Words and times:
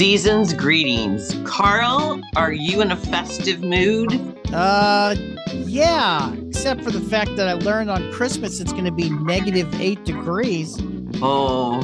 Season's 0.00 0.54
greetings. 0.54 1.36
Carl, 1.44 2.22
are 2.34 2.54
you 2.54 2.80
in 2.80 2.90
a 2.90 2.96
festive 2.96 3.60
mood? 3.62 4.10
Uh, 4.50 5.14
yeah, 5.52 6.34
except 6.48 6.82
for 6.82 6.90
the 6.90 7.02
fact 7.02 7.36
that 7.36 7.46
I 7.46 7.52
learned 7.52 7.90
on 7.90 8.10
Christmas 8.10 8.60
it's 8.60 8.72
going 8.72 8.86
to 8.86 8.92
be 8.92 9.10
negative 9.10 9.78
eight 9.78 10.02
degrees. 10.06 10.78
Oh, 11.20 11.80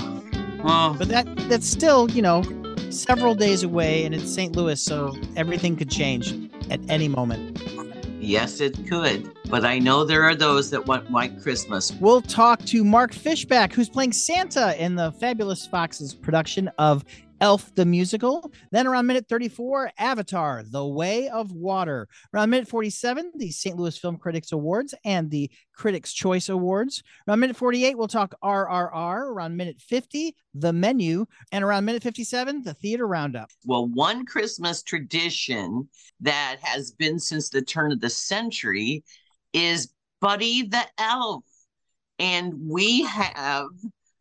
well, 0.65 0.95
But 0.95 1.09
that 1.09 1.27
that's 1.51 1.67
still, 1.67 2.11
you 2.11 2.23
know, 2.23 2.43
several 2.89 3.35
days 3.35 3.63
away, 3.63 4.07
and 4.07 4.15
it's 4.15 4.33
St. 4.33 4.57
Louis, 4.57 4.81
so 4.81 5.15
everything 5.37 5.77
could 5.77 5.91
change 5.91 6.33
at 6.71 6.81
any 6.89 7.09
moment. 7.09 7.61
yes, 8.19 8.61
it 8.61 8.79
could. 8.89 9.31
But 9.51 9.67
I 9.67 9.79
know 9.79 10.05
there 10.05 10.23
are 10.23 10.35
those 10.35 10.71
that 10.71 10.87
want 10.87 11.11
white 11.11 11.43
Christmas. 11.43 11.93
We'll 12.01 12.23
talk 12.23 12.65
to 12.65 12.83
Mark 12.83 13.13
Fishback, 13.13 13.75
who's 13.75 13.91
playing 13.91 14.15
Santa 14.15 14.75
in 14.83 14.95
the 14.97 15.13
Fabulous 15.13 15.67
Foxes 15.67 16.15
production 16.15 16.69
of 16.79 17.05
Elf 17.41 17.75
the 17.75 17.85
Musical. 17.85 18.51
Then 18.73 18.87
around 18.87 19.07
minute 19.07 19.27
34, 19.29 19.93
Avatar, 19.99 20.65
The 20.69 20.87
Way 20.87 21.29
of 21.29 21.53
Water. 21.53 22.09
Around 22.35 22.51
minute 22.51 22.69
47, 22.69 23.33
the 23.37 23.51
St. 23.51 23.77
Louis 23.77 23.97
Film 23.97 24.17
Critics 24.17 24.53
Awards 24.53 24.95
and 25.05 25.31
the 25.31 25.51
Critics' 25.75 26.13
Choice 26.13 26.49
Awards. 26.49 27.03
Around 27.29 27.41
minute 27.41 27.57
48, 27.57 27.99
we'll 27.99 28.09
talk 28.09 28.35
RRR. 28.43 29.31
Around 29.31 29.57
minute 29.57 29.81
50, 29.81 30.35
The 30.55 30.73
Menu. 30.73 31.27
And 31.53 31.63
around 31.63 31.85
minute 31.85 32.03
57, 32.03 32.63
the 32.63 32.75
Theater 32.75 33.07
Roundup. 33.07 33.51
Well, 33.65 33.87
one 33.87 34.25
Christmas 34.25 34.83
tradition 34.83 35.89
that 36.21 36.57
has 36.63 36.93
been 36.93 37.19
since 37.19 37.49
the 37.49 37.63
turn 37.63 37.93
of 37.93 38.01
the 38.01 38.11
century 38.11 39.05
is 39.53 39.93
Buddy 40.21 40.63
the 40.63 40.85
Elf. 40.99 41.45
And 42.19 42.55
we 42.59 43.05
have, 43.05 43.67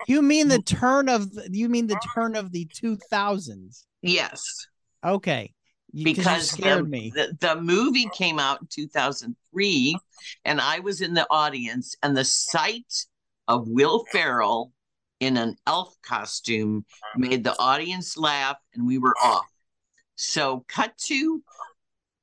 You 0.07 0.21
mean 0.21 0.47
the 0.49 0.61
turn 0.61 1.09
of 1.09 1.29
you 1.49 1.69
mean 1.69 1.88
the 1.88 1.99
turn 2.13 2.35
of 2.35 2.51
the 2.51 2.65
2000s? 2.65 3.85
yes, 4.01 4.67
Okay. 5.03 5.53
You- 5.91 6.13
'cause 6.15 6.49
scared 6.51 6.85
the, 6.85 6.89
me. 6.89 7.11
The, 7.15 7.38
the 7.39 7.61
movie 7.61 8.09
came 8.13 8.38
out 8.38 8.59
in 8.61 8.67
2003 8.67 9.97
and 10.43 10.59
i 10.59 10.79
was 10.79 10.99
in 10.99 11.13
the 11.13 11.25
audience 11.29 11.95
and 12.03 12.17
the 12.17 12.25
sight 12.25 13.05
of 13.47 13.69
will 13.69 14.03
ferrell 14.11 14.73
in 15.21 15.38
an 15.38 15.55
elf 15.66 15.95
costume 16.01 16.83
made 17.16 17.45
the 17.45 17.57
audience 17.59 18.17
laugh 18.17 18.57
and 18.73 18.85
we 18.85 18.97
were 18.97 19.16
off 19.23 19.45
so 20.16 20.66
cut 20.67 20.97
to 20.97 21.41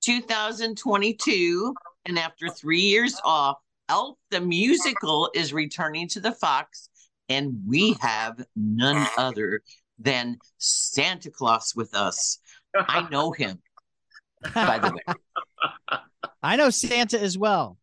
2022 0.02 1.74
and 2.06 2.18
after 2.18 2.48
three 2.48 2.80
years 2.80 3.18
off 3.24 3.56
elf 3.88 4.18
the 4.30 4.40
musical 4.40 5.30
is 5.34 5.54
returning 5.54 6.06
to 6.08 6.20
the 6.20 6.32
fox 6.32 6.90
and 7.28 7.62
we 7.66 7.96
have 8.00 8.44
none 8.56 9.06
other 9.16 9.62
than 9.98 10.36
santa 10.58 11.30
claus 11.30 11.72
with 11.74 11.94
us 11.94 12.38
i 12.74 13.08
know 13.10 13.30
him 13.32 13.58
by 14.54 14.78
the 14.78 14.90
way 14.90 15.14
I 16.42 16.56
know 16.56 16.70
Santa 16.70 17.20
as 17.20 17.38
well. 17.38 17.78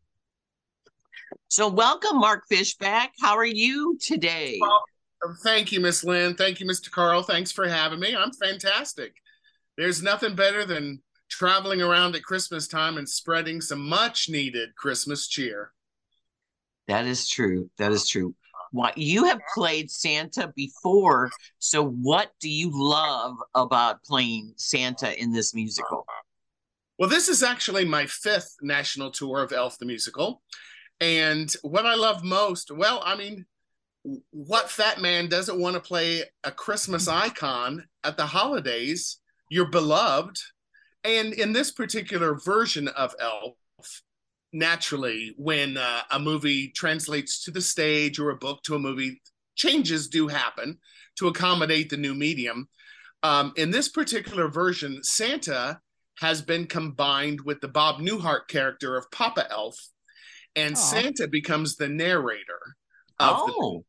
So 1.48 1.68
welcome, 1.68 2.20
Mark 2.20 2.44
Fishback. 2.50 3.12
How 3.22 3.38
are 3.38 3.46
you 3.46 3.98
today? 4.02 4.58
Well, 4.60 4.84
Thank 5.44 5.72
you, 5.72 5.82
Miss 5.82 6.04
Lynn. 6.04 6.36
Thank 6.36 6.60
you, 6.60 6.66
Mr. 6.66 6.90
Carl. 6.90 7.24
Thanks 7.24 7.52
for 7.52 7.68
having 7.68 8.00
me. 8.00 8.16
I'm 8.16 8.32
fantastic. 8.32 9.16
There's 9.78 10.02
nothing 10.02 10.36
better 10.36 10.66
than 10.66 11.02
traveling 11.30 11.82
around 11.82 12.16
at 12.16 12.24
Christmas 12.24 12.68
time 12.68 12.98
and 12.98 13.08
spreading 13.08 13.60
some 13.60 13.88
much 13.88 14.30
needed 14.30 14.76
Christmas 14.76 15.28
cheer. 15.28 15.74
That 16.88 17.06
is 17.06 17.28
true. 17.28 17.70
That 17.78 17.92
is 17.92 18.08
true. 18.08 18.34
Why 18.72 18.94
you 18.96 19.26
have 19.26 19.40
played 19.54 19.90
Santa 19.90 20.52
before, 20.56 21.30
so 21.58 21.88
what 21.88 22.32
do 22.40 22.50
you 22.50 22.70
love 22.74 23.38
about 23.56 24.04
playing 24.04 24.54
Santa 24.58 25.20
in 25.20 25.32
this 25.32 25.54
musical? 25.54 26.06
Well, 26.98 27.10
this 27.10 27.30
is 27.30 27.44
actually 27.44 27.86
my 27.86 28.06
fifth 28.06 28.58
national 28.62 29.12
tour 29.12 29.42
of 29.42 29.54
Elf 29.54 29.80
the 29.80 29.86
Musical. 29.86 30.42
And 31.00 31.50
what 31.62 31.86
I 31.86 31.96
love 31.96 32.24
most, 32.24 32.72
well, 32.72 33.02
I 33.06 33.16
mean, 33.16 33.46
what 34.32 34.70
fat 34.70 35.02
man 35.02 35.30
doesn't 35.30 35.60
want 35.60 35.76
to 35.76 35.80
play 35.80 36.24
a 36.44 36.52
Christmas 36.52 37.08
icon 37.08 37.86
at 38.04 38.18
the 38.18 38.26
holidays, 38.26 39.20
your 39.50 39.70
beloved? 39.70 40.38
And 41.04 41.34
in 41.34 41.54
this 41.54 41.72
particular 41.72 42.36
version 42.36 42.90
of 42.90 43.16
Elf, 43.20 43.56
naturally, 44.54 45.34
when 45.38 45.78
uh, 45.78 46.02
a 46.12 46.20
movie 46.20 46.70
translates 46.70 47.44
to 47.44 47.52
the 47.52 47.62
stage 47.62 48.20
or 48.20 48.30
a 48.30 48.38
book 48.38 48.62
to 48.64 48.76
a 48.76 48.80
movie, 48.80 49.22
changes 49.56 50.08
do 50.08 50.28
happen 50.28 50.78
to 51.18 51.28
accommodate 51.28 51.90
the 51.90 51.98
new 51.98 52.14
medium. 52.14 52.68
Um, 53.24 53.54
in 53.58 53.72
this 53.72 53.90
particular 53.90 54.48
version, 54.48 55.04
Santa 55.04 55.80
has 56.20 56.42
been 56.42 56.66
combined 56.66 57.42
with 57.42 57.62
the 57.62 57.68
Bob 57.68 58.00
Newhart 58.00 58.48
character 58.48 58.96
of 58.96 59.10
Papa 59.12 59.46
Elf, 59.50 59.78
and. 60.56 60.78
Santa 60.78 61.28
becomes 61.28 61.76
the 61.76 61.90
narrator 61.90 62.76
of 63.20 63.46
the 63.46 63.54
Oh, 63.58 63.86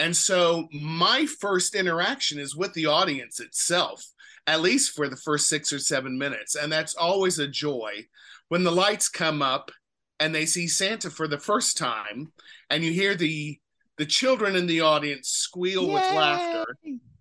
and 0.00 0.16
so 0.16 0.66
my 0.72 1.26
first 1.26 1.74
interaction 1.74 2.38
is 2.38 2.56
with 2.56 2.72
the 2.72 2.86
audience 2.86 3.38
itself, 3.38 4.02
at 4.46 4.62
least 4.62 4.96
for 4.96 5.08
the 5.08 5.16
first 5.16 5.46
six 5.46 5.74
or 5.74 5.78
seven 5.78 6.16
minutes. 6.16 6.54
And 6.54 6.72
that's 6.72 6.94
always 6.94 7.38
a 7.38 7.46
joy 7.46 8.06
when 8.48 8.64
the 8.64 8.70
lights 8.70 9.10
come 9.10 9.42
up 9.42 9.70
and 10.20 10.34
they 10.34 10.46
see 10.46 10.68
Santa 10.68 11.10
for 11.10 11.26
the 11.26 11.38
first 11.38 11.76
time 11.76 12.32
and 12.68 12.84
you 12.84 12.92
hear 12.92 13.16
the 13.16 13.58
the 13.96 14.06
children 14.06 14.54
in 14.54 14.66
the 14.66 14.82
audience 14.82 15.28
squeal 15.28 15.88
with 15.88 16.02
laughter 16.14 16.64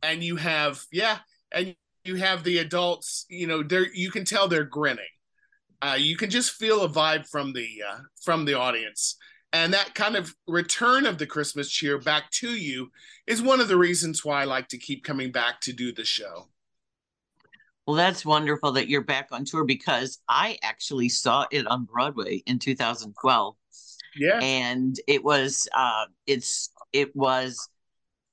and 0.04 0.24
you 0.24 0.36
have 0.36 0.84
yeah 0.92 1.18
and 1.52 1.76
you 2.04 2.16
have 2.16 2.44
the 2.44 2.59
adults 2.59 3.26
you 3.30 3.48
know 3.48 3.64
they're 3.64 3.92
you 3.94 4.12
can 4.12 4.26
tell 4.26 4.48
they're 4.48 4.64
grinning. 4.64 5.06
Uh, 5.82 5.96
you 5.98 6.18
can 6.18 6.30
just 6.30 6.52
feel 6.52 6.84
a 6.84 6.90
vibe 6.90 7.26
from 7.26 7.54
the 7.54 7.68
uh, 7.90 8.00
from 8.22 8.46
the 8.46 8.54
audience. 8.54 9.16
And 9.52 9.74
that 9.74 9.96
kind 9.96 10.16
of 10.16 10.36
return 10.48 11.08
of 11.08 11.18
the 11.18 11.26
christmas 11.26 11.72
cheer 11.72 11.98
back 11.98 12.30
to 12.32 12.50
you 12.50 12.92
is 13.26 13.42
one 13.42 13.59
of 13.59 13.68
the 13.68 13.78
reasons 13.78 14.24
why 14.24 14.42
i 14.42 14.44
like 14.44 14.68
to 14.68 14.78
keep 14.78 15.04
coming 15.04 15.32
back 15.32 15.59
to 15.62 15.74
do 15.74 15.92
the 15.92 16.06
show 16.06 16.50
well, 17.90 17.98
that's 17.98 18.26
wonderful 18.26 18.72
that 18.74 18.88
you're 18.88 19.04
back 19.04 19.30
on 19.32 19.46
tour 19.46 19.64
because 19.64 20.20
I 20.28 20.58
actually 20.62 21.10
saw 21.10 21.46
it 21.52 21.66
on 21.68 21.86
Broadway 21.86 22.44
in 22.46 22.60
2012. 22.60 23.56
yeah 24.16 24.42
and 24.42 25.00
it 25.08 25.24
was 25.24 25.68
uh 25.76 26.06
it's 26.28 26.72
it 26.94 27.16
was 27.16 27.70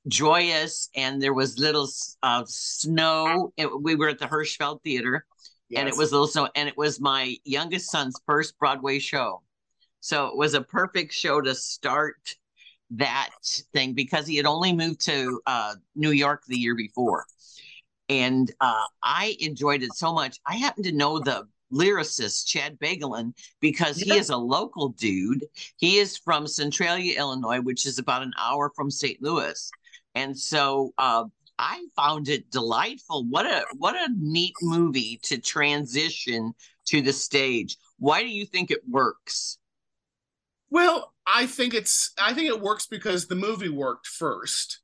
joyous 0.08 0.90
and 0.96 1.22
there 1.22 1.34
was 1.34 1.58
little 1.58 1.88
uh 2.22 2.44
snow 2.46 3.52
it, 3.56 3.68
we 3.82 3.94
were 3.96 4.08
at 4.08 4.18
the 4.18 4.26
hirschfeld 4.26 4.82
theater 4.82 5.26
and 5.74 5.88
it 5.88 5.92
Yes. 5.92 5.98
was 5.98 6.12
little 6.12 6.28
snow 6.28 6.48
and 6.56 6.68
it 6.68 6.76
was 6.76 7.00
my 7.00 7.36
youngest 7.44 7.90
son's 7.90 8.20
first 8.26 8.58
broadway 8.58 8.98
show 8.98 9.42
so 10.00 10.26
it 10.28 10.36
was 10.36 10.54
a 10.54 10.62
perfect 10.62 11.12
show 11.12 11.40
to 11.40 11.54
start 11.54 12.36
that 12.90 13.30
thing 13.72 13.94
because 13.94 14.26
he 14.26 14.36
had 14.36 14.46
only 14.46 14.72
moved 14.72 15.00
to 15.00 15.40
uh 15.46 15.74
new 15.96 16.12
york 16.12 16.44
the 16.46 16.58
year 16.58 16.74
before 16.76 17.26
and 18.08 18.52
uh 18.60 18.84
i 19.02 19.36
enjoyed 19.40 19.82
it 19.82 19.92
so 19.94 20.12
much 20.12 20.38
i 20.46 20.54
happen 20.54 20.82
to 20.82 20.92
know 20.92 21.18
the 21.18 21.46
lyricist 21.72 22.46
chad 22.46 22.78
Beguelin 22.78 23.32
because 23.60 23.96
he 23.96 24.14
is 24.14 24.30
a 24.30 24.36
local 24.36 24.90
dude 24.90 25.44
he 25.78 25.98
is 25.98 26.16
from 26.16 26.46
Centralia, 26.46 27.18
Illinois, 27.18 27.60
which 27.60 27.86
is 27.86 27.98
about 27.98 28.22
an 28.22 28.32
hour 28.38 28.70
from 28.74 28.90
St. 28.90 29.20
Louis. 29.22 29.70
And 30.14 30.38
so 30.38 30.92
uh, 30.98 31.24
I 31.58 31.86
found 31.96 32.28
it 32.28 32.50
delightful. 32.50 33.24
What 33.24 33.46
a 33.46 33.64
what 33.76 33.94
a 33.94 34.12
neat 34.18 34.54
movie 34.62 35.20
to 35.24 35.38
transition 35.38 36.54
to 36.86 37.02
the 37.02 37.12
stage. 37.12 37.76
Why 37.98 38.22
do 38.22 38.28
you 38.28 38.46
think 38.46 38.70
it 38.70 38.80
works? 38.88 39.58
Well, 40.70 41.12
I 41.26 41.46
think 41.46 41.74
it's 41.74 42.12
I 42.20 42.34
think 42.34 42.48
it 42.48 42.60
works 42.60 42.86
because 42.86 43.26
the 43.26 43.34
movie 43.34 43.68
worked 43.68 44.06
first. 44.06 44.80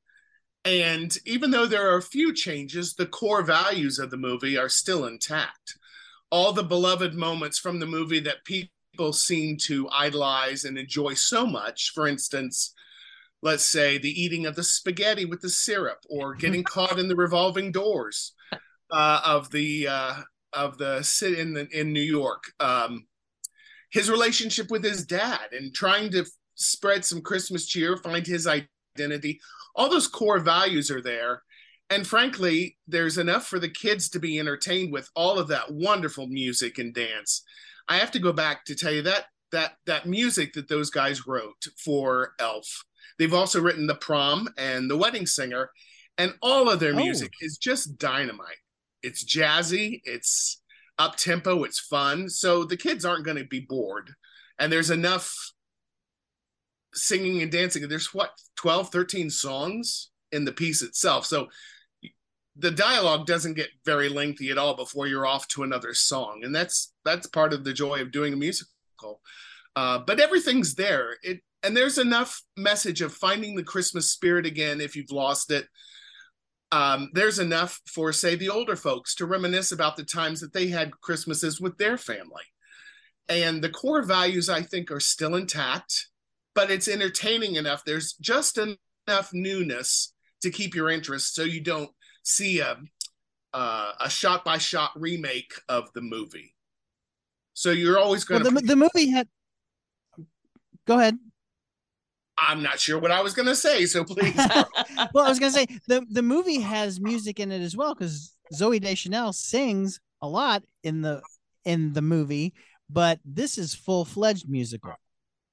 And 0.65 1.17
even 1.27 1.51
though 1.51 1.67
there 1.67 1.91
are 1.91 1.97
a 1.97 2.03
few 2.03 2.33
changes, 2.33 2.95
the 2.95 3.07
core 3.07 3.43
values 3.43 3.99
of 3.99 4.11
the 4.11 4.17
movie 4.17 4.57
are 4.57 4.69
still 4.69 5.07
intact. 5.07 5.77
All 6.31 6.53
the 6.53 6.63
beloved 6.63 7.15
moments 7.15 7.59
from 7.59 7.81
the 7.81 7.87
movie 7.87 8.21
that 8.21 8.45
people 8.45 9.13
seem 9.13 9.57
to 9.59 9.89
idolize 9.91 10.65
and 10.65 10.79
enjoy 10.79 11.15
so 11.15 11.47
much, 11.47 11.91
for 11.95 12.07
instance, 12.07 12.75
let's 13.43 13.65
say 13.65 13.99
the 13.99 14.23
eating 14.23 14.47
of 14.47 14.55
the 14.55 14.63
spaghetti 14.63 15.25
with 15.25 15.41
the 15.41 15.51
syrup 15.51 15.99
or 16.09 16.35
getting 16.35 16.63
caught 16.65 16.99
in 16.99 17.09
the 17.09 17.17
revolving 17.17 17.73
doors 17.73 18.33
uh, 18.91 19.21
of 19.25 19.51
the 19.51 19.89
uh, 19.89 20.15
of 20.53 20.79
the 20.79 21.03
city 21.03 21.41
in 21.41 21.55
the 21.55 21.69
in 21.77 21.93
New 21.93 22.01
York. 22.01 22.45
Um, 22.61 23.07
his 23.91 24.11
relationship 24.11 24.71
with 24.71 24.85
his 24.85 25.05
dad 25.05 25.53
and 25.53 25.75
trying 25.75 26.11
to 26.13 26.25
spread 26.55 27.05
some 27.05 27.21
Christmas 27.21 27.67
cheer, 27.67 27.97
find 27.97 28.27
his 28.27 28.47
identity. 28.47 28.69
All 29.75 29.89
those 29.89 30.07
core 30.09 30.39
values 30.39 30.91
are 30.91 31.03
there. 31.03 31.43
And 31.91 32.07
frankly, 32.07 32.77
there's 32.87 33.19
enough 33.19 33.47
for 33.47 33.59
the 33.59 33.69
kids 33.69 34.09
to 34.11 34.19
be 34.19 34.39
entertained 34.39 34.93
with 34.93 35.11
all 35.15 35.39
of 35.39 35.49
that 35.49 35.71
wonderful 35.73 36.27
music 36.27 36.79
and 36.79 36.95
dance. 36.95 37.43
I 37.89 37.99
have 37.99 38.11
to 38.13 38.19
go 38.19 38.33
back 38.33 38.65
to 38.67 38.75
tell 38.75 38.93
you 38.93 39.03
that 39.03 39.27
that 39.51 39.73
that 39.85 40.07
music 40.07 40.55
that 40.55 40.69
those 40.69 40.89
guys 40.89 41.27
wrote 41.27 41.67
for 41.85 42.33
Elf. 42.39 42.85
They've 43.19 43.35
also 43.35 43.61
written 43.61 43.87
The 43.87 43.95
Prom 43.97 44.49
and 44.57 44.91
The 44.91 44.97
Wedding 44.97 45.27
Singer, 45.27 45.71
and 46.17 46.35
all 46.41 46.71
of 46.71 46.81
their 46.81 46.95
Oh. 46.95 46.97
music 46.97 47.33
is 47.41 47.59
just 47.59 47.99
dynamite. 47.99 48.57
it's 49.03 49.25
jazzy, 49.25 50.01
it's 50.05 50.63
up 50.97 51.17
tempo, 51.17 51.65
it's 51.65 51.81
fun. 51.81 52.29
So 52.31 52.63
the 52.65 52.77
kids 52.77 53.05
aren't 53.05 53.25
going 53.25 53.37
to 53.37 53.45
be 53.45 53.59
bored. 53.59 54.15
And 54.61 54.73
there's 54.73 54.91
enough 54.91 55.35
singing 56.95 57.43
and 57.43 57.51
dancing. 57.51 57.87
There's 57.89 58.15
what 58.15 58.31
12, 58.57 58.91
13 58.91 59.31
songs 59.31 60.11
in 60.31 60.45
the 60.45 60.53
piece 60.53 60.83
itself. 60.83 61.27
So 61.27 61.49
the 62.57 62.71
dialogue 62.71 63.27
doesn't 63.27 63.55
get 63.55 63.69
very 63.85 64.09
lengthy 64.09 64.51
at 64.51 64.59
all 64.59 64.77
before 64.77 65.07
you're 65.07 65.27
off 65.27 65.49
to 65.49 65.63
another 65.63 65.95
song. 65.95 66.43
And 66.45 66.55
that's 66.55 66.93
that's 67.05 67.27
part 67.27 67.53
of 67.53 67.65
the 67.65 67.73
joy 67.73 68.01
of 68.01 68.13
doing 68.13 68.33
a 68.33 68.37
musical. 68.37 69.21
Uh, 69.75 69.99
but 69.99 70.21
everything's 70.21 70.75
there. 70.75 71.17
It 71.23 71.41
and 71.63 71.77
there's 71.77 71.99
enough 71.99 72.43
message 72.57 73.01
of 73.01 73.15
finding 73.15 73.55
the 73.55 73.63
Christmas 73.63 74.11
spirit 74.11 74.47
again 74.47 74.81
if 74.81 74.97
you've 74.97 75.13
lost 75.13 75.51
it. 75.51 75.67
Um, 76.73 77.11
there's 77.13 77.39
enough 77.39 77.81
for, 77.87 78.13
say, 78.13 78.35
the 78.35 78.49
older 78.49 78.77
folks 78.77 79.15
to 79.17 79.27
reminisce 79.27 79.73
about 79.73 79.97
the 79.97 80.05
times 80.05 80.41
that 80.41 80.53
they 80.53 80.69
had 80.69 80.91
Christmases 81.01 81.61
with 81.61 81.77
their 81.79 81.97
family. 81.97 82.45
And 83.29 83.63
the 83.63 83.69
core 83.69 84.03
values, 84.03 84.49
I 84.49 84.63
think, 84.63 84.91
are 84.91 84.99
still 84.99 85.37
intact, 85.37 86.09
but 86.55 86.71
it's 86.71 86.89
entertaining 86.89 87.57
enough. 87.57 87.85
There's 87.85 88.15
just 88.15 88.59
enough 88.59 89.31
newness 89.33 90.13
to 90.43 90.51
keep 90.51 90.75
your 90.75 90.91
interest 90.91 91.35
so 91.35 91.43
you 91.43 91.61
don't 91.61 91.91
see 92.23 92.61
a, 92.61 92.77
uh, 93.53 93.93
a 94.01 94.11
shot 94.11 94.45
by 94.45 94.59
shot 94.59 94.91
remake 94.97 95.55
of 95.69 95.93
the 95.95 96.03
movie. 96.03 96.55
So 97.55 97.71
you're 97.71 97.99
always 97.99 98.25
going 98.25 98.43
well, 98.43 98.53
to. 98.53 98.61
The, 98.61 98.67
the 98.67 98.77
movie 98.77 99.11
had. 99.11 99.29
Go 100.87 100.99
ahead. 100.99 101.17
I'm 102.39 102.63
not 102.63 102.81
sure 102.81 102.99
what 102.99 103.11
I 103.11 103.23
was 103.23 103.35
going 103.35 103.47
to 103.47 103.55
say, 103.55 103.87
so 103.87 104.05
please. 104.05 104.35
well, 105.15 105.25
I 105.25 105.29
was 105.29 105.39
going 105.39 105.53
to 105.53 105.59
say 105.59 105.67
the 105.87 106.05
the 106.11 106.23
movie 106.23 106.61
has 106.61 107.01
music 107.01 107.39
in 107.39 107.53
it 107.53 107.61
as 107.61 107.77
well 107.77 107.95
because 107.95 108.33
Zooey 108.53 108.81
Deschanel 108.81 109.33
sings 109.33 110.01
a 110.21 110.29
lot 110.29 110.65
in 110.83 111.03
the 111.03 111.23
in 111.65 111.93
the 111.93 112.03
movie, 112.03 112.55
but 112.91 113.21
this 113.25 113.59
is 113.59 113.75
full 113.75 114.05
fledged 114.05 114.49
musical. 114.49 114.95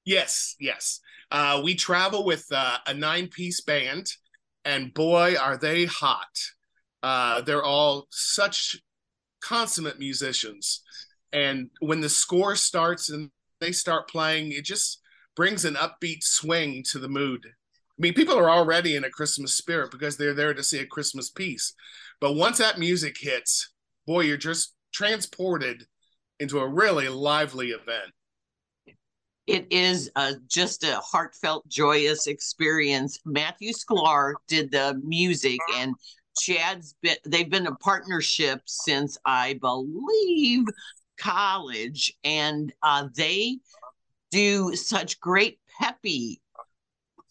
Yes, 0.10 0.56
yes. 0.60 1.02
Uh, 1.30 1.62
we 1.64 1.76
travel 1.76 2.26
with 2.26 2.48
uh, 2.52 2.80
a 2.88 2.96
nine 2.96 3.28
piece 3.28 3.62
band, 3.62 4.08
and 4.66 4.92
boy, 4.92 5.36
are 5.40 5.56
they 5.56 5.86
hot! 5.86 6.36
Uh, 7.04 7.42
they're 7.42 7.64
all 7.64 8.08
such 8.10 8.76
consummate 9.40 10.00
musicians, 10.00 10.82
and 11.32 11.70
when 11.80 12.02
the 12.02 12.10
score 12.10 12.56
starts 12.56 13.12
and 13.12 13.30
they 13.62 13.72
start 13.72 14.10
playing, 14.10 14.52
it 14.52 14.66
just 14.66 15.00
brings 15.36 15.64
an 15.64 15.76
upbeat 15.76 16.24
swing 16.24 16.82
to 16.86 16.98
the 16.98 17.08
mood. 17.08 17.42
I 17.46 18.00
mean, 18.00 18.16
people 18.16 18.36
are 18.36 18.50
already 18.50 18.96
in 18.96 19.04
a 19.04 19.12
Christmas 19.12 19.54
spirit 19.54 19.92
because 19.92 20.18
they're 20.18 20.34
there 20.34 20.56
to 20.56 20.64
see 20.64 20.80
a 20.80 20.88
Christmas 20.88 21.30
piece. 21.30 21.76
But 22.20 22.34
once 22.34 22.58
that 22.58 22.80
music 22.80 23.18
hits, 23.20 23.70
boy, 24.08 24.22
you're 24.22 24.38
just 24.38 24.74
transported 24.92 25.86
into 26.40 26.58
a 26.58 26.68
really 26.68 27.10
lively 27.10 27.68
event. 27.68 28.12
It 29.50 29.66
is 29.72 30.12
a, 30.16 30.36
just 30.48 30.84
a 30.84 31.00
heartfelt, 31.00 31.68
joyous 31.68 32.28
experience. 32.28 33.18
Matthew 33.26 33.72
Sklar 33.72 34.34
did 34.48 34.70
the 34.70 35.02
music, 35.04 35.58
and 35.74 35.96
Chad's 36.40 36.94
been, 37.02 37.16
they've 37.26 37.50
been 37.50 37.66
a 37.66 37.74
partnership 37.78 38.62
since 38.66 39.18
I 39.26 39.56
believe 39.60 40.66
college, 41.18 42.14
and 42.24 42.72
uh, 42.84 43.08
they 43.16 43.58
do 44.30 44.76
such 44.76 45.20
great 45.20 45.58
peppy 45.80 46.42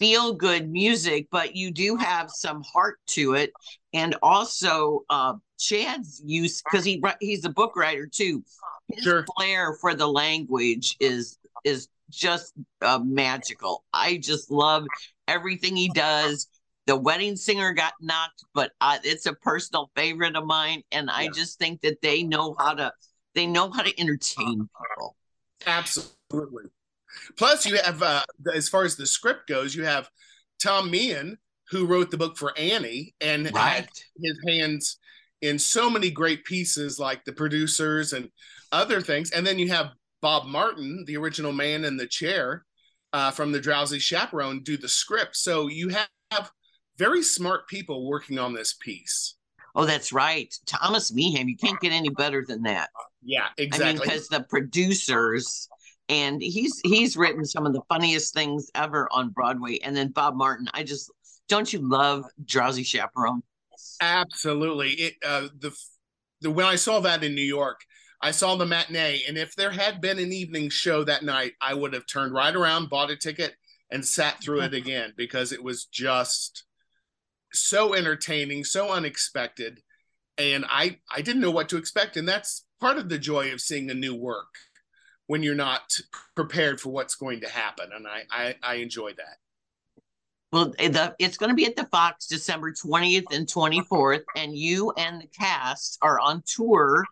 feel 0.01 0.33
good 0.33 0.71
music 0.71 1.27
but 1.33 1.57
you 1.57 1.73
do 1.73 1.97
have 1.97 2.31
some 2.31 2.63
heart 2.63 3.01
to 3.07 3.35
it 3.35 3.51
and 3.93 4.15
also 4.23 5.05
uh 5.11 5.35
chad's 5.59 6.23
use 6.25 6.63
because 6.63 6.85
he 6.85 7.03
he's 7.21 7.45
a 7.45 7.49
book 7.49 7.75
writer 7.75 8.07
too 8.07 8.45
his 8.87 9.03
sure. 9.03 9.27
flair 9.37 9.75
for 9.81 9.95
the 9.95 10.07
language 10.07 10.97
is 11.01 11.39
is 11.65 11.89
just 12.11 12.55
uh, 12.83 12.99
magical 13.05 13.85
i 13.93 14.17
just 14.17 14.51
love 14.51 14.85
everything 15.27 15.77
he 15.77 15.89
does 15.91 16.49
the 16.87 16.97
wedding 16.97 17.37
singer 17.37 17.73
got 17.73 17.93
knocked 18.01 18.45
but 18.55 18.73
uh, 18.81 18.99
it's 19.05 19.27
a 19.27 19.35
personal 19.35 19.91
favorite 19.95 20.37
of 20.37 20.45
mine 20.45 20.83
and 20.93 21.09
yeah. 21.09 21.17
i 21.17 21.29
just 21.29 21.59
think 21.59 21.81
that 21.81 22.01
they 22.03 22.23
know 22.23 22.55
how 22.59 22.75
to 22.75 22.93
they 23.35 23.47
know 23.47 23.71
how 23.71 23.83
to 23.83 24.01
entertain 24.01 24.69
people 24.97 25.17
absolutely 25.67 26.65
Plus, 27.37 27.67
you 27.67 27.79
have, 27.83 28.03
uh, 28.03 28.23
as 28.55 28.69
far 28.69 28.85
as 28.85 28.97
the 28.97 29.07
script 29.07 29.49
goes, 29.49 29.75
you 29.75 29.85
have 29.85 30.09
Tom 30.63 30.91
Meehan, 30.91 31.39
who 31.71 31.87
wrote 31.87 32.11
the 32.11 32.17
book 32.17 32.37
for 32.37 32.57
Annie 32.59 33.15
and 33.21 33.53
right. 33.55 33.71
had 33.71 33.89
his 34.21 34.39
hands 34.47 34.99
in 35.43 35.59
so 35.59 35.89
many 35.89 36.11
great 36.11 36.45
pieces 36.45 36.99
like 36.99 37.25
the 37.25 37.33
producers 37.33 38.13
and 38.13 38.31
other 38.73 39.01
things. 39.01 39.31
And 39.31 39.47
then 39.47 39.59
you 39.59 39.69
have 39.69 39.91
Bob 40.21 40.47
Martin, 40.47 41.05
the 41.07 41.17
original 41.17 41.53
man 41.53 41.85
in 41.85 41.97
the 41.97 42.07
chair 42.07 42.65
uh, 43.13 43.31
from 43.31 43.53
the 43.53 43.61
Drowsy 43.61 43.99
Chaperone, 43.99 44.63
do 44.63 44.77
the 44.77 44.89
script. 44.89 45.37
So 45.37 45.69
you 45.69 45.91
have 46.31 46.51
very 46.99 47.23
smart 47.23 47.69
people 47.69 48.09
working 48.09 48.39
on 48.39 48.55
this 48.55 48.75
piece. 48.75 49.37
Oh, 49.75 49.85
that's 49.85 50.13
right. 50.13 50.53
Thomas 50.67 51.13
Meehan. 51.13 51.49
You 51.49 51.57
can't 51.57 51.81
get 51.81 51.93
any 51.93 52.09
better 52.11 52.45
than 52.47 52.63
that. 52.63 52.91
Yeah, 53.23 53.47
exactly. 53.57 53.87
I 53.87 53.93
mean, 53.93 54.03
because 54.03 54.29
the 54.29 54.45
producers 54.49 55.69
and 56.09 56.43
he's 56.43 56.81
he's 56.85 57.17
written 57.17 57.45
some 57.45 57.67
of 57.67 57.73
the 57.73 57.83
funniest 57.89 58.35
things 58.35 58.71
ever 58.75 59.09
on 59.13 59.31
Broadway. 59.31 59.79
And 59.79 59.97
then 59.97 60.09
Bob 60.09 60.35
Martin, 60.35 60.69
I 60.75 60.83
just 60.83 61.13
don't 61.49 61.73
you 61.73 61.81
love 61.81 62.25
Drowsy 62.45 62.83
Chaperone? 62.83 63.43
Absolutely. 64.01 64.91
It 64.93 65.15
uh, 65.25 65.49
the 65.59 65.73
the 66.41 66.51
when 66.51 66.67
I 66.67 66.77
saw 66.77 67.01
that 67.01 67.23
in 67.23 67.35
New 67.35 67.43
York, 67.43 67.81
I 68.21 68.33
saw 68.33 68.57
the 68.57 68.67
matinee, 68.67 69.23
and 69.29 69.39
if 69.39 69.55
there 69.55 69.71
had 69.71 70.01
been 70.01 70.19
an 70.19 70.33
evening 70.33 70.71
show 70.71 71.05
that 71.05 71.23
night, 71.23 71.53
I 71.61 71.75
would 71.75 71.93
have 71.93 72.07
turned 72.07 72.35
right 72.35 72.55
around, 72.55 72.91
bought 72.91 73.11
a 73.11 73.17
ticket, 73.17 73.55
and 73.91 74.05
sat 74.05 74.43
through 74.43 74.63
it 74.63 74.75
again 74.75 75.15
because 75.17 75.53
it 75.53 75.63
was 75.63 75.85
just 75.85 76.65
so 77.53 77.95
entertaining, 77.95 78.65
so 78.65 78.91
unexpected, 78.91 79.81
and 80.37 80.65
I 80.69 80.99
I 81.11 81.23
didn't 81.23 81.43
know 81.43 81.51
what 81.51 81.69
to 81.71 81.77
expect, 81.77 82.17
and 82.17 82.29
that's 82.29 82.65
part 82.81 82.99
of 82.99 83.09
the 83.09 83.19
joy 83.19 83.53
of 83.53 83.61
seeing 83.61 83.91
a 83.91 83.95
new 83.95 84.15
work 84.15 84.55
when 85.29 85.43
you're 85.43 85.55
not 85.55 85.97
prepared 86.35 86.81
for 86.81 86.89
what's 86.89 87.15
going 87.15 87.41
to 87.41 87.49
happen. 87.49 87.91
And 87.95 88.07
I, 88.07 88.23
I, 88.31 88.55
I 88.63 88.75
enjoy 88.77 89.13
that. 89.13 89.37
Well, 90.53 90.73
eh, 90.79 90.89
the, 90.89 91.15
it's 91.19 91.37
going 91.37 91.51
to 91.51 91.55
be 91.55 91.67
at 91.67 91.77
the 91.77 91.85
Fox 91.85 92.27
December 92.27 92.73
20th 92.73 93.27
and 93.31 93.47
24th, 93.47 94.23
and 94.37 94.57
you 94.57 94.91
and 94.97 95.21
the 95.21 95.27
cast 95.27 95.99
are 96.01 96.19
on 96.19 96.43
tour 96.47 97.05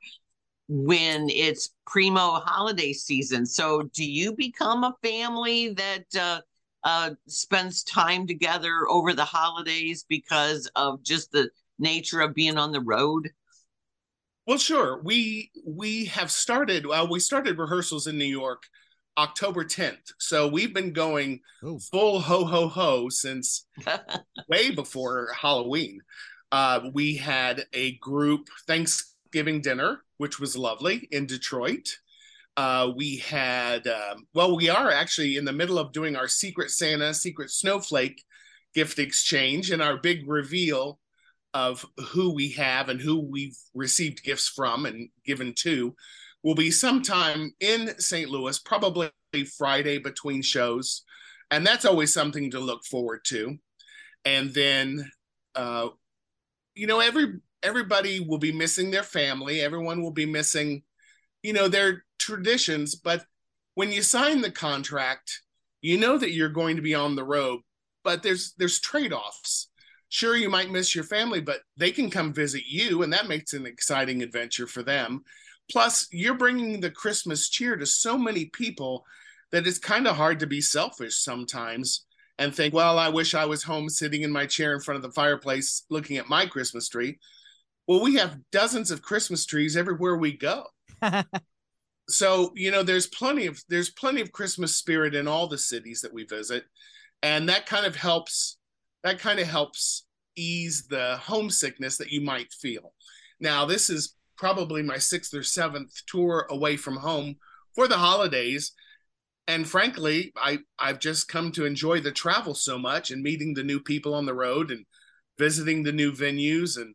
when 0.69 1.29
it's 1.31 1.71
primo 1.87 2.41
holiday 2.45 2.93
season. 2.93 3.47
So, 3.47 3.83
do 3.93 4.05
you 4.05 4.33
become 4.33 4.85
a 4.85 4.97
family 5.03 5.75
that 5.75 6.17
uh, 6.19 6.41
uh, 6.85 7.11
spends 7.27 7.83
time 7.83 8.27
together 8.27 8.87
over 8.89 9.13
the 9.13 9.25
holidays 9.25 10.05
because 10.09 10.71
of 10.77 11.03
just 11.03 11.33
the 11.33 11.51
nature 11.79 12.21
of 12.21 12.35
being 12.35 12.59
on 12.59 12.73
the 12.73 12.81
road? 12.81 13.31
Well, 14.47 14.59
sure. 14.59 15.01
We 15.03 15.51
we 15.67 16.07
have 16.07 16.31
started. 16.31 16.87
Well, 16.87 17.09
we 17.09 17.21
started 17.21 17.59
rehearsals 17.59 18.07
in 18.07 18.19
New 18.19 18.25
York 18.25 18.63
October 19.19 19.65
10th. 19.65 20.13
So 20.19 20.47
we've 20.47 20.75
been 20.75 20.93
going 20.93 21.41
Ooh. 21.65 21.79
full 21.79 22.21
ho 22.21 22.45
ho 22.45 22.69
ho 22.69 23.09
since 23.09 23.67
way 24.49 24.71
before 24.71 25.29
Halloween. 25.35 26.01
Uh, 26.53 26.91
we 26.93 27.17
had 27.17 27.65
a 27.73 27.97
group 27.97 28.49
Thanksgiving 28.67 29.61
dinner, 29.61 30.03
which 30.19 30.41
was 30.41 30.57
lovely 30.57 31.09
in 31.11 31.27
Detroit. 31.27 31.89
Uh, 32.57 32.91
we 32.97 33.19
had, 33.19 33.87
um, 33.87 34.27
well, 34.35 34.57
we 34.57 34.69
are 34.71 34.91
actually 34.91 35.37
in 35.37 35.45
the 35.45 35.53
middle 35.53 35.79
of 35.79 35.93
doing 35.93 36.17
our 36.17 36.29
Secret 36.29 36.71
Santa, 36.71 37.13
Secret 37.13 37.51
Snowflake 37.51 38.25
gift 38.75 38.99
exchange 38.99 39.71
and 39.71 39.83
our 39.83 39.99
big 39.99 40.29
reveal 40.29 40.99
of 41.55 41.85
who 42.09 42.35
we 42.35 42.51
have 42.51 42.89
and 42.89 43.01
who 43.01 43.21
we've 43.21 43.57
received 43.75 44.23
gifts 44.23 44.49
from 44.49 44.85
and 44.87 45.09
given 45.25 45.55
to 45.55 45.95
will 46.43 46.55
be 46.55 46.71
sometime 46.71 47.53
in 47.61 47.99
St. 47.99 48.29
Louis, 48.29 48.59
probably 48.59 49.11
Friday 49.57 49.99
between 49.99 50.43
shows. 50.43 51.03
And 51.51 51.67
that's 51.67 51.85
always 51.85 52.13
something 52.13 52.51
to 52.51 52.61
look 52.61 52.85
forward 52.85 53.21
to. 53.29 53.57
And 54.25 54.53
then, 54.53 55.11
uh, 55.55 55.89
you 56.75 56.87
know, 56.87 57.01
every 57.01 57.41
everybody 57.63 58.21
will 58.21 58.39
be 58.39 58.53
missing 58.53 58.91
their 58.91 59.03
family. 59.03 59.61
Everyone 59.61 60.03
will 60.03 60.13
be 60.13 60.27
missing, 60.27 60.83
you 61.43 61.53
know, 61.53 61.69
their 61.69 62.05
traditions. 62.19 62.95
But 62.95 63.25
when 63.75 63.93
you 63.93 64.03
sign 64.03 64.41
the 64.41 64.51
contract, 64.51 65.43
you 65.81 65.99
know 65.99 66.19
that 66.19 66.33
you're 66.33 66.49
going 66.49 66.77
to 66.77 66.83
be 66.83 66.95
on 66.95 67.17
the 67.17 67.25
road. 67.25 67.61
But 68.05 68.23
there's 68.23 68.55
there's 68.59 68.81
trade 68.81 69.13
offs 69.13 69.69
sure 70.09 70.37
you 70.37 70.49
might 70.49 70.71
miss 70.71 70.95
your 70.95 71.05
family 71.05 71.41
but 71.41 71.61
they 71.77 71.91
can 71.91 72.11
come 72.11 72.33
visit 72.33 72.63
you 72.67 73.03
and 73.03 73.13
that 73.13 73.29
makes 73.29 73.53
an 73.53 73.67
exciting 73.67 74.23
adventure 74.23 74.67
for 74.67 74.83
them 74.83 75.23
plus 75.71 76.07
you're 76.13 76.35
bringing 76.35 76.81
the 76.81 76.91
christmas 76.91 77.49
cheer 77.49 77.77
to 77.77 77.87
so 77.87 78.17
many 78.17 78.47
people 78.47 79.05
that 79.53 79.67
it's 79.67 79.79
kind 79.79 80.07
of 80.07 80.17
hard 80.17 80.39
to 80.41 80.47
be 80.47 80.61
selfish 80.61 81.17
sometimes 81.17 82.07
and 82.39 82.55
think 82.55 82.73
well 82.73 82.99
i 82.99 83.09
wish 83.09 83.35
i 83.35 83.45
was 83.45 83.63
home 83.63 83.89
sitting 83.89 84.23
in 84.23 84.31
my 84.31 84.47
chair 84.47 84.73
in 84.73 84.81
front 84.81 84.97
of 84.97 85.03
the 85.03 85.15
fireplace 85.15 85.85
looking 85.91 86.17
at 86.17 86.29
my 86.29 86.47
christmas 86.47 86.89
tree 86.89 87.19
Well, 87.87 88.01
we 88.01 88.17
have 88.17 88.39
dozens 88.51 88.91
of 88.91 89.03
Christmas 89.03 89.47
trees 89.47 89.77
everywhere 89.77 90.17
we 90.17 90.37
go. 90.37 90.67
so 92.09 92.53
you 92.55 92.71
know 92.71 92.83
there's 92.83 93.07
plenty 93.07 93.47
of 93.47 93.61
there's 93.69 93.91
plenty 93.91 94.21
of 94.21 94.31
christmas 94.31 94.77
spirit 94.77 95.15
in 95.15 95.27
all 95.27 95.49
the 95.49 95.59
cities 95.59 96.01
that 96.01 96.13
we 96.13 96.25
visit. 96.25 96.65
And 97.23 97.49
that 97.49 97.67
kind 97.67 97.87
of 97.87 97.97
helps 97.97 98.59
that 99.03 99.19
kind 99.19 99.39
of 99.39 99.47
helps 99.47 100.05
ease 100.37 100.87
the 100.89 101.17
homesickness 101.17 101.97
that 101.99 102.11
you 102.11 102.21
might 102.21 102.53
feel. 102.53 102.93
Now 103.41 103.65
this 103.65 103.91
is 103.91 104.15
probably 104.37 104.83
my 104.83 104.99
sixth 104.99 105.33
or 105.35 105.43
seventh 105.43 105.93
tour 106.07 106.47
away 106.51 106.77
from 106.77 106.97
home 106.97 107.37
for 107.75 107.89
the 107.89 107.99
holidays. 107.99 108.73
And 109.49 109.67
frankly 109.67 110.33
i 110.37 110.59
i've 110.79 110.99
just 110.99 111.29
come 111.29 111.53
to 111.53 111.67
enjoy 111.67 112.01
the 112.01 112.11
travel 112.11 112.55
so 112.55 112.79
much 112.79 113.13
and 113.13 113.23
meeting 113.23 113.55
the 113.55 113.63
new 113.63 113.79
people 113.79 114.13
on 114.13 114.27
the 114.27 114.35
road 114.35 114.73
and 114.73 114.85
visiting 115.39 115.83
the 115.83 115.93
new 115.93 116.11
venues 116.11 116.77
and 116.77 116.95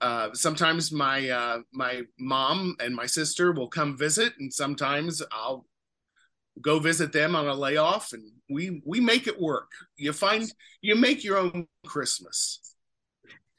uh, 0.00 0.32
sometimes 0.32 0.92
my 0.92 1.28
uh, 1.28 1.58
my 1.72 2.02
mom 2.18 2.76
and 2.80 2.94
my 2.94 3.06
sister 3.06 3.52
will 3.52 3.68
come 3.68 3.96
visit, 3.96 4.32
and 4.38 4.52
sometimes 4.52 5.22
I'll 5.32 5.66
go 6.60 6.78
visit 6.78 7.12
them 7.12 7.34
on 7.34 7.46
a 7.46 7.54
layoff, 7.54 8.12
and 8.12 8.30
we 8.48 8.82
we 8.84 9.00
make 9.00 9.26
it 9.26 9.40
work. 9.40 9.70
You 9.96 10.12
find 10.12 10.50
you 10.80 10.94
make 10.94 11.24
your 11.24 11.38
own 11.38 11.66
Christmas. 11.86 12.60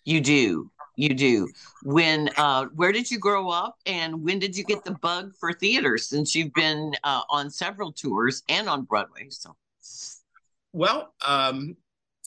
You 0.06 0.22
do, 0.22 0.72
you 0.96 1.14
do. 1.14 1.50
When 1.84 2.30
uh, 2.38 2.66
where 2.76 2.92
did 2.92 3.12
you 3.12 3.20
grow 3.20 3.50
up, 3.50 3.76
and 3.86 4.24
when 4.24 4.40
did 4.40 4.56
you 4.56 4.64
get 4.64 4.84
the 4.84 4.96
bug 5.02 5.34
for 5.40 5.54
theater? 5.54 5.98
Since 5.98 6.36
you've 6.36 6.54
been 6.54 6.94
uh, 7.04 7.22
on 7.30 7.50
several 7.50 7.92
tours 7.92 8.44
and 8.50 8.70
on 8.70 8.84
Broadway, 8.84 9.28
so. 9.30 9.56
Well, 10.72 11.14
um, 11.26 11.76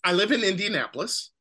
I 0.05 0.13
live 0.13 0.33
in 0.33 0.43
Indianapolis 0.43 1.32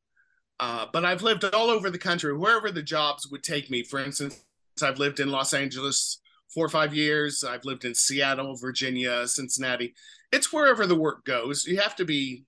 uh, 0.62 0.86
but 0.92 1.04
I've 1.04 1.22
lived 1.22 1.44
all 1.44 1.70
over 1.70 1.90
the 1.90 1.98
country, 1.98 2.32
wherever 2.36 2.70
the 2.70 2.84
jobs 2.84 3.26
would 3.26 3.42
take 3.42 3.68
me. 3.68 3.82
For 3.82 3.98
instance, 3.98 4.44
I've 4.80 5.00
lived 5.00 5.18
in 5.18 5.28
Los 5.28 5.54
Angeles 5.54 6.20
four 6.54 6.64
or 6.64 6.68
five 6.68 6.94
years. 6.94 7.42
I've 7.42 7.64
lived 7.64 7.84
in 7.84 7.96
Seattle, 7.96 8.54
Virginia, 8.54 9.26
Cincinnati. 9.26 9.92
It's 10.30 10.52
wherever 10.52 10.86
the 10.86 10.94
work 10.94 11.24
goes. 11.24 11.66
You 11.66 11.80
have 11.80 11.96
to 11.96 12.04
be 12.04 12.44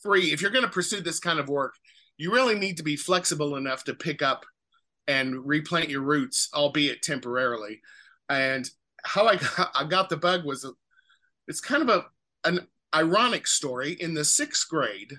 free. 0.00 0.32
If 0.32 0.40
you're 0.40 0.52
going 0.52 0.64
to 0.64 0.70
pursue 0.70 1.00
this 1.00 1.18
kind 1.18 1.40
of 1.40 1.48
work, 1.48 1.74
you 2.18 2.32
really 2.32 2.56
need 2.56 2.76
to 2.76 2.84
be 2.84 2.94
flexible 2.94 3.56
enough 3.56 3.82
to 3.84 3.94
pick 3.94 4.22
up 4.22 4.46
and 5.08 5.44
replant 5.44 5.88
your 5.88 6.02
roots, 6.02 6.50
albeit 6.54 7.02
temporarily. 7.02 7.80
And 8.28 8.70
how 9.04 9.26
I 9.26 9.36
got, 9.36 9.72
I 9.74 9.84
got 9.88 10.08
the 10.08 10.16
bug 10.16 10.44
was 10.44 10.64
a, 10.64 10.70
it's 11.48 11.60
kind 11.60 11.82
of 11.82 11.88
a 11.88 12.04
an 12.44 12.68
ironic 12.94 13.48
story. 13.48 13.94
In 13.94 14.14
the 14.14 14.24
sixth 14.24 14.68
grade, 14.68 15.14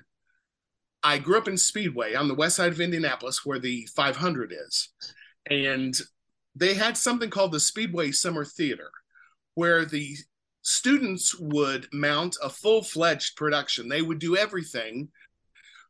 I 1.03 1.17
grew 1.17 1.37
up 1.37 1.47
in 1.47 1.57
Speedway 1.57 2.13
on 2.13 2.27
the 2.27 2.35
west 2.35 2.55
side 2.55 2.71
of 2.71 2.81
Indianapolis, 2.81 3.45
where 3.45 3.59
the 3.59 3.87
500 3.95 4.53
is. 4.53 4.89
And 5.49 5.95
they 6.55 6.73
had 6.73 6.97
something 6.97 7.29
called 7.29 7.51
the 7.51 7.59
Speedway 7.59 8.11
Summer 8.11 8.45
Theater, 8.45 8.91
where 9.55 9.85
the 9.85 10.15
students 10.61 11.35
would 11.39 11.87
mount 11.91 12.37
a 12.43 12.49
full 12.49 12.83
fledged 12.83 13.35
production. 13.35 13.89
They 13.89 14.01
would 14.01 14.19
do 14.19 14.37
everything 14.37 15.09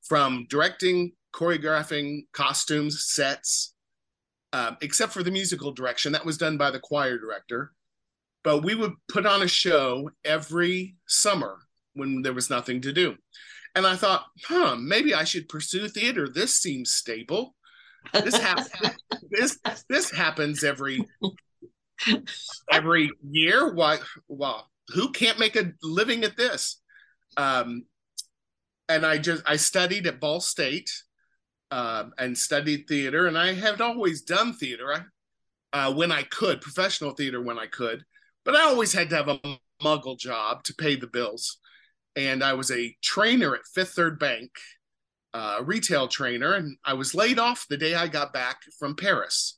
from 0.08 0.46
directing, 0.50 1.12
choreographing, 1.34 2.22
costumes, 2.32 3.06
sets, 3.06 3.74
uh, 4.54 4.74
except 4.82 5.12
for 5.12 5.24
the 5.24 5.32
musical 5.32 5.72
direction. 5.72 6.12
That 6.12 6.26
was 6.26 6.38
done 6.38 6.58
by 6.58 6.72
the 6.72 6.80
choir 6.80 7.18
director. 7.18 7.74
But 8.44 8.64
we 8.64 8.76
would 8.76 8.94
put 9.08 9.26
on 9.26 9.44
a 9.44 9.48
show 9.48 10.10
every 10.26 10.96
summer 11.06 11.58
when 11.94 12.22
there 12.22 12.34
was 12.34 12.50
nothing 12.50 12.82
to 12.82 12.94
do. 12.94 13.16
And 13.76 13.88
I 13.88 13.96
thought, 13.96 14.26
huh, 14.46 14.76
maybe 14.76 15.14
I 15.14 15.24
should 15.24 15.48
pursue 15.48 15.88
theater. 15.88 16.28
This 16.28 16.56
seems 16.56 16.92
stable. 16.92 17.56
This 18.14 18.38
happens. 18.38 18.70
this 19.30 19.60
this 19.90 20.12
happens 20.12 20.64
every 20.64 21.08
every 22.72 23.10
year. 23.24 23.74
Why? 23.74 24.00
Well, 24.28 24.70
who 24.90 25.12
can't 25.12 25.40
make 25.40 25.56
a 25.56 25.72
living 25.82 26.24
at 26.24 26.36
this? 26.36 26.82
Um, 27.38 27.86
and 28.90 29.06
I 29.06 29.18
just 29.18 29.44
I 29.46 29.56
studied 29.56 30.08
at 30.08 30.20
Ball 30.20 30.42
State 30.42 30.92
um, 31.70 32.14
and 32.18 32.38
studied 32.38 32.88
theater, 32.88 33.28
and 33.28 33.38
I 33.38 33.54
had 33.54 33.80
always 33.80 34.22
done 34.22 34.54
theater 34.54 35.14
uh, 35.72 35.94
when 35.94 36.12
I 36.12 36.24
could, 36.24 36.60
professional 36.60 37.12
theater 37.12 37.42
when 37.42 37.58
I 37.58 37.68
could, 37.68 38.04
but 38.44 38.56
I 38.56 38.64
always 38.64 38.92
had 38.92 39.10
to 39.12 39.16
have 39.16 39.30
a 39.30 39.40
muggle 39.82 40.18
job 40.18 40.64
to 40.64 40.76
pay 40.76 40.96
the 40.96 41.08
bills 41.08 41.58
and 42.16 42.44
I 42.44 42.54
was 42.54 42.72
a 42.72 42.96
trainer 43.02 43.56
at 43.56 43.66
Fifth 43.74 43.94
Third 43.94 44.20
Bank, 44.20 44.52
uh, 45.34 45.58
a 45.60 45.64
retail 45.64 46.08
trainer, 46.08 46.54
and 46.54 46.78
I 46.84 46.94
was 46.94 47.16
laid 47.16 47.40
off 47.40 47.66
the 47.70 47.78
day 47.78 47.96
I 47.96 48.08
got 48.08 48.34
back 48.34 48.62
from 48.80 48.96
Paris 48.96 49.58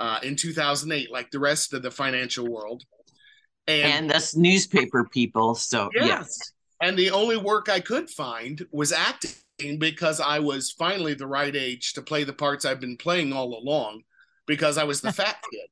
uh, 0.00 0.18
in 0.22 0.36
2008, 0.36 1.10
like 1.10 1.30
the 1.30 1.38
rest 1.38 1.72
of 1.72 1.82
the 1.82 1.90
financial 1.90 2.46
world. 2.50 2.82
And, 3.66 3.92
and 3.92 4.10
that's 4.10 4.36
newspaper 4.36 5.04
people. 5.04 5.54
So 5.54 5.88
yes. 5.94 6.06
yes. 6.06 6.52
And 6.82 6.98
the 6.98 7.10
only 7.10 7.36
work 7.36 7.68
I 7.68 7.80
could 7.80 8.10
find 8.10 8.64
was 8.72 8.92
acting 8.92 9.78
because 9.78 10.20
I 10.20 10.40
was 10.40 10.72
finally 10.72 11.14
the 11.14 11.26
right 11.26 11.54
age 11.54 11.94
to 11.94 12.02
play 12.02 12.24
the 12.24 12.32
parts 12.32 12.64
I've 12.64 12.80
been 12.80 12.96
playing 12.96 13.32
all 13.32 13.58
along 13.58 14.02
because 14.46 14.76
I 14.76 14.84
was 14.84 15.00
the 15.00 15.12
fat 15.12 15.36
kid. 15.50 15.68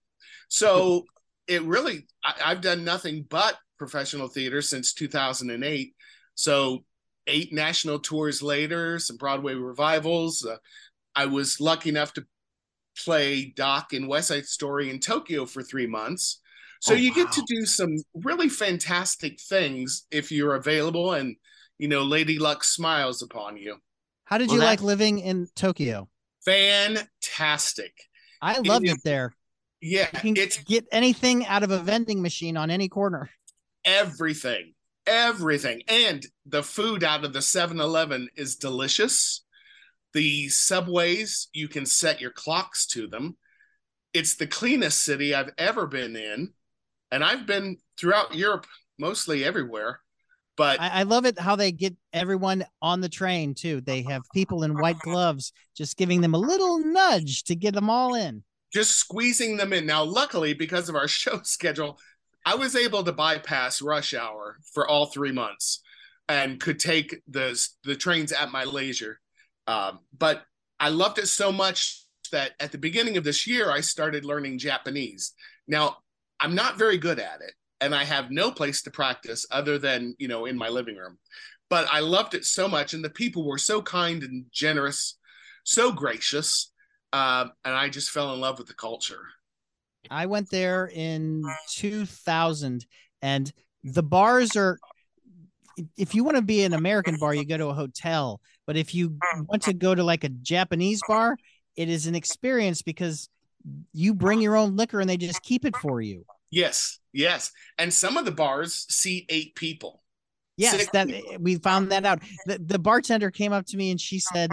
So 0.48 1.04
it 1.48 1.62
really, 1.62 2.06
I, 2.24 2.34
I've 2.44 2.60
done 2.60 2.84
nothing 2.84 3.26
but 3.28 3.58
professional 3.78 4.28
theater 4.28 4.62
since 4.62 4.94
2008 4.94 5.94
so 6.34 6.84
eight 7.26 7.52
national 7.52 7.98
tours 7.98 8.42
later, 8.42 8.98
some 8.98 9.16
Broadway 9.16 9.54
revivals. 9.54 10.44
Uh, 10.44 10.56
I 11.14 11.26
was 11.26 11.60
lucky 11.60 11.90
enough 11.90 12.12
to 12.14 12.26
play 12.96 13.52
Doc 13.56 13.92
in 13.92 14.06
West 14.06 14.28
Side 14.28 14.46
Story 14.46 14.90
in 14.90 14.98
Tokyo 14.98 15.46
for 15.46 15.62
three 15.62 15.86
months. 15.86 16.40
So 16.80 16.94
oh, 16.94 16.96
you 16.96 17.14
get 17.14 17.30
to 17.32 17.42
do 17.46 17.64
some 17.64 17.96
really 18.14 18.48
fantastic 18.48 19.40
things 19.40 20.06
if 20.10 20.32
you're 20.32 20.56
available 20.56 21.12
and 21.12 21.36
you 21.78 21.86
know 21.86 22.02
Lady 22.02 22.38
Luck 22.38 22.64
smiles 22.64 23.22
upon 23.22 23.56
you. 23.56 23.76
How 24.24 24.38
did 24.38 24.48
well, 24.48 24.58
you 24.58 24.64
like 24.64 24.82
living 24.82 25.20
in 25.20 25.46
Tokyo? 25.54 26.08
Fantastic. 26.44 27.92
I 28.40 28.58
loved 28.58 28.86
it, 28.86 28.92
it 28.92 29.00
there. 29.04 29.32
Yeah, 29.80 30.08
you 30.12 30.34
can 30.34 30.36
it's 30.36 30.58
get 30.58 30.86
anything 30.90 31.46
out 31.46 31.62
of 31.62 31.70
a 31.70 31.78
vending 31.78 32.20
machine 32.20 32.56
on 32.56 32.70
any 32.70 32.88
corner. 32.88 33.30
Everything 33.84 34.74
everything. 35.06 35.82
And 35.88 36.24
the 36.46 36.62
food 36.62 37.04
out 37.04 37.24
of 37.24 37.32
the 37.32 37.42
7 37.42 37.80
Eleven 37.80 38.28
is 38.36 38.56
delicious. 38.56 39.44
The 40.14 40.48
subways, 40.48 41.48
you 41.52 41.68
can 41.68 41.86
set 41.86 42.20
your 42.20 42.30
clocks 42.30 42.86
to 42.88 43.06
them. 43.06 43.36
It's 44.12 44.36
the 44.36 44.46
cleanest 44.46 45.02
city 45.02 45.34
I've 45.34 45.50
ever 45.56 45.86
been 45.86 46.16
in. 46.16 46.52
And 47.10 47.24
I've 47.24 47.46
been 47.46 47.78
throughout 47.98 48.34
Europe, 48.34 48.66
mostly 48.98 49.44
everywhere. 49.44 50.00
But 50.56 50.80
I, 50.80 51.00
I 51.00 51.02
love 51.04 51.24
it 51.24 51.38
how 51.38 51.56
they 51.56 51.72
get 51.72 51.96
everyone 52.12 52.64
on 52.82 53.00
the 53.00 53.08
train 53.08 53.54
too. 53.54 53.80
They 53.80 54.02
have 54.02 54.22
people 54.34 54.64
in 54.64 54.78
white 54.78 54.98
gloves 54.98 55.52
just 55.74 55.96
giving 55.96 56.20
them 56.20 56.34
a 56.34 56.38
little 56.38 56.78
nudge 56.78 57.44
to 57.44 57.54
get 57.54 57.74
them 57.74 57.88
all 57.88 58.14
in 58.14 58.44
just 58.72 58.96
squeezing 58.96 59.56
them 59.56 59.72
in. 59.72 59.86
Now, 59.86 60.02
luckily, 60.02 60.54
because 60.54 60.88
of 60.88 60.96
our 60.96 61.08
show 61.08 61.40
schedule, 61.44 61.98
I 62.44 62.56
was 62.56 62.74
able 62.74 63.04
to 63.04 63.12
bypass 63.12 63.80
rush 63.80 64.14
hour 64.14 64.58
for 64.72 64.86
all 64.88 65.06
three 65.06 65.32
months 65.32 65.82
and 66.28 66.60
could 66.60 66.78
take 66.78 67.20
the 67.28 67.60
the 67.84 67.96
trains 67.96 68.32
at 68.32 68.52
my 68.52 68.64
leisure. 68.64 69.20
Um, 69.66 70.00
but 70.16 70.42
I 70.80 70.88
loved 70.88 71.18
it 71.18 71.28
so 71.28 71.52
much 71.52 72.04
that 72.32 72.52
at 72.58 72.72
the 72.72 72.78
beginning 72.78 73.16
of 73.16 73.24
this 73.24 73.46
year, 73.46 73.70
I 73.70 73.80
started 73.80 74.24
learning 74.24 74.58
Japanese. 74.58 75.34
Now, 75.68 75.98
I'm 76.40 76.54
not 76.54 76.78
very 76.78 76.98
good 76.98 77.20
at 77.20 77.40
it, 77.40 77.52
and 77.80 77.94
I 77.94 78.04
have 78.04 78.30
no 78.30 78.50
place 78.50 78.82
to 78.82 78.90
practice 78.90 79.46
other 79.50 79.78
than 79.78 80.14
you 80.18 80.28
know 80.28 80.46
in 80.46 80.58
my 80.58 80.68
living 80.68 80.96
room. 80.96 81.18
But 81.70 81.86
I 81.90 82.00
loved 82.00 82.34
it 82.34 82.44
so 82.44 82.68
much, 82.68 82.94
and 82.94 83.04
the 83.04 83.10
people 83.10 83.46
were 83.46 83.58
so 83.58 83.80
kind 83.80 84.22
and 84.22 84.46
generous, 84.52 85.18
so 85.64 85.92
gracious, 85.92 86.72
uh, 87.12 87.46
and 87.64 87.74
I 87.74 87.88
just 87.88 88.10
fell 88.10 88.34
in 88.34 88.40
love 88.40 88.58
with 88.58 88.68
the 88.68 88.74
culture. 88.74 89.22
I 90.10 90.26
went 90.26 90.50
there 90.50 90.90
in 90.92 91.42
2000 91.70 92.86
and 93.22 93.52
the 93.84 94.02
bars 94.02 94.56
are 94.56 94.78
if 95.96 96.14
you 96.14 96.22
want 96.22 96.36
to 96.36 96.42
be 96.42 96.64
an 96.64 96.74
American 96.74 97.16
bar, 97.18 97.34
you 97.34 97.46
go 97.46 97.56
to 97.56 97.68
a 97.68 97.74
hotel. 97.74 98.40
But 98.66 98.76
if 98.76 98.94
you 98.94 99.18
want 99.48 99.62
to 99.62 99.72
go 99.72 99.94
to 99.94 100.04
like 100.04 100.22
a 100.24 100.28
Japanese 100.28 101.00
bar, 101.08 101.36
it 101.76 101.88
is 101.88 102.06
an 102.06 102.14
experience 102.14 102.82
because 102.82 103.28
you 103.92 104.14
bring 104.14 104.40
your 104.40 104.56
own 104.56 104.76
liquor 104.76 105.00
and 105.00 105.08
they 105.08 105.16
just 105.16 105.42
keep 105.42 105.64
it 105.64 105.76
for 105.76 106.00
you. 106.00 106.24
Yes, 106.50 106.98
yes. 107.12 107.50
And 107.78 107.92
some 107.92 108.16
of 108.16 108.24
the 108.24 108.32
bars 108.32 108.86
seat 108.90 109.26
eight 109.30 109.54
people. 109.54 110.02
Yes, 110.58 110.76
Six 110.76 110.90
that 110.92 111.08
people. 111.08 111.36
we 111.40 111.56
found 111.56 111.90
that 111.92 112.04
out. 112.04 112.20
The, 112.44 112.58
the 112.58 112.78
bartender 112.78 113.30
came 113.30 113.52
up 113.52 113.64
to 113.66 113.76
me 113.76 113.90
and 113.90 114.00
she 114.00 114.18
said, 114.18 114.50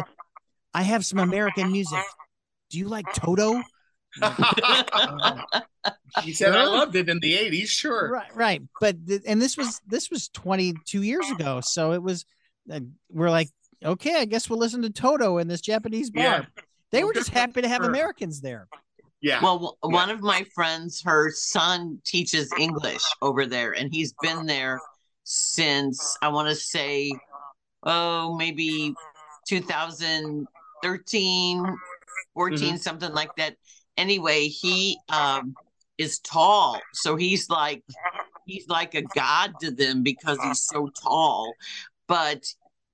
I 0.73 0.83
have 0.83 1.05
some 1.05 1.19
American 1.19 1.71
music. 1.71 1.99
Do 2.69 2.77
you 2.77 2.87
like 2.87 3.05
Toto? 3.13 3.61
he 6.23 6.33
said 6.33 6.55
I 6.55 6.65
loved 6.65 6.95
it 6.95 7.09
in 7.09 7.19
the 7.19 7.33
80s, 7.33 7.67
sure. 7.67 8.11
Right, 8.11 8.35
right. 8.35 8.61
But 8.79 8.95
and 9.25 9.41
this 9.41 9.57
was 9.57 9.81
this 9.87 10.09
was 10.09 10.29
22 10.29 11.03
years 11.03 11.29
ago, 11.31 11.61
so 11.61 11.91
it 11.93 12.01
was 12.01 12.25
uh, 12.71 12.79
we're 13.11 13.29
like, 13.29 13.49
okay, 13.83 14.15
I 14.15 14.25
guess 14.25 14.49
we'll 14.49 14.59
listen 14.59 14.81
to 14.81 14.89
Toto 14.89 15.37
in 15.37 15.47
this 15.47 15.61
Japanese 15.61 16.09
bar. 16.09 16.23
Yeah. 16.23 16.45
They 16.91 17.03
were 17.03 17.13
just 17.13 17.29
happy 17.33 17.61
to 17.61 17.67
have 17.67 17.77
for 17.77 17.83
her. 17.83 17.89
Americans 17.89 18.41
there. 18.41 18.67
Yeah. 19.21 19.43
Well, 19.43 19.55
w- 19.55 19.73
one 19.81 20.09
of 20.09 20.21
my 20.21 20.45
friends, 20.55 21.03
her 21.03 21.29
son 21.31 22.01
teaches 22.05 22.49
English 22.57 23.03
over 23.21 23.45
there, 23.45 23.73
and 23.73 23.93
he's 23.93 24.13
been 24.21 24.45
there 24.45 24.79
since 25.23 26.17
I 26.21 26.29
want 26.29 26.47
to 26.49 26.55
say, 26.55 27.11
oh, 27.83 28.35
maybe 28.35 28.93
2013, 29.47 31.75
14, 32.33 32.77
something 32.77 33.13
like 33.13 33.35
that. 33.35 33.55
Anyway, 33.99 34.47
he 34.47 34.97
um, 35.09 35.53
is 35.97 36.19
tall, 36.19 36.79
so 36.93 37.17
he's 37.17 37.49
like 37.49 37.83
he's 38.45 38.65
like 38.69 38.95
a 38.95 39.01
god 39.01 39.59
to 39.59 39.71
them 39.71 40.03
because 40.03 40.37
he's 40.41 40.63
so 40.63 40.89
tall. 41.03 41.53
But 42.07 42.45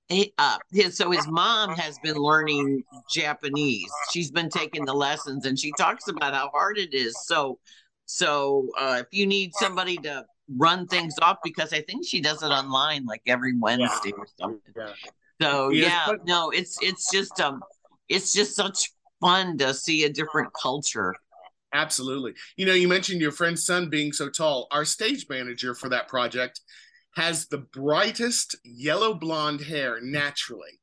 he, 0.08 0.34
uh, 0.36 0.58
his 0.72 0.96
so 0.96 1.12
his 1.12 1.28
mom 1.28 1.76
has 1.76 1.96
been 2.00 2.16
learning 2.16 2.82
Japanese. 3.08 3.90
She's 4.10 4.32
been 4.32 4.50
taking 4.50 4.84
the 4.84 4.94
lessons, 4.94 5.46
and 5.46 5.56
she 5.56 5.70
talks 5.72 6.08
about 6.08 6.34
how 6.34 6.50
hard 6.50 6.76
it 6.76 6.92
is. 6.92 7.16
So, 7.24 7.60
so 8.06 8.68
uh, 8.76 9.02
if 9.02 9.06
you 9.16 9.28
need 9.28 9.54
somebody 9.54 9.96
to 9.98 10.26
run 10.56 10.88
things 10.88 11.14
off, 11.22 11.38
because 11.44 11.72
I 11.72 11.82
think 11.82 12.04
she 12.04 12.20
does 12.20 12.42
it 12.42 12.48
online 12.48 13.06
like 13.06 13.22
every 13.28 13.56
Wednesday 13.56 14.12
or 14.12 14.26
something. 14.36 14.60
yeah. 14.76 14.92
So 15.40 15.70
Yes, 15.70 15.92
yeah, 16.08 16.14
no, 16.24 16.50
it's 16.50 16.82
it's 16.82 17.10
just 17.12 17.40
um, 17.40 17.62
it's 18.08 18.32
just 18.32 18.56
such 18.56 18.90
fun 19.20 19.58
to 19.58 19.74
see 19.74 20.04
a 20.04 20.12
different 20.12 20.52
culture. 20.52 21.14
Absolutely. 21.72 22.34
You 22.56 22.66
know, 22.66 22.72
you 22.72 22.88
mentioned 22.88 23.20
your 23.20 23.32
friend's 23.32 23.64
son 23.64 23.90
being 23.90 24.12
so 24.12 24.28
tall. 24.28 24.66
Our 24.70 24.84
stage 24.84 25.26
manager 25.28 25.74
for 25.74 25.88
that 25.90 26.08
project 26.08 26.60
has 27.14 27.46
the 27.46 27.58
brightest 27.58 28.56
yellow 28.64 29.14
blonde 29.14 29.60
hair 29.60 29.98
naturally. 30.02 30.80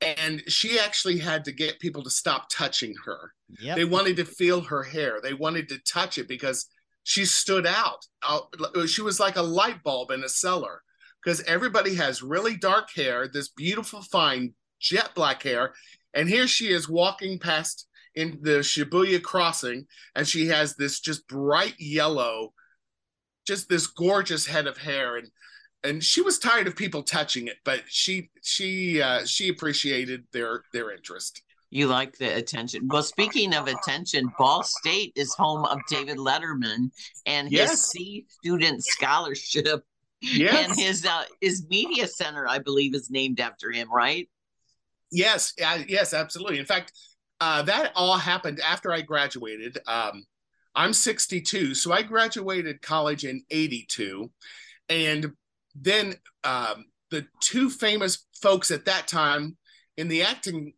And 0.00 0.42
she 0.46 0.78
actually 0.78 1.18
had 1.18 1.44
to 1.44 1.52
get 1.52 1.80
people 1.80 2.02
to 2.02 2.10
stop 2.10 2.48
touching 2.50 2.94
her. 3.04 3.32
Yep. 3.60 3.76
They 3.76 3.84
wanted 3.84 4.16
to 4.16 4.24
feel 4.24 4.60
her 4.62 4.82
hair, 4.82 5.20
they 5.22 5.34
wanted 5.34 5.68
to 5.70 5.78
touch 5.78 6.18
it 6.18 6.28
because 6.28 6.68
she 7.04 7.24
stood 7.24 7.66
out. 7.66 8.04
Uh, 8.28 8.40
She 8.86 9.02
was 9.02 9.20
like 9.20 9.36
a 9.36 9.42
light 9.42 9.82
bulb 9.84 10.10
in 10.10 10.24
a 10.24 10.28
cellar 10.28 10.82
because 11.22 11.40
everybody 11.42 11.94
has 11.94 12.22
really 12.22 12.56
dark 12.56 12.88
hair, 12.94 13.28
this 13.28 13.48
beautiful, 13.48 14.02
fine 14.02 14.54
jet 14.80 15.10
black 15.14 15.42
hair. 15.42 15.72
And 16.14 16.28
here 16.28 16.46
she 16.46 16.68
is 16.68 16.88
walking 16.88 17.38
past 17.38 17.86
in 18.14 18.38
the 18.40 18.60
Shibuya 18.60 19.22
crossing, 19.22 19.86
and 20.14 20.26
she 20.26 20.46
has 20.48 20.74
this 20.76 21.00
just 21.00 21.28
bright 21.28 21.74
yellow, 21.78 22.54
just 23.46 23.68
this 23.68 23.86
gorgeous 23.86 24.46
head 24.46 24.66
of 24.66 24.78
hair. 24.78 25.16
And 25.16 25.28
and 25.84 26.02
she 26.02 26.22
was 26.22 26.38
tired 26.38 26.66
of 26.66 26.74
people 26.74 27.02
touching 27.02 27.46
it, 27.46 27.56
but 27.64 27.82
she 27.86 28.30
she 28.42 29.02
uh, 29.02 29.24
she 29.26 29.48
appreciated 29.48 30.24
their 30.32 30.62
their 30.72 30.90
interest. 30.90 31.42
You 31.70 31.88
like 31.88 32.16
the 32.16 32.34
attention. 32.34 32.88
Well, 32.88 33.02
speaking 33.02 33.52
of 33.54 33.66
attention, 33.66 34.30
Ball 34.38 34.62
State 34.62 35.12
is 35.16 35.34
home 35.34 35.64
of 35.64 35.80
David 35.88 36.16
Letterman 36.16 36.90
and 37.26 37.48
his 37.48 37.58
Yes. 37.58 37.90
C 37.90 38.24
student 38.28 38.84
scholarship 38.84 39.84
Yes, 40.20 40.68
and 40.68 40.78
his 40.78 41.04
uh, 41.04 41.24
his 41.40 41.66
media 41.68 42.06
center, 42.06 42.48
I 42.48 42.58
believe, 42.58 42.94
is 42.94 43.10
named 43.10 43.40
after 43.40 43.70
him, 43.70 43.92
right? 43.92 44.28
Yes, 45.10 45.52
uh, 45.64 45.78
yes, 45.86 46.12
absolutely. 46.14 46.58
In 46.58 46.66
fact, 46.66 46.92
uh, 47.40 47.62
that 47.62 47.92
all 47.94 48.16
happened 48.16 48.60
after 48.60 48.92
I 48.92 49.02
graduated. 49.02 49.78
Um, 49.86 50.24
I'm 50.74 50.92
62, 50.92 51.74
so 51.74 51.92
I 51.92 52.02
graduated 52.02 52.82
college 52.82 53.24
in 53.24 53.42
82. 53.50 54.30
And 54.88 55.32
then 55.74 56.14
um, 56.44 56.86
the 57.10 57.26
two 57.40 57.70
famous 57.70 58.26
folks 58.40 58.70
at 58.70 58.84
that 58.86 59.08
time 59.08 59.56
in 59.96 60.08
the 60.08 60.22
acting 60.22 60.74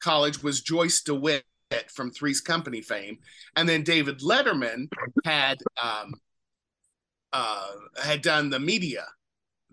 college 0.00 0.42
was 0.42 0.60
Joyce 0.62 1.02
DeWitt 1.02 1.44
from 1.88 2.10
Three's 2.10 2.40
Company 2.40 2.80
fame, 2.80 3.18
and 3.56 3.68
then 3.68 3.82
David 3.82 4.20
Letterman 4.20 4.88
had 5.24 5.58
um, 5.82 6.14
uh, 7.32 7.70
had 8.02 8.22
done 8.22 8.50
the 8.50 8.60
media, 8.60 9.06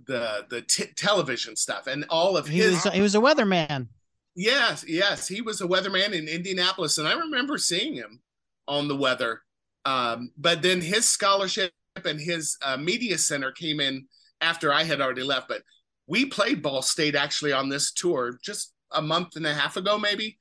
the 0.07 0.45
the 0.49 0.61
t- 0.61 0.91
television 0.95 1.55
stuff, 1.55 1.87
and 1.87 2.05
all 2.09 2.37
of 2.37 2.47
He 2.47 2.59
his 2.59 2.83
was 2.85 2.93
he 2.93 3.01
was 3.01 3.15
a 3.15 3.19
weatherman. 3.19 3.87
Yes, 4.35 4.83
yes, 4.87 5.27
he 5.27 5.41
was 5.41 5.61
a 5.61 5.67
weatherman 5.67 6.11
in 6.11 6.27
Indianapolis, 6.27 6.97
and 6.97 7.07
I 7.07 7.13
remember 7.13 7.57
seeing 7.57 7.93
him 7.95 8.19
on 8.67 8.87
the 8.87 8.95
weather. 8.95 9.41
Um, 9.85 10.31
but 10.37 10.61
then 10.61 10.81
his 10.81 11.07
scholarship 11.07 11.71
and 12.03 12.19
his 12.19 12.57
uh, 12.61 12.75
media 12.75 13.17
center 13.17 13.51
came 13.51 13.79
in 13.79 14.07
after 14.41 14.73
I 14.73 14.83
had 14.83 14.99
already 14.99 15.23
left. 15.23 15.47
But 15.47 15.61
we 16.07 16.25
played 16.25 16.61
Ball 16.61 16.81
State 16.81 17.15
actually 17.15 17.53
on 17.53 17.69
this 17.69 17.93
tour 17.93 18.37
just 18.43 18.73
a 18.91 19.01
month 19.01 19.35
and 19.35 19.45
a 19.45 19.53
half 19.53 19.77
ago, 19.77 19.97
maybe, 19.97 20.37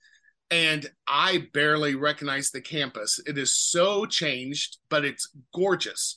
and 0.51 0.91
I 1.07 1.49
barely 1.53 1.95
recognize 1.95 2.51
the 2.51 2.61
campus. 2.61 3.21
It 3.27 3.39
is 3.39 3.55
so 3.55 4.07
changed, 4.07 4.79
but 4.89 5.05
it's 5.05 5.29
gorgeous. 5.55 6.17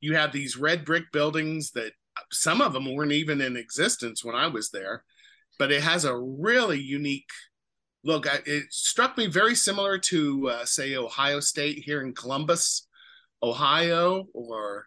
You 0.00 0.14
have 0.14 0.32
these 0.32 0.56
red 0.56 0.84
brick 0.84 1.10
buildings 1.12 1.72
that 1.72 1.92
some 2.30 2.60
of 2.60 2.72
them 2.72 2.94
weren't 2.94 3.12
even 3.12 3.40
in 3.40 3.56
existence 3.56 4.24
when 4.24 4.34
I 4.34 4.46
was 4.46 4.70
there 4.70 5.04
but 5.58 5.72
it 5.72 5.82
has 5.82 6.04
a 6.04 6.16
really 6.16 6.80
unique 6.80 7.30
look. 8.04 8.32
I, 8.32 8.38
it 8.46 8.72
struck 8.72 9.18
me 9.18 9.26
very 9.26 9.54
similar 9.54 9.98
to, 9.98 10.48
uh, 10.48 10.64
say, 10.64 10.96
Ohio 10.96 11.40
State 11.40 11.82
here 11.84 12.02
in 12.02 12.14
Columbus, 12.14 12.86
Ohio, 13.42 14.26
or 14.32 14.86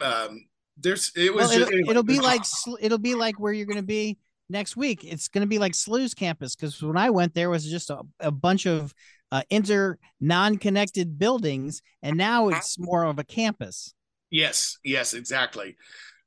um, 0.00 0.46
there's. 0.76 1.12
It 1.14 1.34
was. 1.34 1.50
Well, 1.50 1.58
just, 1.58 1.72
it'll, 1.72 1.90
it'll 1.90 2.02
be 2.02 2.20
like 2.20 2.42
it'll 2.80 2.98
be 2.98 3.14
like 3.14 3.38
where 3.38 3.52
you're 3.52 3.66
going 3.66 3.76
to 3.76 3.82
be 3.82 4.18
next 4.48 4.76
week. 4.76 5.04
It's 5.04 5.28
going 5.28 5.42
to 5.42 5.48
be 5.48 5.58
like 5.58 5.74
SLU's 5.74 6.14
campus 6.14 6.56
because 6.56 6.82
when 6.82 6.96
I 6.96 7.10
went 7.10 7.34
there 7.34 7.50
was 7.50 7.68
just 7.68 7.90
a, 7.90 8.00
a 8.20 8.30
bunch 8.30 8.66
of 8.66 8.94
uh, 9.32 9.42
inter 9.50 9.98
non-connected 10.20 11.18
buildings, 11.18 11.82
and 12.02 12.16
now 12.16 12.48
it's 12.48 12.78
more 12.78 13.04
of 13.04 13.18
a 13.18 13.24
campus. 13.24 13.92
Yes, 14.30 14.78
yes, 14.82 15.14
exactly. 15.14 15.76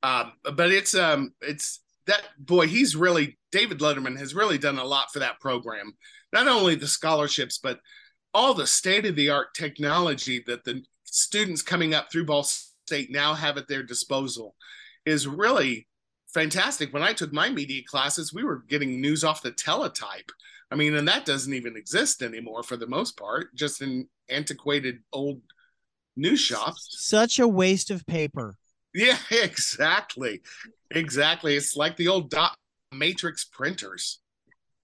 Um, 0.04 0.34
but 0.56 0.72
it's 0.72 0.96
um, 0.96 1.34
it's 1.42 1.82
that 2.08 2.22
boy. 2.38 2.68
He's 2.68 2.96
really 2.96 3.38
David 3.52 3.80
Letterman 3.80 4.18
has 4.18 4.36
really 4.36 4.58
done 4.58 4.78
a 4.78 4.84
lot 4.84 5.12
for 5.12 5.20
that 5.20 5.40
program. 5.40 5.94
Not 6.32 6.48
only 6.48 6.76
the 6.76 6.88
scholarships, 6.88 7.58
but 7.58 7.80
all 8.34 8.54
the 8.54 8.68
state 8.68 9.06
of 9.06 9.16
the 9.16 9.30
art 9.30 9.54
technology 9.56 10.44
that 10.48 10.64
the 10.64 10.84
students 11.04 11.62
coming 11.62 11.94
up 11.94 12.12
through 12.12 12.26
Ball 12.26 12.44
State 12.44 13.12
now 13.12 13.34
have 13.34 13.58
at 13.58 13.68
their 13.68 13.84
disposal 13.84 14.56
is 15.06 15.28
really 15.28 15.88
fantastic. 16.34 16.94
When 16.94 17.04
I 17.04 17.14
took 17.14 17.34
my 17.34 17.50
media 17.50 17.82
classes, 17.86 18.34
we 18.34 18.44
were 18.44 18.64
getting 18.68 19.02
news 19.02 19.24
off 19.24 19.42
the 19.42 19.52
teletype. 19.52 20.32
I 20.72 20.76
mean, 20.76 20.96
and 20.96 21.08
that 21.08 21.26
doesn't 21.26 21.54
even 21.54 21.76
exist 21.76 22.22
anymore 22.22 22.62
for 22.62 22.78
the 22.78 22.88
most 22.88 23.18
part, 23.18 23.56
just 23.56 23.82
in 23.82 24.08
antiquated 24.30 25.00
old 25.12 25.42
news 26.16 26.40
shops. 26.40 26.96
Such 27.00 27.40
a 27.40 27.48
waste 27.48 27.90
of 27.90 28.06
paper. 28.06 28.56
Yeah, 29.00 29.18
exactly. 29.32 30.42
Exactly. 30.92 31.56
It's 31.56 31.76
like 31.76 31.96
the 31.96 32.08
old 32.10 32.30
dot 32.30 32.56
matrix 32.92 33.46
printers. 33.46 34.20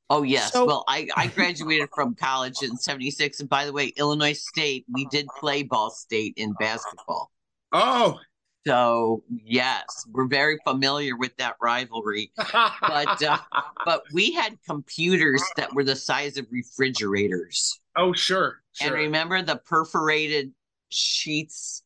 Oh 0.09 0.23
yes. 0.23 0.53
So- 0.53 0.65
well, 0.65 0.83
I 0.87 1.07
I 1.17 1.27
graduated 1.27 1.89
from 1.93 2.15
college 2.15 2.61
in 2.63 2.77
'76, 2.77 3.39
and 3.41 3.49
by 3.49 3.65
the 3.65 3.73
way, 3.73 3.87
Illinois 3.97 4.33
State, 4.39 4.85
we 4.93 5.05
did 5.05 5.25
play 5.39 5.63
Ball 5.63 5.89
State 5.89 6.33
in 6.37 6.53
basketball. 6.59 7.31
Oh, 7.71 8.19
So 8.67 9.23
yes, 9.29 9.83
we're 10.11 10.27
very 10.27 10.59
familiar 10.65 11.17
with 11.17 11.35
that 11.37 11.55
rivalry. 11.61 12.31
But, 12.37 13.21
uh, 13.23 13.37
But 13.85 14.03
we 14.13 14.31
had 14.31 14.57
computers 14.67 15.43
that 15.57 15.73
were 15.75 15.83
the 15.83 15.95
size 15.95 16.37
of 16.37 16.45
refrigerators. 16.51 17.79
oh, 17.95 18.13
sure, 18.13 18.61
And 18.81 18.93
remember 18.93 19.41
the 19.41 19.57
perforated 19.57 20.51
sheets, 20.89 21.83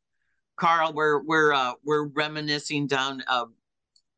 Carl. 0.59 0.93
We're 0.93 1.23
we're 1.23 1.53
uh, 1.53 1.73
we're 1.83 2.07
reminiscing 2.07 2.87
down 2.87 3.23
uh, 3.27 3.45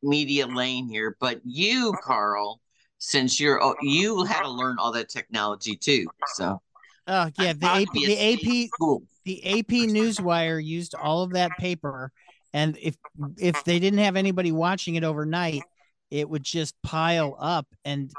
media 0.03 0.47
lane 0.47 0.87
here, 0.87 1.15
but 1.19 1.41
you, 1.43 1.93
Carl, 2.03 2.59
since 2.97 3.39
you're 3.39 3.63
oh, 3.63 3.75
you 3.81 4.23
had 4.25 4.41
to 4.43 4.49
learn 4.49 4.77
all 4.79 4.91
that 4.91 5.09
technology 5.09 5.75
too. 5.75 6.05
So 6.35 6.61
Oh 7.07 7.29
yeah, 7.37 7.53
the 7.53 7.65
AP 7.65 7.93
the 7.93 8.33
AP 8.33 8.39
state 8.39 8.69
school. 8.69 9.03
the 9.25 9.59
AP 9.59 9.67
Newswire 9.67 10.63
used 10.63 10.93
all 10.95 11.23
of 11.23 11.31
that 11.31 11.51
paper, 11.57 12.11
and 12.53 12.77
if 12.81 12.95
if 13.37 13.63
they 13.63 13.79
didn't 13.79 13.99
have 13.99 14.15
anybody 14.15 14.51
watching 14.51 14.95
it 14.95 15.03
overnight, 15.03 15.63
it 16.11 16.29
would 16.29 16.43
just 16.43 16.75
pile 16.83 17.35
up, 17.39 17.67
and 17.83 18.11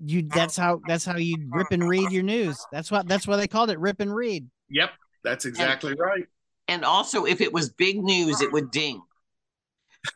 you 0.00 0.22
that's 0.22 0.56
how 0.56 0.80
that's 0.86 1.04
how 1.04 1.16
you 1.16 1.48
rip 1.50 1.72
and 1.72 1.88
read 1.88 2.10
your 2.12 2.22
news. 2.22 2.64
That's 2.70 2.90
what 2.90 3.08
that's 3.08 3.26
why 3.26 3.36
they 3.36 3.48
called 3.48 3.70
it 3.70 3.78
rip 3.78 4.00
and 4.00 4.14
read. 4.14 4.46
Yep, 4.68 4.90
that's 5.24 5.46
exactly 5.46 5.94
right. 5.94 6.26
And 6.68 6.84
also, 6.84 7.24
if 7.24 7.40
it 7.40 7.52
was 7.52 7.68
big 7.70 8.02
news, 8.02 8.40
it 8.40 8.50
would 8.52 8.70
ding. 8.70 9.00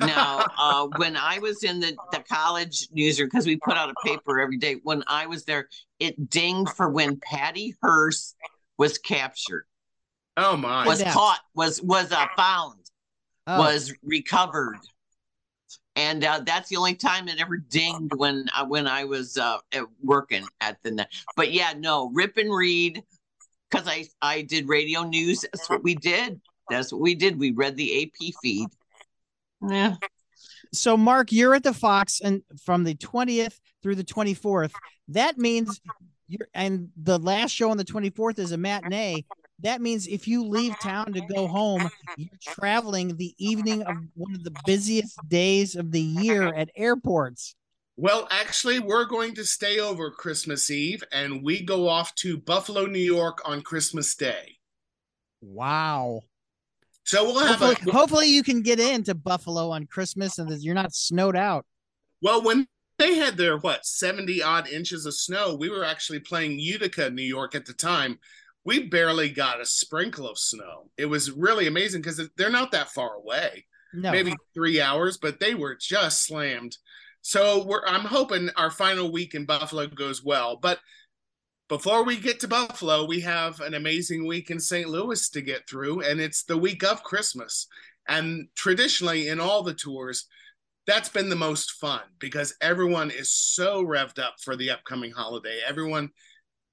Now, 0.00 0.44
uh, 0.58 0.88
when 0.96 1.16
I 1.16 1.38
was 1.38 1.62
in 1.62 1.80
the, 1.80 1.96
the 2.12 2.20
college 2.28 2.88
newsroom, 2.92 3.28
because 3.30 3.46
we 3.46 3.56
put 3.56 3.76
out 3.76 3.90
a 3.90 3.94
paper 4.04 4.40
every 4.40 4.56
day, 4.56 4.76
when 4.82 5.04
I 5.06 5.26
was 5.26 5.44
there, 5.44 5.68
it 5.98 6.28
dinged 6.30 6.70
for 6.72 6.88
when 6.88 7.18
Patty 7.20 7.74
Hearst 7.82 8.36
was 8.78 8.98
captured, 8.98 9.64
Oh 10.36 10.56
my. 10.56 10.86
was 10.86 10.98
Kidnapped. 10.98 11.16
caught, 11.16 11.40
was 11.54 11.80
was 11.82 12.10
uh, 12.12 12.26
found, 12.36 12.78
Oh, 13.46 13.58
was 13.58 13.92
recovered. 14.02 14.78
and 15.96 16.24
uh, 16.24 16.40
that's 16.44 16.68
the 16.68 16.76
only 16.76 16.94
time 16.94 17.28
it 17.28 17.40
ever 17.40 17.56
dinged 17.58 18.14
when 18.14 18.46
uh, 18.56 18.64
when 18.64 18.86
I 18.86 19.04
was 19.04 19.36
uh, 19.38 19.58
working 20.02 20.44
at 20.60 20.82
the. 20.82 20.90
net. 20.92 21.12
But 21.36 21.52
yeah, 21.52 21.74
no, 21.76 22.10
rip 22.10 22.36
and 22.38 22.52
read 22.54 23.02
because 23.70 23.86
I 23.88 24.06
I 24.20 24.42
did 24.42 24.68
radio 24.68 25.02
news. 25.04 25.42
That's 25.42 25.68
what 25.68 25.82
we 25.82 25.94
did. 25.94 26.40
That's 26.68 26.92
what 26.92 27.00
we 27.00 27.14
did. 27.14 27.38
We 27.38 27.52
read 27.52 27.76
the 27.76 28.04
AP 28.04 28.32
feed. 28.42 28.68
Yeah. 29.66 29.96
So 30.72 30.96
Mark, 30.96 31.32
you're 31.32 31.54
at 31.54 31.64
the 31.64 31.74
Fox 31.74 32.20
and 32.20 32.42
from 32.62 32.84
the 32.84 32.94
20th 32.94 33.58
through 33.82 33.96
the 33.96 34.04
24th. 34.04 34.72
That 35.08 35.36
means 35.36 35.80
you're 36.28 36.48
and 36.54 36.90
the 36.96 37.18
last 37.18 37.50
show 37.50 37.70
on 37.70 37.76
the 37.76 37.84
24th 37.84 38.38
is 38.38 38.52
a 38.52 38.56
matinee. 38.56 39.24
That 39.62 39.82
means 39.82 40.06
if 40.06 40.26
you 40.26 40.44
leave 40.44 40.78
town 40.80 41.12
to 41.12 41.20
go 41.20 41.46
home, 41.46 41.90
you're 42.16 42.30
traveling 42.40 43.16
the 43.16 43.34
evening 43.36 43.82
of 43.82 43.96
one 44.14 44.34
of 44.34 44.44
the 44.44 44.54
busiest 44.64 45.18
days 45.28 45.76
of 45.76 45.92
the 45.92 46.00
year 46.00 46.54
at 46.54 46.70
airports. 46.76 47.54
Well, 48.00 48.26
actually, 48.30 48.78
we're 48.78 49.04
going 49.04 49.34
to 49.34 49.44
stay 49.44 49.78
over 49.78 50.10
Christmas 50.10 50.70
Eve 50.70 51.04
and 51.12 51.42
we 51.42 51.62
go 51.62 51.86
off 51.86 52.14
to 52.14 52.38
Buffalo, 52.38 52.86
New 52.86 52.98
York 52.98 53.42
on 53.44 53.60
Christmas 53.60 54.14
Day. 54.14 54.56
Wow. 55.42 56.22
So 57.04 57.24
we'll 57.24 57.46
have 57.46 57.58
hopefully, 57.58 57.90
a, 57.92 57.92
hopefully 57.92 58.26
you 58.28 58.42
can 58.42 58.62
get 58.62 58.80
into 58.80 59.14
Buffalo 59.14 59.68
on 59.68 59.84
Christmas 59.84 60.38
and 60.38 60.50
you're 60.62 60.74
not 60.74 60.94
snowed 60.94 61.36
out. 61.36 61.66
Well, 62.22 62.42
when 62.42 62.66
they 62.96 63.16
had 63.16 63.36
their 63.36 63.58
what 63.58 63.84
70 63.84 64.42
odd 64.42 64.66
inches 64.66 65.04
of 65.04 65.12
snow, 65.12 65.54
we 65.54 65.68
were 65.68 65.84
actually 65.84 66.20
playing 66.20 66.58
Utica, 66.58 67.10
New 67.10 67.20
York 67.20 67.54
at 67.54 67.66
the 67.66 67.74
time. 67.74 68.18
We 68.64 68.88
barely 68.88 69.28
got 69.28 69.60
a 69.60 69.66
sprinkle 69.66 70.26
of 70.26 70.38
snow. 70.38 70.88
It 70.96 71.04
was 71.04 71.32
really 71.32 71.66
amazing 71.66 72.00
because 72.00 72.30
they're 72.38 72.48
not 72.48 72.72
that 72.72 72.88
far 72.88 73.16
away. 73.16 73.66
No. 73.92 74.10
Maybe 74.10 74.34
three 74.54 74.80
hours, 74.80 75.18
but 75.18 75.38
they 75.38 75.54
were 75.54 75.76
just 75.78 76.24
slammed 76.24 76.78
so 77.22 77.80
I'm 77.86 78.04
hoping 78.04 78.50
our 78.56 78.70
final 78.70 79.12
week 79.12 79.34
in 79.34 79.44
Buffalo 79.44 79.86
goes 79.86 80.24
well. 80.24 80.56
But 80.56 80.78
before 81.68 82.04
we 82.04 82.16
get 82.16 82.40
to 82.40 82.48
Buffalo, 82.48 83.06
we 83.06 83.20
have 83.20 83.60
an 83.60 83.74
amazing 83.74 84.26
week 84.26 84.50
in 84.50 84.58
St. 84.58 84.88
Louis 84.88 85.28
to 85.30 85.40
get 85.40 85.68
through, 85.68 86.00
and 86.00 86.20
it's 86.20 86.42
the 86.42 86.56
week 86.56 86.82
of 86.82 87.04
Christmas. 87.04 87.68
And 88.08 88.48
traditionally, 88.56 89.28
in 89.28 89.38
all 89.38 89.62
the 89.62 89.74
tours, 89.74 90.26
that's 90.86 91.08
been 91.08 91.28
the 91.28 91.36
most 91.36 91.72
fun 91.72 92.00
because 92.18 92.56
everyone 92.60 93.10
is 93.10 93.30
so 93.30 93.84
revved 93.84 94.18
up 94.18 94.34
for 94.42 94.56
the 94.56 94.70
upcoming 94.70 95.12
holiday. 95.12 95.60
Everyone 95.64 96.10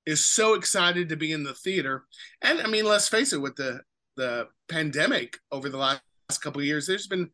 is 0.08 0.26
so 0.26 0.56
excited 0.56 1.10
to 1.10 1.16
be 1.16 1.32
in 1.32 1.44
the 1.44 1.54
theater. 1.54 2.06
And 2.42 2.60
I 2.62 2.68
mean, 2.68 2.86
let's 2.86 3.10
face 3.10 3.34
it, 3.34 3.42
with 3.42 3.56
the 3.56 3.82
the 4.16 4.48
pandemic 4.68 5.38
over 5.52 5.70
the 5.70 5.78
last 5.78 6.02
couple 6.42 6.64
years, 6.64 6.88
there's 6.88 7.06
been 7.06 7.30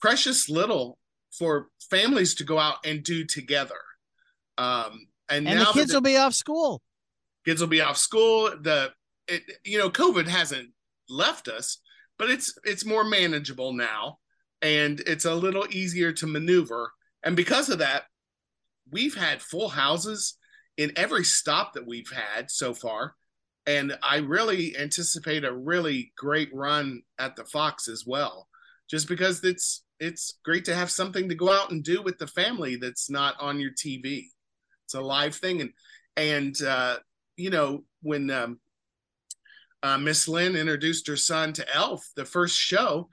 precious 0.00 0.48
little 0.50 0.98
for 1.38 1.68
families 1.90 2.34
to 2.36 2.44
go 2.44 2.58
out 2.58 2.76
and 2.84 3.02
do 3.02 3.24
together. 3.24 3.80
Um, 4.58 5.08
and, 5.28 5.46
and 5.48 5.58
now 5.58 5.72
the 5.72 5.80
kids 5.80 5.90
the, 5.90 5.96
will 5.96 6.02
be 6.02 6.16
off 6.16 6.34
school. 6.34 6.82
Kids 7.44 7.60
will 7.60 7.68
be 7.68 7.80
off 7.80 7.96
school. 7.96 8.50
The 8.60 8.92
it, 9.26 9.42
you 9.64 9.78
know 9.78 9.90
COVID 9.90 10.28
hasn't 10.28 10.70
left 11.08 11.48
us, 11.48 11.78
but 12.18 12.30
it's 12.30 12.56
it's 12.64 12.84
more 12.84 13.04
manageable 13.04 13.72
now, 13.72 14.18
and 14.62 15.00
it's 15.00 15.24
a 15.24 15.34
little 15.34 15.66
easier 15.70 16.12
to 16.12 16.26
maneuver. 16.26 16.92
And 17.22 17.36
because 17.36 17.70
of 17.70 17.78
that, 17.78 18.04
we've 18.90 19.14
had 19.14 19.42
full 19.42 19.68
houses 19.68 20.36
in 20.76 20.92
every 20.96 21.24
stop 21.24 21.72
that 21.74 21.86
we've 21.86 22.10
had 22.10 22.50
so 22.50 22.74
far. 22.74 23.14
And 23.66 23.96
I 24.02 24.18
really 24.18 24.76
anticipate 24.76 25.44
a 25.44 25.54
really 25.54 26.12
great 26.18 26.50
run 26.52 27.02
at 27.18 27.34
the 27.34 27.44
Fox 27.44 27.88
as 27.88 28.04
well, 28.06 28.48
just 28.90 29.08
because 29.08 29.42
it's 29.42 29.83
it's 30.00 30.38
great 30.44 30.64
to 30.66 30.74
have 30.74 30.90
something 30.90 31.28
to 31.28 31.34
go 31.34 31.52
out 31.52 31.70
and 31.70 31.82
do 31.82 32.02
with 32.02 32.18
the 32.18 32.26
family 32.26 32.76
that's 32.76 33.10
not 33.10 33.36
on 33.40 33.60
your 33.60 33.70
TV. 33.70 34.26
It's 34.84 34.94
a 34.94 35.00
live 35.00 35.34
thing, 35.34 35.60
and 35.60 35.70
and 36.16 36.62
uh, 36.62 36.96
you 37.36 37.50
know 37.50 37.84
when 38.02 38.30
um, 38.30 38.60
uh, 39.82 39.98
Miss 39.98 40.28
Lynn 40.28 40.56
introduced 40.56 41.06
her 41.08 41.16
son 41.16 41.52
to 41.54 41.74
Elf, 41.74 42.06
the 42.16 42.24
first 42.24 42.56
show, 42.56 43.08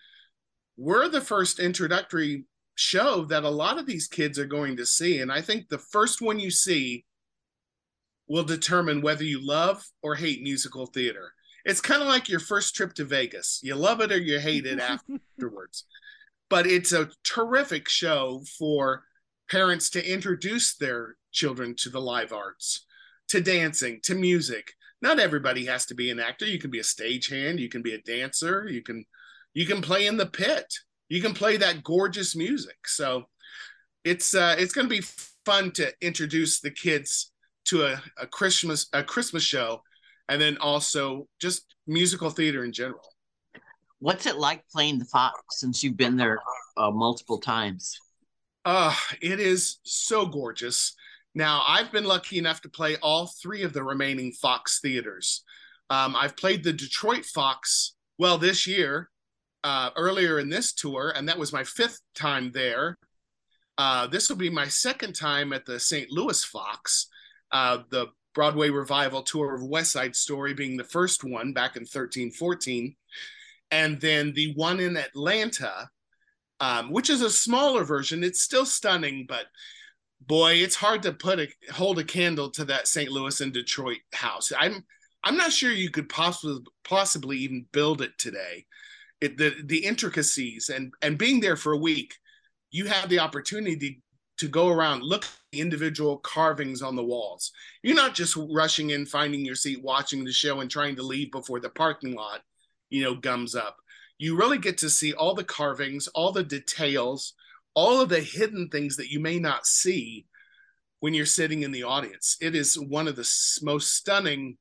we're 0.77 1.07
the 1.07 1.21
first 1.21 1.59
introductory 1.59 2.45
show 2.75 3.25
that 3.25 3.43
a 3.43 3.49
lot 3.49 3.77
of 3.77 3.85
these 3.85 4.07
kids 4.07 4.39
are 4.39 4.45
going 4.45 4.77
to 4.77 4.85
see, 4.85 5.19
and 5.19 5.31
I 5.31 5.41
think 5.41 5.69
the 5.69 5.77
first 5.77 6.21
one 6.21 6.39
you 6.39 6.51
see 6.51 7.05
will 8.27 8.43
determine 8.43 9.01
whether 9.01 9.23
you 9.23 9.45
love 9.45 9.83
or 10.01 10.15
hate 10.15 10.41
musical 10.41 10.85
theater. 10.85 11.33
It's 11.63 11.81
kind 11.81 12.01
of 12.01 12.07
like 12.07 12.27
your 12.27 12.39
first 12.39 12.75
trip 12.75 12.93
to 12.95 13.05
Vegas. 13.05 13.59
You 13.61 13.75
love 13.75 14.01
it 14.01 14.11
or 14.11 14.17
you 14.17 14.39
hate 14.39 14.65
it 14.65 14.79
afterwards 15.37 15.85
but 16.51 16.67
it's 16.67 16.91
a 16.91 17.09
terrific 17.23 17.87
show 17.87 18.43
for 18.59 19.05
parents 19.49 19.89
to 19.91 20.13
introduce 20.13 20.75
their 20.75 21.15
children 21.31 21.73
to 21.77 21.89
the 21.89 22.01
live 22.01 22.33
arts, 22.33 22.85
to 23.29 23.39
dancing, 23.39 24.01
to 24.03 24.13
music. 24.13 24.73
Not 25.01 25.17
everybody 25.17 25.65
has 25.65 25.85
to 25.87 25.95
be 25.95 26.11
an 26.11 26.19
actor. 26.19 26.45
You 26.45 26.59
can 26.59 26.69
be 26.69 26.79
a 26.79 26.83
stagehand, 26.83 27.57
you 27.57 27.69
can 27.69 27.81
be 27.81 27.93
a 27.93 28.01
dancer, 28.01 28.67
you 28.69 28.83
can 28.83 29.05
you 29.53 29.65
can 29.65 29.81
play 29.81 30.07
in 30.07 30.17
the 30.17 30.25
pit. 30.25 30.71
You 31.09 31.21
can 31.21 31.33
play 31.33 31.57
that 31.57 31.83
gorgeous 31.83 32.35
music. 32.35 32.85
So 32.85 33.23
it's 34.03 34.35
uh 34.35 34.55
it's 34.59 34.73
going 34.73 34.87
to 34.89 34.95
be 34.95 35.05
fun 35.45 35.71
to 35.71 35.93
introduce 36.01 36.59
the 36.59 36.71
kids 36.71 37.31
to 37.65 37.85
a, 37.85 38.01
a 38.17 38.27
Christmas 38.27 38.87
a 38.91 39.03
Christmas 39.03 39.43
show 39.43 39.81
and 40.27 40.41
then 40.41 40.57
also 40.57 41.29
just 41.39 41.75
musical 41.87 42.29
theater 42.29 42.65
in 42.65 42.73
general. 42.73 43.10
What's 44.01 44.25
it 44.25 44.37
like 44.37 44.67
playing 44.67 44.97
the 44.97 45.05
Fox 45.05 45.59
since 45.59 45.83
you've 45.83 45.95
been 45.95 46.17
there 46.17 46.39
uh, 46.75 46.89
multiple 46.89 47.37
times? 47.37 47.99
Uh, 48.65 48.95
it 49.21 49.39
is 49.39 49.77
so 49.83 50.25
gorgeous. 50.25 50.95
Now, 51.35 51.63
I've 51.67 51.91
been 51.91 52.05
lucky 52.05 52.39
enough 52.39 52.61
to 52.61 52.69
play 52.69 52.95
all 53.03 53.27
three 53.27 53.61
of 53.61 53.73
the 53.73 53.83
remaining 53.83 54.31
Fox 54.31 54.79
theaters. 54.79 55.43
Um, 55.91 56.15
I've 56.15 56.35
played 56.35 56.63
the 56.63 56.73
Detroit 56.73 57.25
Fox, 57.25 57.93
well, 58.17 58.39
this 58.39 58.65
year, 58.65 59.11
uh, 59.63 59.91
earlier 59.95 60.39
in 60.39 60.49
this 60.49 60.73
tour, 60.73 61.13
and 61.15 61.29
that 61.29 61.37
was 61.37 61.53
my 61.53 61.63
fifth 61.63 62.01
time 62.15 62.51
there. 62.53 62.97
Uh, 63.77 64.07
this 64.07 64.29
will 64.29 64.35
be 64.35 64.49
my 64.49 64.67
second 64.67 65.13
time 65.13 65.53
at 65.53 65.67
the 65.67 65.79
St. 65.79 66.09
Louis 66.09 66.43
Fox, 66.43 67.05
uh, 67.51 67.77
the 67.91 68.07
Broadway 68.33 68.71
revival 68.71 69.21
tour 69.21 69.53
of 69.53 69.63
West 69.63 69.91
Side 69.91 70.15
Story 70.15 70.55
being 70.55 70.75
the 70.75 70.83
first 70.83 71.23
one 71.23 71.53
back 71.53 71.75
in 71.75 71.85
13 71.85 72.31
14 72.31 72.95
and 73.71 73.99
then 74.01 74.33
the 74.33 74.53
one 74.55 74.79
in 74.79 74.97
Atlanta, 74.97 75.89
um, 76.59 76.91
which 76.91 77.09
is 77.09 77.21
a 77.21 77.29
smaller 77.29 77.83
version. 77.83 78.23
It's 78.23 78.41
still 78.41 78.65
stunning, 78.65 79.25
but 79.27 79.45
boy, 80.27 80.53
it's 80.53 80.75
hard 80.75 81.01
to 81.03 81.13
put 81.13 81.39
a 81.39 81.47
hold 81.71 81.97
a 81.97 82.03
candle 82.03 82.51
to 82.51 82.65
that 82.65 82.87
St. 82.87 83.09
Louis 83.09 83.39
and 83.41 83.53
Detroit 83.53 83.99
house. 84.13 84.51
I'm 84.57 84.85
I'm 85.23 85.37
not 85.37 85.53
sure 85.53 85.71
you 85.71 85.89
could 85.89 86.09
possibly 86.09 86.63
possibly 86.83 87.37
even 87.37 87.65
build 87.71 88.01
it 88.01 88.17
today. 88.17 88.65
It, 89.21 89.37
the 89.37 89.55
the 89.63 89.85
intricacies 89.85 90.69
and 90.69 90.93
and 91.01 91.17
being 91.17 91.39
there 91.39 91.57
for 91.57 91.73
a 91.73 91.77
week, 91.77 92.13
you 92.71 92.85
have 92.85 93.09
the 93.09 93.19
opportunity 93.19 94.01
to 94.37 94.47
go 94.47 94.69
around 94.69 95.03
look 95.03 95.23
at 95.23 95.31
the 95.51 95.61
individual 95.61 96.17
carvings 96.17 96.81
on 96.81 96.95
the 96.95 97.03
walls. 97.03 97.51
You're 97.83 97.95
not 97.95 98.15
just 98.15 98.35
rushing 98.35 98.89
in, 98.89 99.05
finding 99.05 99.45
your 99.45 99.55
seat, 99.55 99.83
watching 99.83 100.23
the 100.23 100.31
show, 100.31 100.61
and 100.61 100.71
trying 100.71 100.95
to 100.95 101.03
leave 101.03 101.31
before 101.31 101.59
the 101.59 101.69
parking 101.69 102.15
lot 102.15 102.41
you 102.91 103.03
know, 103.03 103.15
gums 103.15 103.55
up. 103.55 103.77
You 104.19 104.37
really 104.37 104.59
get 104.59 104.77
to 104.79 104.89
see 104.89 105.13
all 105.13 105.33
the 105.33 105.43
carvings, 105.43 106.07
all 106.09 106.31
the 106.31 106.43
details, 106.43 107.33
all 107.73 107.99
of 107.99 108.09
the 108.09 108.19
hidden 108.19 108.69
things 108.69 108.97
that 108.97 109.09
you 109.11 109.19
may 109.19 109.39
not 109.39 109.65
see 109.65 110.27
when 110.99 111.15
you're 111.15 111.25
sitting 111.25 111.63
in 111.63 111.71
the 111.71 111.83
audience. 111.83 112.37
It 112.39 112.53
is 112.53 112.77
one 112.77 113.07
of 113.07 113.15
the 113.15 113.27
most 113.63 113.95
stunning, 113.95 114.57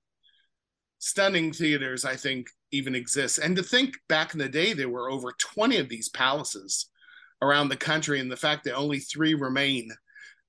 stunning 0.98 1.52
theaters 1.52 2.06
I 2.06 2.16
think 2.16 2.48
even 2.72 2.94
exists. 2.94 3.38
And 3.38 3.54
to 3.56 3.62
think 3.62 3.96
back 4.08 4.32
in 4.32 4.38
the 4.38 4.48
day, 4.48 4.72
there 4.72 4.88
were 4.88 5.10
over 5.10 5.32
20 5.38 5.76
of 5.76 5.88
these 5.88 6.08
palaces 6.08 6.86
around 7.42 7.68
the 7.68 7.76
country, 7.76 8.20
and 8.20 8.30
the 8.30 8.36
fact 8.36 8.64
that 8.64 8.74
only 8.74 8.98
three 8.98 9.34
remain. 9.34 9.90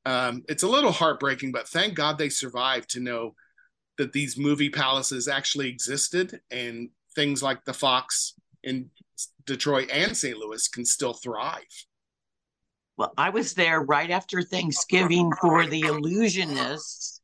Um, 0.05 0.43
it's 0.49 0.63
a 0.63 0.69
little 0.69 0.91
heartbreaking, 0.91 1.51
but 1.51 1.67
thank 1.67 1.95
God 1.95 2.17
they 2.17 2.29
survived 2.29 2.89
to 2.91 2.99
know 2.99 3.35
that 3.97 4.11
these 4.11 4.37
movie 4.37 4.69
palaces 4.69 5.27
actually 5.27 5.69
existed 5.69 6.41
and 6.51 6.89
things 7.15 7.43
like 7.43 7.63
the 7.65 7.73
Fox 7.73 8.33
in 8.63 8.89
Detroit 9.45 9.89
and 9.91 10.15
St. 10.15 10.37
Louis 10.37 10.67
can 10.67 10.85
still 10.85 11.13
thrive. 11.13 11.85
Well, 12.97 13.13
I 13.17 13.29
was 13.29 13.53
there 13.53 13.81
right 13.81 14.11
after 14.11 14.41
Thanksgiving 14.41 15.31
for 15.41 15.65
the 15.65 15.81
Illusionists, 15.81 17.21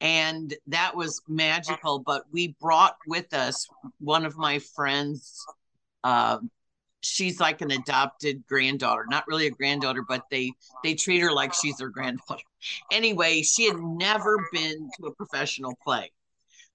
and 0.00 0.52
that 0.66 0.96
was 0.96 1.22
magical. 1.28 2.00
But 2.00 2.24
we 2.32 2.56
brought 2.60 2.96
with 3.06 3.32
us 3.32 3.68
one 4.00 4.24
of 4.24 4.36
my 4.36 4.58
friends. 4.58 5.44
Uh, 6.02 6.38
she's 7.02 7.38
like 7.38 7.60
an 7.60 7.70
adopted 7.70 8.44
granddaughter, 8.48 9.06
not 9.08 9.26
really 9.28 9.46
a 9.46 9.50
granddaughter, 9.50 10.04
but 10.08 10.24
they 10.30 10.52
they 10.82 10.94
treat 10.94 11.20
her 11.20 11.30
like 11.30 11.54
she's 11.54 11.76
their 11.76 11.90
granddaughter. 11.90 12.42
Anyway, 12.90 13.42
she 13.42 13.66
had 13.66 13.76
never 13.76 14.48
been 14.52 14.90
to 14.98 15.06
a 15.06 15.14
professional 15.14 15.76
play. 15.84 16.10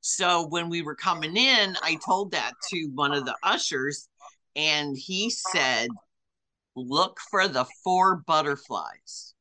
So 0.08 0.48
when 0.48 0.70
we 0.70 0.84
were 0.84 0.96
coming 0.96 1.36
in, 1.36 1.76
I 1.84 2.00
told 2.06 2.32
that 2.32 2.54
to 2.70 2.86
one 2.96 3.13
of 3.13 3.26
the 3.26 3.36
ushers, 3.43 4.08
and 4.56 4.98
he 4.98 5.30
said, 5.30 5.89
look 6.78 7.20
for 7.30 7.50
the 7.50 7.65
four 7.84 8.15
butterflies. 8.15 9.34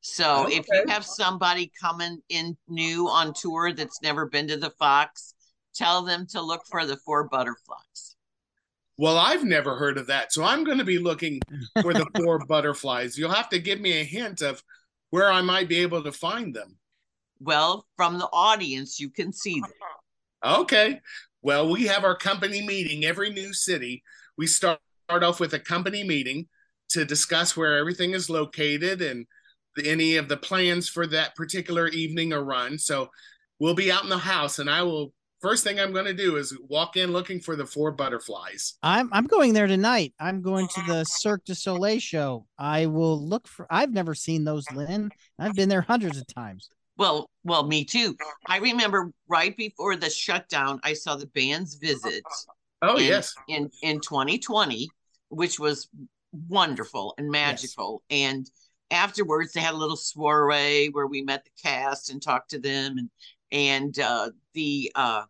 So 0.00 0.46
Okay. 0.46 0.56
if 0.56 0.66
you 0.68 0.82
have 0.88 1.06
somebody 1.06 1.70
coming 1.80 2.22
in 2.28 2.56
new 2.66 3.08
on 3.08 3.32
tour 3.34 3.72
that's 3.72 4.02
never 4.02 4.26
been 4.26 4.48
to 4.48 4.56
the 4.56 4.70
Fox, 4.70 5.34
tell 5.76 6.02
them 6.02 6.26
to 6.30 6.42
look 6.42 6.66
for 6.66 6.84
the 6.84 6.96
four 6.96 7.28
butterflies. 7.28 8.16
Well, 8.98 9.16
I've 9.16 9.44
never 9.44 9.76
heard 9.76 9.96
of 9.96 10.08
that. 10.08 10.32
So 10.32 10.42
I'm 10.42 10.64
going 10.64 10.78
to 10.78 10.84
be 10.84 10.98
looking 10.98 11.40
for 11.80 11.94
the 11.94 12.06
four 12.16 12.40
butterflies. 12.40 13.16
You'll 13.16 13.30
have 13.30 13.48
to 13.50 13.60
give 13.60 13.80
me 13.80 14.00
a 14.00 14.04
hint 14.04 14.42
of 14.42 14.60
where 15.10 15.30
I 15.30 15.40
might 15.40 15.68
be 15.68 15.82
able 15.82 16.02
to 16.02 16.10
find 16.10 16.52
them. 16.52 16.78
Well, 17.40 17.86
from 17.96 18.18
the 18.18 18.28
audience, 18.32 18.98
you 19.00 19.10
can 19.10 19.32
see 19.32 19.60
them. 19.60 19.70
Okay. 20.44 21.00
Well, 21.42 21.70
we 21.70 21.86
have 21.86 22.04
our 22.04 22.16
company 22.16 22.66
meeting 22.66 23.04
every 23.04 23.30
new 23.30 23.52
city. 23.52 24.02
We 24.36 24.46
start, 24.46 24.80
start 25.08 25.22
off 25.22 25.40
with 25.40 25.52
a 25.54 25.58
company 25.58 26.04
meeting 26.04 26.48
to 26.90 27.04
discuss 27.04 27.56
where 27.56 27.78
everything 27.78 28.12
is 28.12 28.30
located 28.30 29.02
and 29.02 29.26
the, 29.76 29.88
any 29.88 30.16
of 30.16 30.28
the 30.28 30.36
plans 30.36 30.88
for 30.88 31.06
that 31.08 31.34
particular 31.34 31.88
evening 31.88 32.32
or 32.32 32.44
run. 32.44 32.78
So 32.78 33.10
we'll 33.58 33.74
be 33.74 33.90
out 33.90 34.04
in 34.04 34.10
the 34.10 34.18
house, 34.18 34.58
and 34.58 34.70
I 34.70 34.82
will. 34.82 35.12
First 35.40 35.62
thing 35.62 35.78
I'm 35.78 35.92
going 35.92 36.06
to 36.06 36.14
do 36.14 36.36
is 36.36 36.56
walk 36.70 36.96
in 36.96 37.12
looking 37.12 37.38
for 37.38 37.54
the 37.54 37.66
four 37.66 37.92
butterflies. 37.92 38.78
I'm 38.82 39.10
I'm 39.12 39.26
going 39.26 39.52
there 39.52 39.66
tonight. 39.66 40.14
I'm 40.18 40.40
going 40.40 40.68
to 40.68 40.82
the 40.86 41.04
Cirque 41.08 41.44
du 41.44 41.54
Soleil 41.54 41.98
show. 41.98 42.46
I 42.58 42.86
will 42.86 43.22
look 43.22 43.46
for. 43.46 43.66
I've 43.68 43.92
never 43.92 44.14
seen 44.14 44.44
those, 44.44 44.64
Lynn. 44.72 45.10
I've 45.38 45.54
been 45.54 45.68
there 45.68 45.82
hundreds 45.82 46.16
of 46.16 46.26
times. 46.26 46.70
Well, 46.96 47.28
well, 47.42 47.66
me 47.66 47.84
too. 47.84 48.16
I 48.46 48.58
remember 48.58 49.12
right 49.28 49.56
before 49.56 49.96
the 49.96 50.10
shutdown, 50.10 50.80
I 50.84 50.92
saw 50.92 51.16
the 51.16 51.26
band's 51.26 51.74
visit 51.74 52.22
Oh 52.82 52.96
in, 52.96 53.04
yes, 53.04 53.34
in 53.48 53.70
in 53.82 54.00
2020, 54.00 54.88
which 55.28 55.58
was 55.58 55.88
wonderful 56.48 57.14
and 57.18 57.30
magical. 57.30 58.02
And 58.10 58.48
afterwards, 58.90 59.52
they 59.52 59.60
had 59.60 59.74
a 59.74 59.78
little 59.78 59.96
soiree 59.96 60.88
where 60.88 61.06
we 61.06 61.22
met 61.22 61.44
the 61.44 61.50
cast 61.62 62.10
and 62.10 62.22
talked 62.22 62.50
to 62.50 62.58
them, 62.58 62.98
and 62.98 63.10
and 63.50 63.98
uh, 63.98 64.30
the 64.52 64.92
uh, 64.94 65.24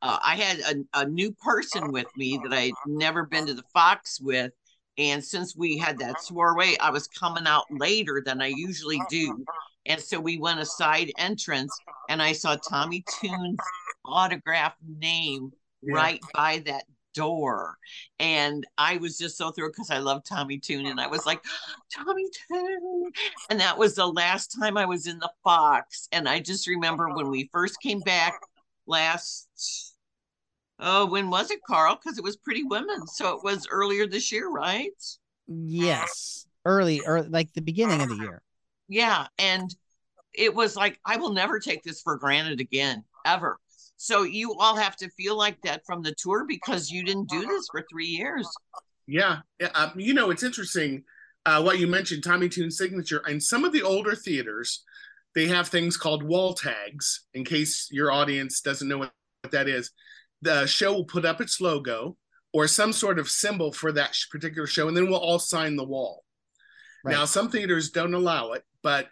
uh, 0.00 0.18
I 0.22 0.36
had 0.36 0.60
a, 0.60 1.00
a 1.00 1.08
new 1.08 1.32
person 1.32 1.92
with 1.92 2.06
me 2.16 2.40
that 2.42 2.52
I'd 2.52 2.72
never 2.86 3.24
been 3.24 3.46
to 3.46 3.54
the 3.54 3.64
Fox 3.72 4.20
with. 4.20 4.52
And 4.98 5.24
since 5.24 5.56
we 5.56 5.78
had 5.78 5.98
that 6.00 6.20
soiree, 6.20 6.78
I 6.78 6.90
was 6.90 7.08
coming 7.08 7.46
out 7.46 7.64
later 7.70 8.22
than 8.24 8.42
I 8.42 8.48
usually 8.48 9.00
do. 9.08 9.42
And 9.86 10.00
so 10.00 10.20
we 10.20 10.38
went 10.38 10.60
a 10.60 10.66
side 10.66 11.12
entrance 11.18 11.76
and 12.08 12.22
I 12.22 12.32
saw 12.32 12.56
Tommy 12.56 13.04
Tune's 13.20 13.58
autograph 14.04 14.74
name 14.98 15.52
Yeah. 15.82 15.94
right 15.94 16.20
by 16.34 16.62
that 16.66 16.84
door. 17.14 17.76
And 18.18 18.66
I 18.78 18.96
was 18.96 19.18
just 19.18 19.36
so 19.36 19.50
thrilled 19.50 19.72
because 19.72 19.90
I 19.90 19.98
love 19.98 20.24
Tommy 20.24 20.58
Tune. 20.58 20.86
And 20.86 21.00
I 21.00 21.06
was 21.06 21.26
like, 21.26 21.42
Tommy 21.94 22.24
Tune. 22.48 23.10
And 23.50 23.60
that 23.60 23.76
was 23.76 23.94
the 23.94 24.06
last 24.06 24.56
time 24.58 24.76
I 24.76 24.86
was 24.86 25.06
in 25.06 25.18
the 25.18 25.30
Fox. 25.44 26.08
And 26.12 26.28
I 26.28 26.40
just 26.40 26.66
remember 26.66 27.10
when 27.10 27.30
we 27.30 27.50
first 27.52 27.80
came 27.82 28.00
back 28.00 28.34
last, 28.86 29.48
oh, 30.78 31.06
when 31.06 31.28
was 31.28 31.50
it, 31.50 31.60
Carl? 31.66 31.98
Because 32.02 32.18
it 32.18 32.24
was 32.24 32.36
Pretty 32.36 32.64
Women. 32.64 33.06
So 33.06 33.36
it 33.36 33.44
was 33.44 33.66
earlier 33.70 34.06
this 34.06 34.32
year, 34.32 34.48
right? 34.48 34.90
Yes, 35.48 36.46
early 36.64 37.02
or 37.04 37.22
like 37.22 37.52
the 37.52 37.60
beginning 37.60 38.00
of 38.00 38.08
the 38.08 38.16
year. 38.16 38.42
Yeah. 38.88 39.26
And 39.38 39.74
it 40.34 40.54
was 40.54 40.76
like, 40.76 40.98
I 41.04 41.16
will 41.16 41.32
never 41.32 41.58
take 41.58 41.82
this 41.82 42.00
for 42.02 42.16
granted 42.16 42.60
again, 42.60 43.04
ever. 43.26 43.58
So 43.96 44.22
you 44.22 44.54
all 44.58 44.76
have 44.76 44.96
to 44.96 45.08
feel 45.10 45.36
like 45.36 45.60
that 45.62 45.82
from 45.86 46.02
the 46.02 46.14
tour 46.16 46.44
because 46.46 46.90
you 46.90 47.04
didn't 47.04 47.28
do 47.28 47.46
this 47.46 47.68
for 47.70 47.84
three 47.90 48.06
years. 48.06 48.48
yeah. 49.60 49.68
Um, 49.74 49.92
you 49.96 50.14
know, 50.14 50.30
it's 50.30 50.42
interesting 50.42 51.04
uh, 51.44 51.62
what 51.62 51.78
you 51.78 51.86
mentioned, 51.86 52.24
Tommy 52.24 52.48
Tune's 52.48 52.76
signature, 52.76 53.22
and 53.26 53.42
some 53.42 53.64
of 53.64 53.72
the 53.72 53.82
older 53.82 54.14
theaters. 54.14 54.82
They 55.34 55.46
have 55.48 55.68
things 55.68 55.96
called 55.96 56.22
wall 56.22 56.52
tags. 56.52 57.22
In 57.32 57.42
case 57.42 57.88
your 57.90 58.12
audience 58.12 58.60
doesn't 58.60 58.86
know 58.86 58.98
what 58.98 59.12
that 59.50 59.66
is, 59.66 59.90
the 60.42 60.66
show 60.66 60.92
will 60.92 61.06
put 61.06 61.24
up 61.24 61.40
its 61.40 61.58
logo 61.58 62.18
or 62.52 62.68
some 62.68 62.92
sort 62.92 63.18
of 63.18 63.30
symbol 63.30 63.72
for 63.72 63.92
that 63.92 64.14
particular 64.30 64.66
show, 64.66 64.88
and 64.88 64.96
then 64.96 65.08
we'll 65.08 65.18
all 65.18 65.38
sign 65.38 65.76
the 65.76 65.84
wall. 65.84 66.21
Right. 67.04 67.12
Now, 67.12 67.24
some 67.24 67.50
theaters 67.50 67.90
don't 67.90 68.14
allow 68.14 68.52
it, 68.52 68.64
but 68.82 69.08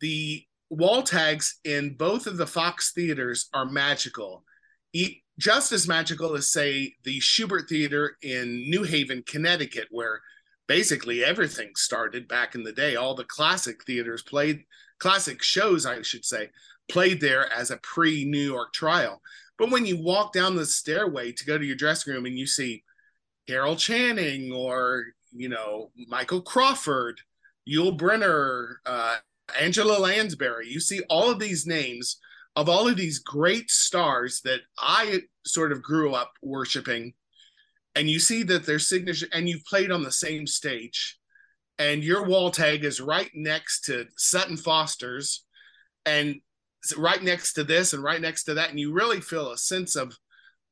the 0.00 0.44
wall 0.70 1.02
tags 1.02 1.58
in 1.64 1.94
both 1.94 2.26
of 2.26 2.36
the 2.36 2.46
Fox 2.46 2.92
theaters 2.92 3.48
are 3.54 3.64
magical. 3.64 4.44
E- 4.92 5.22
just 5.38 5.72
as 5.72 5.86
magical 5.86 6.34
as, 6.34 6.50
say, 6.50 6.94
the 7.04 7.20
Shubert 7.20 7.68
Theater 7.68 8.16
in 8.22 8.70
New 8.70 8.82
Haven, 8.82 9.22
Connecticut, 9.26 9.88
where 9.90 10.20
basically 10.66 11.24
everything 11.24 11.72
started 11.76 12.26
back 12.26 12.54
in 12.54 12.64
the 12.64 12.72
day. 12.72 12.96
All 12.96 13.14
the 13.14 13.24
classic 13.24 13.84
theaters 13.84 14.22
played, 14.22 14.64
classic 14.98 15.42
shows, 15.42 15.86
I 15.86 16.00
should 16.02 16.24
say, 16.24 16.50
played 16.88 17.20
there 17.20 17.52
as 17.52 17.70
a 17.70 17.76
pre 17.78 18.24
New 18.24 18.40
York 18.40 18.72
trial. 18.72 19.20
But 19.58 19.70
when 19.70 19.86
you 19.86 20.02
walk 20.02 20.32
down 20.32 20.56
the 20.56 20.66
stairway 20.66 21.32
to 21.32 21.44
go 21.44 21.58
to 21.58 21.64
your 21.64 21.76
dressing 21.76 22.12
room 22.12 22.26
and 22.26 22.38
you 22.38 22.46
see 22.46 22.82
Carol 23.46 23.76
Channing 23.76 24.52
or, 24.52 25.04
you 25.38 25.48
know, 25.48 25.90
Michael 26.08 26.42
Crawford, 26.42 27.20
Yul 27.68 27.98
Brynner, 27.98 28.76
uh, 28.84 29.16
Angela 29.60 29.98
Lansbury, 29.98 30.68
you 30.68 30.80
see 30.80 31.00
all 31.08 31.30
of 31.30 31.38
these 31.38 31.66
names 31.66 32.18
of 32.56 32.70
all 32.70 32.88
of 32.88 32.96
these 32.96 33.18
great 33.18 33.70
stars 33.70 34.40
that 34.44 34.60
I 34.78 35.20
sort 35.44 35.72
of 35.72 35.82
grew 35.82 36.14
up 36.14 36.32
worshiping. 36.42 37.12
And 37.94 38.08
you 38.08 38.18
see 38.18 38.42
that 38.44 38.64
their 38.64 38.78
signature, 38.78 39.26
and 39.32 39.48
you've 39.48 39.64
played 39.64 39.90
on 39.90 40.02
the 40.02 40.10
same 40.10 40.46
stage, 40.46 41.18
and 41.78 42.02
your 42.02 42.24
wall 42.24 42.50
tag 42.50 42.84
is 42.84 43.00
right 43.00 43.30
next 43.34 43.82
to 43.82 44.06
Sutton 44.16 44.56
Foster's, 44.56 45.44
and 46.06 46.36
right 46.96 47.22
next 47.22 47.54
to 47.54 47.64
this, 47.64 47.92
and 47.92 48.02
right 48.02 48.20
next 48.20 48.44
to 48.44 48.54
that. 48.54 48.70
And 48.70 48.80
you 48.80 48.92
really 48.92 49.20
feel 49.20 49.52
a 49.52 49.58
sense 49.58 49.94
of 49.94 50.16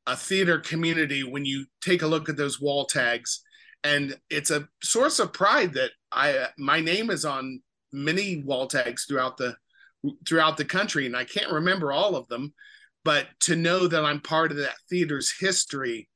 a 0.07 0.15
theater 0.15 0.59
community 0.59 1.23
when 1.23 1.45
you 1.45 1.65
take 1.81 2.01
a 2.01 2.07
look 2.07 2.29
at 2.29 2.37
those 2.37 2.61
wall 2.61 2.85
tags. 2.85 3.43
And 3.85 4.17
it's 4.31 4.49
a 4.49 4.67
source 4.81 5.19
of 5.19 5.31
pride 5.31 5.73
that 5.73 5.91
I 6.11 6.47
my 6.57 6.79
name 6.79 7.11
is 7.11 7.23
on 7.23 7.61
many 7.93 8.41
wall 8.41 8.65
tags 8.65 9.05
throughout 9.05 9.37
the 9.37 9.55
throughout 10.27 10.57
the 10.57 10.65
country, 10.65 11.05
and 11.05 11.15
I 11.15 11.23
can't 11.23 11.51
remember 11.51 11.91
all 11.91 12.15
of 12.15 12.27
them, 12.27 12.53
but 13.03 13.27
to 13.41 13.55
know 13.55 13.87
that 13.87 14.03
I'm 14.03 14.21
part 14.21 14.51
of 14.51 14.57
that 14.57 14.75
theater's 14.89 15.31
history 15.39 16.09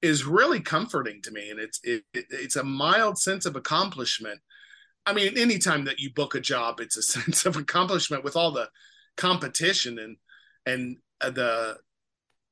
is 0.00 0.24
really 0.24 0.60
comforting 0.60 1.20
to 1.22 1.32
me, 1.32 1.50
and 1.50 1.58
it's 1.58 1.80
it, 1.82 2.04
it, 2.14 2.26
it's 2.30 2.54
a 2.54 2.62
mild 2.62 3.18
sense 3.18 3.46
of 3.46 3.56
accomplishment. 3.56 4.40
I 5.04 5.12
mean, 5.12 5.36
anytime 5.36 5.86
that 5.86 5.98
you 5.98 6.12
book 6.12 6.36
a 6.36 6.40
job, 6.40 6.78
it's 6.78 6.96
a 6.96 7.02
sense 7.18 7.46
of 7.46 7.56
accomplishment 7.56 8.22
with 8.22 8.36
all 8.36 8.52
the 8.52 8.68
competition 9.16 9.98
and 9.98 10.16
and 10.66 10.98
uh, 11.20 11.30
the 11.30 11.78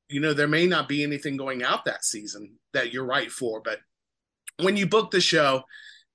you 0.09 0.19
know 0.19 0.33
there 0.33 0.49
may 0.49 0.67
not 0.67 0.89
be 0.89 1.03
anything 1.03 1.37
going 1.37 1.63
out 1.63 1.85
that 1.85 2.03
season 2.03 2.57
that 2.73 2.91
you're 2.91 3.05
right 3.05 3.31
for, 3.31 3.61
but 3.61 3.79
when 4.59 4.77
you 4.77 4.87
book 4.87 5.11
the 5.11 5.21
show 5.21 5.63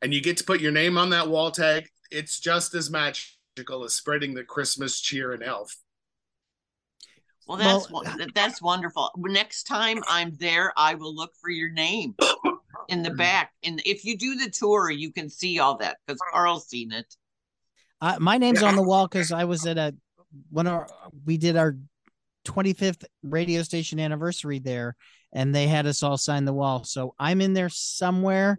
and 0.01 0.13
you 0.13 0.21
get 0.21 0.37
to 0.39 0.45
put 0.45 0.61
your 0.61 0.73
name 0.73 0.99
on 0.99 1.11
that 1.11 1.29
wall 1.29 1.51
tag, 1.51 1.89
it's 2.11 2.41
just 2.41 2.75
as 2.75 2.91
magical 2.91 3.85
as 3.85 3.95
spreading 3.95 4.35
the 4.35 4.45
Christmas 4.45 5.01
cheer 5.01 5.33
and 5.33 5.43
elf. 5.43 5.77
Well, 7.47 7.59
that's 7.59 7.91
Well, 7.91 8.05
that's 8.35 8.63
wonderful. 8.63 9.11
Next 9.17 9.65
time 9.65 10.03
I'm 10.09 10.37
there, 10.37 10.73
I 10.77 10.95
will 10.95 11.15
look 11.15 11.33
for 11.41 11.51
your 11.51 11.71
name 11.71 12.15
in 12.89 13.03
the 13.03 13.11
back. 13.11 13.53
And 13.65 13.83
if 13.85 14.05
you 14.05 14.17
do 14.17 14.37
the 14.37 14.51
tour, 14.51 14.91
you 14.91 15.13
can 15.13 15.29
see 15.29 15.59
all 15.59 15.77
that 15.79 15.99
because 16.07 16.21
Carl's 16.33 16.69
seen 16.69 16.93
it. 16.93 17.17
Uh, 18.01 18.17
my 18.21 18.39
name's 18.39 18.63
on 18.63 18.77
the 18.77 18.83
wall 18.83 19.07
because 19.07 19.33
I 19.33 19.45
was 19.45 19.67
at 19.67 19.79
a 19.79 19.95
one 20.51 20.67
of 20.67 20.73
our, 20.73 20.89
we 21.27 21.37
did 21.37 21.57
our 21.57 21.77
25th 22.45 23.05
radio 23.23 23.63
station 23.63 24.01
anniversary 24.01 24.59
there, 24.59 24.97
and 25.33 25.55
they 25.55 25.67
had 25.67 25.87
us 25.87 26.03
all 26.03 26.17
sign 26.17 26.45
the 26.45 26.53
wall. 26.53 26.85
So 26.85 27.15
I'm 27.19 27.41
in 27.41 27.53
there 27.53 27.69
somewhere, 27.69 28.57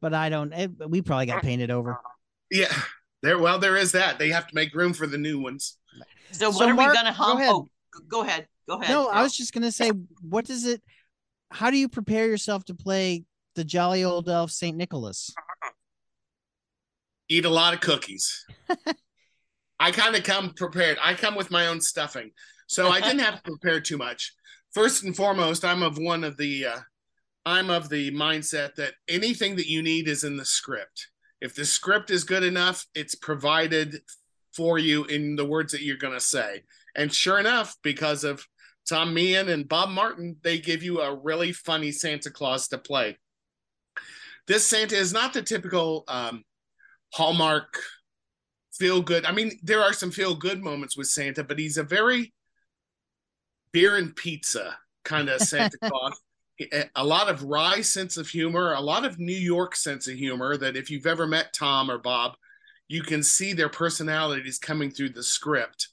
but 0.00 0.14
I 0.14 0.28
don't. 0.28 0.52
Eh, 0.52 0.64
it, 0.64 0.90
we 0.90 1.02
probably 1.02 1.26
got 1.26 1.42
painted 1.42 1.70
over. 1.70 1.98
Yeah, 2.50 2.72
there. 3.22 3.38
Well, 3.38 3.58
there 3.58 3.76
is 3.76 3.92
that. 3.92 4.18
They 4.18 4.30
have 4.30 4.46
to 4.48 4.54
make 4.54 4.74
room 4.74 4.92
for 4.92 5.06
the 5.06 5.18
new 5.18 5.40
ones. 5.40 5.76
So 6.32 6.48
what 6.48 6.58
So, 6.58 6.68
are 6.68 6.74
Mark, 6.74 6.90
we 6.90 6.96
gonna 6.96 7.16
go 7.16 7.32
ahead. 7.36 7.50
Oh, 7.52 7.68
go 8.08 8.22
ahead. 8.22 8.46
Go 8.68 8.76
ahead. 8.76 8.90
No, 8.90 9.08
I 9.08 9.22
was 9.22 9.36
just 9.36 9.52
gonna 9.52 9.72
say, 9.72 9.90
what 10.22 10.44
does 10.44 10.64
it? 10.64 10.82
How 11.50 11.70
do 11.70 11.76
you 11.76 11.88
prepare 11.88 12.26
yourself 12.26 12.64
to 12.66 12.74
play 12.74 13.24
the 13.56 13.64
jolly 13.64 14.04
old 14.04 14.28
elf 14.28 14.50
Saint 14.50 14.76
Nicholas? 14.76 15.34
Eat 17.28 17.44
a 17.44 17.50
lot 17.50 17.74
of 17.74 17.80
cookies. 17.80 18.44
I 19.80 19.92
kind 19.92 20.14
of 20.14 20.24
come 20.24 20.52
prepared. 20.54 20.98
I 21.02 21.14
come 21.14 21.34
with 21.34 21.50
my 21.50 21.68
own 21.68 21.80
stuffing, 21.80 22.32
so 22.70 22.88
I 22.88 23.00
didn't 23.00 23.18
have 23.18 23.42
to 23.42 23.50
prepare 23.50 23.80
too 23.80 23.98
much. 23.98 24.32
First 24.72 25.02
and 25.02 25.16
foremost, 25.16 25.64
I'm 25.64 25.82
of 25.82 25.98
one 25.98 26.22
of 26.22 26.36
the. 26.36 26.66
Uh, 26.66 26.78
I'm 27.44 27.68
of 27.68 27.88
the 27.88 28.12
mindset 28.12 28.76
that 28.76 28.92
anything 29.08 29.56
that 29.56 29.66
you 29.66 29.82
need 29.82 30.06
is 30.06 30.22
in 30.22 30.36
the 30.36 30.44
script. 30.44 31.08
If 31.40 31.56
the 31.56 31.64
script 31.64 32.10
is 32.10 32.22
good 32.22 32.44
enough, 32.44 32.86
it's 32.94 33.16
provided 33.16 34.02
for 34.54 34.78
you 34.78 35.04
in 35.06 35.34
the 35.34 35.44
words 35.44 35.72
that 35.72 35.82
you're 35.82 35.96
going 35.96 36.14
to 36.14 36.20
say. 36.20 36.62
And 36.94 37.12
sure 37.12 37.40
enough, 37.40 37.76
because 37.82 38.22
of 38.22 38.46
Tom 38.88 39.14
Meehan 39.14 39.48
and 39.48 39.68
Bob 39.68 39.88
Martin, 39.88 40.36
they 40.42 40.60
give 40.60 40.84
you 40.84 41.00
a 41.00 41.16
really 41.16 41.50
funny 41.50 41.90
Santa 41.90 42.30
Claus 42.30 42.68
to 42.68 42.78
play. 42.78 43.18
this 44.46 44.64
Santa 44.64 44.94
is 44.94 45.12
not 45.12 45.32
the 45.32 45.42
typical 45.42 46.04
um, 46.06 46.44
Hallmark 47.14 47.82
feel 48.74 49.02
good. 49.02 49.24
I 49.24 49.32
mean, 49.32 49.58
there 49.60 49.82
are 49.82 49.92
some 49.92 50.12
feel 50.12 50.36
good 50.36 50.62
moments 50.62 50.96
with 50.96 51.08
Santa, 51.08 51.42
but 51.42 51.58
he's 51.58 51.78
a 51.78 51.82
very 51.82 52.32
beer 53.72 53.96
and 53.96 54.14
pizza 54.14 54.76
kind 55.04 55.28
of 55.28 55.40
Santa 55.40 55.78
Claus. 55.84 56.20
A 56.94 57.04
lot 57.04 57.28
of 57.28 57.42
wry 57.42 57.80
sense 57.80 58.18
of 58.18 58.28
humor, 58.28 58.74
a 58.74 58.80
lot 58.80 59.06
of 59.06 59.18
New 59.18 59.32
York 59.32 59.74
sense 59.74 60.06
of 60.08 60.14
humor 60.14 60.58
that 60.58 60.76
if 60.76 60.90
you've 60.90 61.06
ever 61.06 61.26
met 61.26 61.54
Tom 61.54 61.90
or 61.90 61.96
Bob, 61.96 62.34
you 62.86 63.02
can 63.02 63.22
see 63.22 63.52
their 63.52 63.70
personalities 63.70 64.58
coming 64.58 64.90
through 64.90 65.10
the 65.10 65.22
script. 65.22 65.88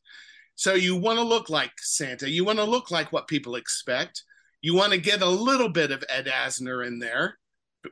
So 0.56 0.74
you 0.74 0.96
want 0.96 1.20
to 1.20 1.24
look 1.24 1.50
like 1.50 1.72
Santa. 1.78 2.30
You 2.30 2.44
want 2.44 2.58
to 2.60 2.66
look 2.66 2.92
like 2.92 3.14
what 3.14 3.28
people 3.28 3.56
expect. 3.56 4.24
You 4.62 4.76
want 4.76 4.92
to 4.92 4.98
get 4.98 5.22
a 5.22 5.30
little 5.30 5.70
bit 5.70 5.92
of 5.92 6.04
Ed 6.10 6.26
Asner 6.26 6.86
in 6.86 7.00
there 7.00 7.38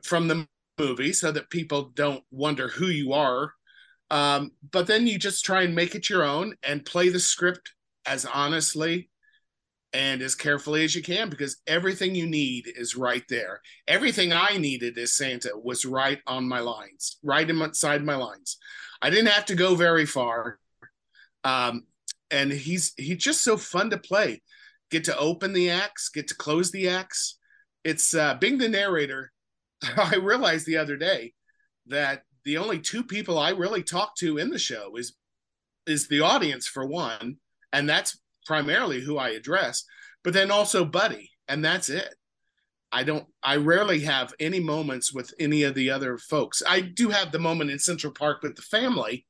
from 0.02 0.28
the 0.28 0.46
movie 0.78 1.12
so 1.12 1.32
that 1.32 1.48
people 1.48 1.92
don't 1.94 2.24
wonder 2.30 2.68
who 2.68 2.86
you 2.86 3.12
are. 3.12 3.52
Um, 4.10 4.50
but 4.70 4.86
then 4.86 5.06
you 5.06 5.18
just 5.18 5.44
try 5.44 5.62
and 5.62 5.74
make 5.74 5.94
it 5.94 6.10
your 6.10 6.24
own 6.24 6.56
and 6.62 6.84
play 6.84 7.08
the 7.08 7.20
script 7.20 7.72
as 8.04 8.26
honestly 8.26 9.08
and 9.96 10.20
as 10.20 10.34
carefully 10.34 10.84
as 10.84 10.94
you 10.94 11.02
can 11.02 11.30
because 11.30 11.56
everything 11.66 12.14
you 12.14 12.26
need 12.26 12.70
is 12.76 12.96
right 12.96 13.24
there. 13.30 13.62
Everything 13.88 14.30
I 14.30 14.58
needed 14.58 14.98
as 14.98 15.14
Santa 15.14 15.52
was 15.56 15.86
right 15.86 16.20
on 16.26 16.46
my 16.46 16.60
lines, 16.60 17.16
right 17.22 17.48
inside 17.48 18.04
my 18.04 18.14
lines. 18.14 18.58
I 19.00 19.08
didn't 19.08 19.30
have 19.30 19.46
to 19.46 19.54
go 19.54 19.74
very 19.74 20.04
far. 20.04 20.58
Um, 21.44 21.84
and 22.30 22.52
he's 22.52 22.92
he's 22.98 23.16
just 23.16 23.42
so 23.42 23.56
fun 23.56 23.88
to 23.88 23.96
play. 23.96 24.42
Get 24.90 25.04
to 25.04 25.16
open 25.16 25.54
the 25.54 25.70
acts, 25.70 26.10
get 26.10 26.28
to 26.28 26.34
close 26.34 26.70
the 26.70 26.90
acts. 26.90 27.38
It's 27.82 28.14
uh, 28.14 28.34
being 28.34 28.58
the 28.58 28.68
narrator 28.68 29.32
I 29.96 30.16
realized 30.16 30.66
the 30.66 30.76
other 30.76 30.98
day 30.98 31.32
that 31.86 32.22
the 32.44 32.58
only 32.58 32.80
two 32.80 33.02
people 33.02 33.38
I 33.38 33.50
really 33.50 33.82
talk 33.82 34.14
to 34.16 34.36
in 34.36 34.50
the 34.50 34.58
show 34.58 34.94
is 34.96 35.14
is 35.86 36.08
the 36.08 36.20
audience 36.20 36.66
for 36.66 36.84
one, 36.84 37.38
and 37.72 37.88
that's 37.88 38.18
primarily 38.46 39.00
who 39.00 39.18
I 39.18 39.30
address, 39.30 39.84
but 40.24 40.32
then 40.32 40.50
also 40.50 40.84
Buddy, 40.84 41.30
and 41.48 41.64
that's 41.64 41.88
it. 41.88 42.14
I 42.92 43.02
don't 43.02 43.26
I 43.42 43.56
rarely 43.56 44.00
have 44.00 44.32
any 44.40 44.60
moments 44.60 45.12
with 45.12 45.34
any 45.38 45.64
of 45.64 45.74
the 45.74 45.90
other 45.90 46.18
folks. 46.18 46.62
I 46.66 46.80
do 46.80 47.10
have 47.10 47.32
the 47.32 47.38
moment 47.38 47.70
in 47.70 47.78
Central 47.78 48.12
Park 48.12 48.42
with 48.42 48.56
the 48.56 48.62
family 48.62 49.26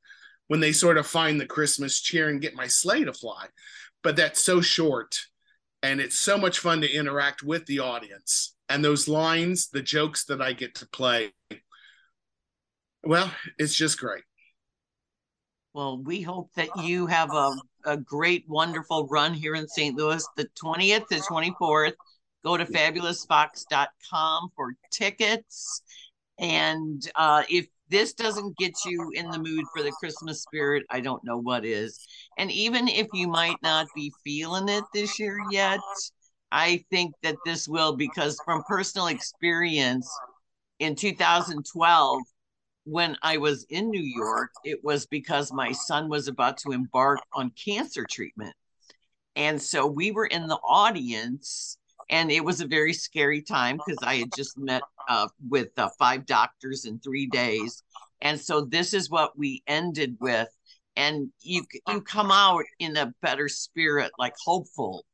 when 0.48 0.60
they 0.60 0.72
sort 0.72 0.98
of 0.98 1.06
find 1.06 1.40
the 1.40 1.46
Christmas 1.46 2.00
cheer 2.00 2.28
and 2.28 2.40
get 2.40 2.54
my 2.54 2.66
sleigh 2.66 3.04
to 3.04 3.12
fly. 3.12 3.46
But 4.02 4.16
that's 4.16 4.42
so 4.42 4.60
short 4.60 5.20
and 5.82 6.00
it's 6.00 6.18
so 6.18 6.38
much 6.38 6.58
fun 6.58 6.80
to 6.82 6.92
interact 6.92 7.42
with 7.42 7.66
the 7.66 7.80
audience 7.80 8.54
and 8.68 8.84
those 8.84 9.08
lines, 9.08 9.68
the 9.68 9.82
jokes 9.82 10.24
that 10.26 10.40
I 10.40 10.52
get 10.52 10.74
to 10.76 10.88
play. 10.88 11.32
Well, 13.02 13.30
it's 13.58 13.74
just 13.74 13.98
great. 13.98 14.24
Well, 15.74 16.02
we 16.02 16.22
hope 16.22 16.50
that 16.56 16.68
you 16.82 17.06
have 17.06 17.32
a, 17.32 17.54
a 17.86 17.96
great, 17.96 18.44
wonderful 18.48 19.06
run 19.06 19.32
here 19.32 19.54
in 19.54 19.68
St. 19.68 19.96
Louis, 19.96 20.26
the 20.36 20.48
20th 20.62 21.06
to 21.08 21.16
24th. 21.16 21.94
Go 22.44 22.56
to 22.56 22.66
fabulousfox.com 22.66 24.48
for 24.54 24.74
tickets. 24.90 25.82
And 26.38 27.08
uh, 27.14 27.44
if 27.48 27.66
this 27.88 28.12
doesn't 28.12 28.56
get 28.58 28.72
you 28.84 29.10
in 29.14 29.30
the 29.30 29.38
mood 29.38 29.64
for 29.74 29.82
the 29.82 29.92
Christmas 29.92 30.42
spirit, 30.42 30.84
I 30.90 31.00
don't 31.00 31.24
know 31.24 31.38
what 31.38 31.64
is. 31.64 31.98
And 32.36 32.50
even 32.50 32.88
if 32.88 33.06
you 33.12 33.28
might 33.28 33.56
not 33.62 33.86
be 33.94 34.12
feeling 34.24 34.68
it 34.68 34.84
this 34.92 35.18
year 35.18 35.38
yet, 35.50 35.80
I 36.52 36.84
think 36.90 37.14
that 37.22 37.36
this 37.44 37.68
will 37.68 37.96
because 37.96 38.38
from 38.44 38.62
personal 38.68 39.08
experience 39.08 40.08
in 40.78 40.94
2012 40.94 42.22
when 42.86 43.16
I 43.20 43.36
was 43.36 43.66
in 43.68 43.90
New 43.90 44.02
York, 44.02 44.52
it 44.64 44.82
was 44.84 45.06
because 45.06 45.52
my 45.52 45.72
son 45.72 46.08
was 46.08 46.28
about 46.28 46.56
to 46.58 46.70
embark 46.70 47.18
on 47.34 47.50
cancer 47.50 48.06
treatment. 48.08 48.54
And 49.34 49.60
so 49.60 49.86
we 49.86 50.12
were 50.12 50.26
in 50.26 50.46
the 50.46 50.58
audience 50.64 51.78
and 52.10 52.30
it 52.30 52.44
was 52.44 52.60
a 52.60 52.66
very 52.66 52.92
scary 52.92 53.42
time 53.42 53.78
because 53.78 53.98
I 54.02 54.16
had 54.16 54.30
just 54.36 54.56
met 54.56 54.82
uh, 55.08 55.26
with 55.48 55.68
uh, 55.76 55.88
five 55.98 56.26
doctors 56.26 56.84
in 56.84 57.00
three 57.00 57.26
days, 57.26 57.82
and 58.20 58.40
so 58.40 58.60
this 58.60 58.94
is 58.94 59.10
what 59.10 59.36
we 59.36 59.62
ended 59.66 60.16
with. 60.20 60.48
And 60.96 61.30
you 61.40 61.64
you 61.88 62.00
come 62.00 62.30
out 62.30 62.64
in 62.78 62.96
a 62.96 63.12
better 63.22 63.48
spirit, 63.48 64.12
like 64.18 64.34
hopeful, 64.42 65.04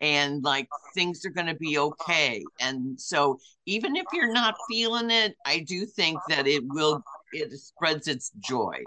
and 0.00 0.42
like 0.42 0.68
things 0.94 1.24
are 1.24 1.30
going 1.30 1.46
to 1.46 1.54
be 1.54 1.78
okay. 1.78 2.42
And 2.60 3.00
so 3.00 3.38
even 3.66 3.96
if 3.96 4.04
you're 4.12 4.32
not 4.32 4.54
feeling 4.68 5.10
it, 5.10 5.34
I 5.46 5.60
do 5.60 5.86
think 5.86 6.18
that 6.28 6.46
it 6.46 6.62
will 6.66 7.02
it 7.32 7.52
spreads 7.52 8.08
its 8.08 8.30
joy. 8.38 8.82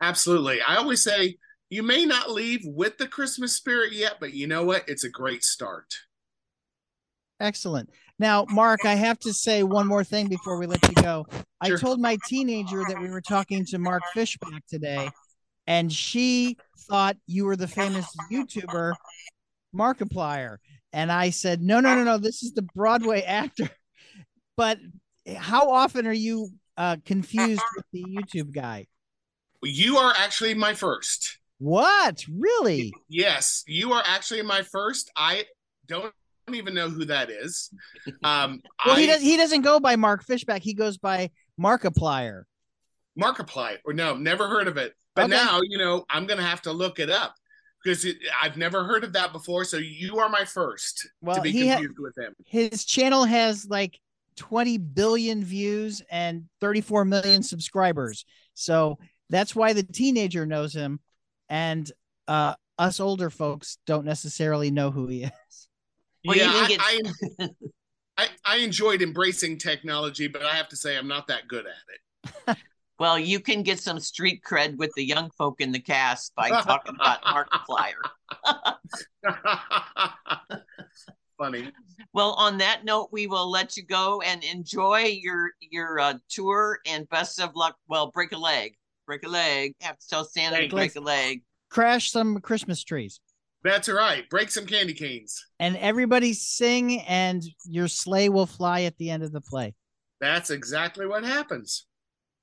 Absolutely, 0.00 0.60
I 0.60 0.76
always 0.76 1.02
say 1.02 1.36
you 1.70 1.82
may 1.82 2.04
not 2.04 2.30
leave 2.30 2.60
with 2.64 2.98
the 2.98 3.08
Christmas 3.08 3.56
spirit 3.56 3.92
yet, 3.92 4.16
but 4.20 4.34
you 4.34 4.46
know 4.46 4.64
what? 4.64 4.84
It's 4.88 5.04
a 5.04 5.08
great 5.08 5.42
start. 5.42 5.86
Excellent. 7.40 7.88
Now, 8.18 8.44
Mark, 8.50 8.84
I 8.84 8.94
have 8.94 9.18
to 9.20 9.32
say 9.32 9.62
one 9.62 9.88
more 9.88 10.04
thing 10.04 10.28
before 10.28 10.58
we 10.58 10.66
let 10.66 10.86
you 10.86 11.02
go. 11.02 11.26
Sure. 11.32 11.42
I 11.60 11.80
told 11.80 11.98
my 11.98 12.18
teenager 12.28 12.84
that 12.88 13.00
we 13.00 13.08
were 13.08 13.20
talking 13.20 13.64
to 13.66 13.78
Mark 13.78 14.02
Fischbach 14.14 14.60
today, 14.68 15.10
and 15.66 15.92
she 15.92 16.56
thought 16.88 17.16
you 17.26 17.46
were 17.46 17.56
the 17.56 17.66
famous 17.66 18.06
YouTuber 18.30 18.92
Markiplier. 19.74 20.58
And 20.92 21.10
I 21.10 21.30
said, 21.30 21.62
no, 21.62 21.80
no, 21.80 21.94
no, 21.94 22.04
no, 22.04 22.18
this 22.18 22.42
is 22.42 22.52
the 22.52 22.62
Broadway 22.62 23.22
actor. 23.22 23.70
But 24.54 24.78
how 25.34 25.70
often 25.70 26.06
are 26.06 26.12
you 26.12 26.50
uh, 26.76 26.96
confused 27.04 27.62
with 27.76 27.86
the 27.92 28.04
YouTube 28.04 28.52
guy? 28.54 28.86
You 29.62 29.98
are 29.98 30.12
actually 30.16 30.54
my 30.54 30.74
first. 30.74 31.38
What? 31.58 32.24
Really? 32.28 32.92
Yes, 33.08 33.62
you 33.66 33.92
are 33.92 34.02
actually 34.04 34.42
my 34.42 34.62
first. 34.62 35.10
I 35.16 35.44
don't 35.86 36.12
even 36.52 36.74
know 36.74 36.88
who 36.88 37.04
that 37.06 37.30
is. 37.30 37.70
Um, 38.24 38.62
well, 38.84 38.96
I, 38.96 39.00
he 39.00 39.06
does. 39.06 39.20
He 39.20 39.36
doesn't 39.36 39.62
go 39.62 39.80
by 39.80 39.96
Mark 39.96 40.24
Fishback. 40.24 40.62
He 40.62 40.74
goes 40.74 40.98
by 40.98 41.30
Markiplier. 41.60 42.42
Markiplier, 43.20 43.78
or 43.84 43.92
no, 43.92 44.16
never 44.16 44.48
heard 44.48 44.68
of 44.68 44.76
it. 44.76 44.94
But 45.14 45.24
okay. 45.24 45.32
now 45.32 45.60
you 45.62 45.78
know 45.78 46.04
I'm 46.08 46.26
gonna 46.26 46.42
have 46.42 46.62
to 46.62 46.72
look 46.72 46.98
it 46.98 47.10
up 47.10 47.34
because 47.82 48.04
it, 48.04 48.16
I've 48.40 48.56
never 48.56 48.84
heard 48.84 49.04
of 49.04 49.12
that 49.12 49.32
before. 49.32 49.64
So 49.64 49.76
you 49.76 50.18
are 50.18 50.28
my 50.28 50.44
first 50.44 51.08
well, 51.20 51.36
to 51.36 51.42
be 51.42 51.52
confused 51.52 51.96
ha- 51.98 52.02
with 52.02 52.18
him. 52.18 52.34
His 52.46 52.84
channel 52.84 53.24
has 53.24 53.66
like 53.66 53.98
20 54.36 54.78
billion 54.78 55.44
views 55.44 56.02
and 56.10 56.44
34 56.60 57.04
million 57.04 57.42
subscribers. 57.42 58.24
So 58.54 58.98
that's 59.30 59.54
why 59.54 59.72
the 59.72 59.82
teenager 59.82 60.46
knows 60.46 60.74
him, 60.74 61.00
and 61.48 61.90
uh, 62.28 62.54
us 62.78 63.00
older 63.00 63.30
folks 63.30 63.78
don't 63.86 64.04
necessarily 64.04 64.70
know 64.70 64.90
who 64.90 65.06
he 65.06 65.24
is. 65.24 65.68
Well, 66.24 66.36
yeah, 66.36 66.50
I, 66.52 67.00
I, 67.40 67.48
I, 68.18 68.28
I 68.44 68.56
enjoyed 68.58 69.02
embracing 69.02 69.58
technology, 69.58 70.28
but 70.28 70.42
I 70.42 70.54
have 70.54 70.68
to 70.68 70.76
say 70.76 70.96
I'm 70.96 71.08
not 71.08 71.26
that 71.28 71.48
good 71.48 71.66
at 71.66 72.52
it. 72.52 72.56
well, 72.98 73.18
you 73.18 73.40
can 73.40 73.62
get 73.62 73.80
some 73.80 73.98
street 73.98 74.42
cred 74.48 74.76
with 74.76 74.92
the 74.94 75.04
young 75.04 75.30
folk 75.30 75.60
in 75.60 75.72
the 75.72 75.80
cast 75.80 76.34
by 76.34 76.50
talking 76.50 76.94
about 76.94 77.22
Markiplier. 77.24 77.94
Funny. 81.42 81.72
Well, 82.12 82.34
on 82.34 82.58
that 82.58 82.84
note, 82.84 83.08
we 83.10 83.26
will 83.26 83.50
let 83.50 83.76
you 83.76 83.84
go 83.84 84.20
and 84.20 84.44
enjoy 84.44 85.18
your 85.20 85.50
your 85.58 85.98
uh, 85.98 86.14
tour 86.28 86.78
and 86.86 87.08
best 87.08 87.40
of 87.40 87.56
luck. 87.56 87.76
Well, 87.88 88.12
break 88.12 88.30
a 88.30 88.38
leg, 88.38 88.76
break 89.08 89.26
a 89.26 89.28
leg. 89.28 89.74
Have 89.80 89.98
to 89.98 90.08
tell 90.08 90.24
Santa 90.24 90.60
to 90.60 90.68
break 90.68 90.94
a 90.94 91.00
leg. 91.00 91.42
Crash 91.68 92.12
some 92.12 92.38
Christmas 92.38 92.84
trees. 92.84 93.18
That's 93.64 93.88
right. 93.88 94.30
Break 94.30 94.52
some 94.52 94.66
candy 94.66 94.94
canes. 94.94 95.44
And 95.58 95.76
everybody 95.78 96.32
sing, 96.32 97.00
and 97.00 97.42
your 97.68 97.88
sleigh 97.88 98.28
will 98.28 98.46
fly 98.46 98.82
at 98.82 98.96
the 98.98 99.10
end 99.10 99.24
of 99.24 99.32
the 99.32 99.40
play. 99.40 99.74
That's 100.20 100.50
exactly 100.50 101.06
what 101.06 101.24
happens. 101.24 101.86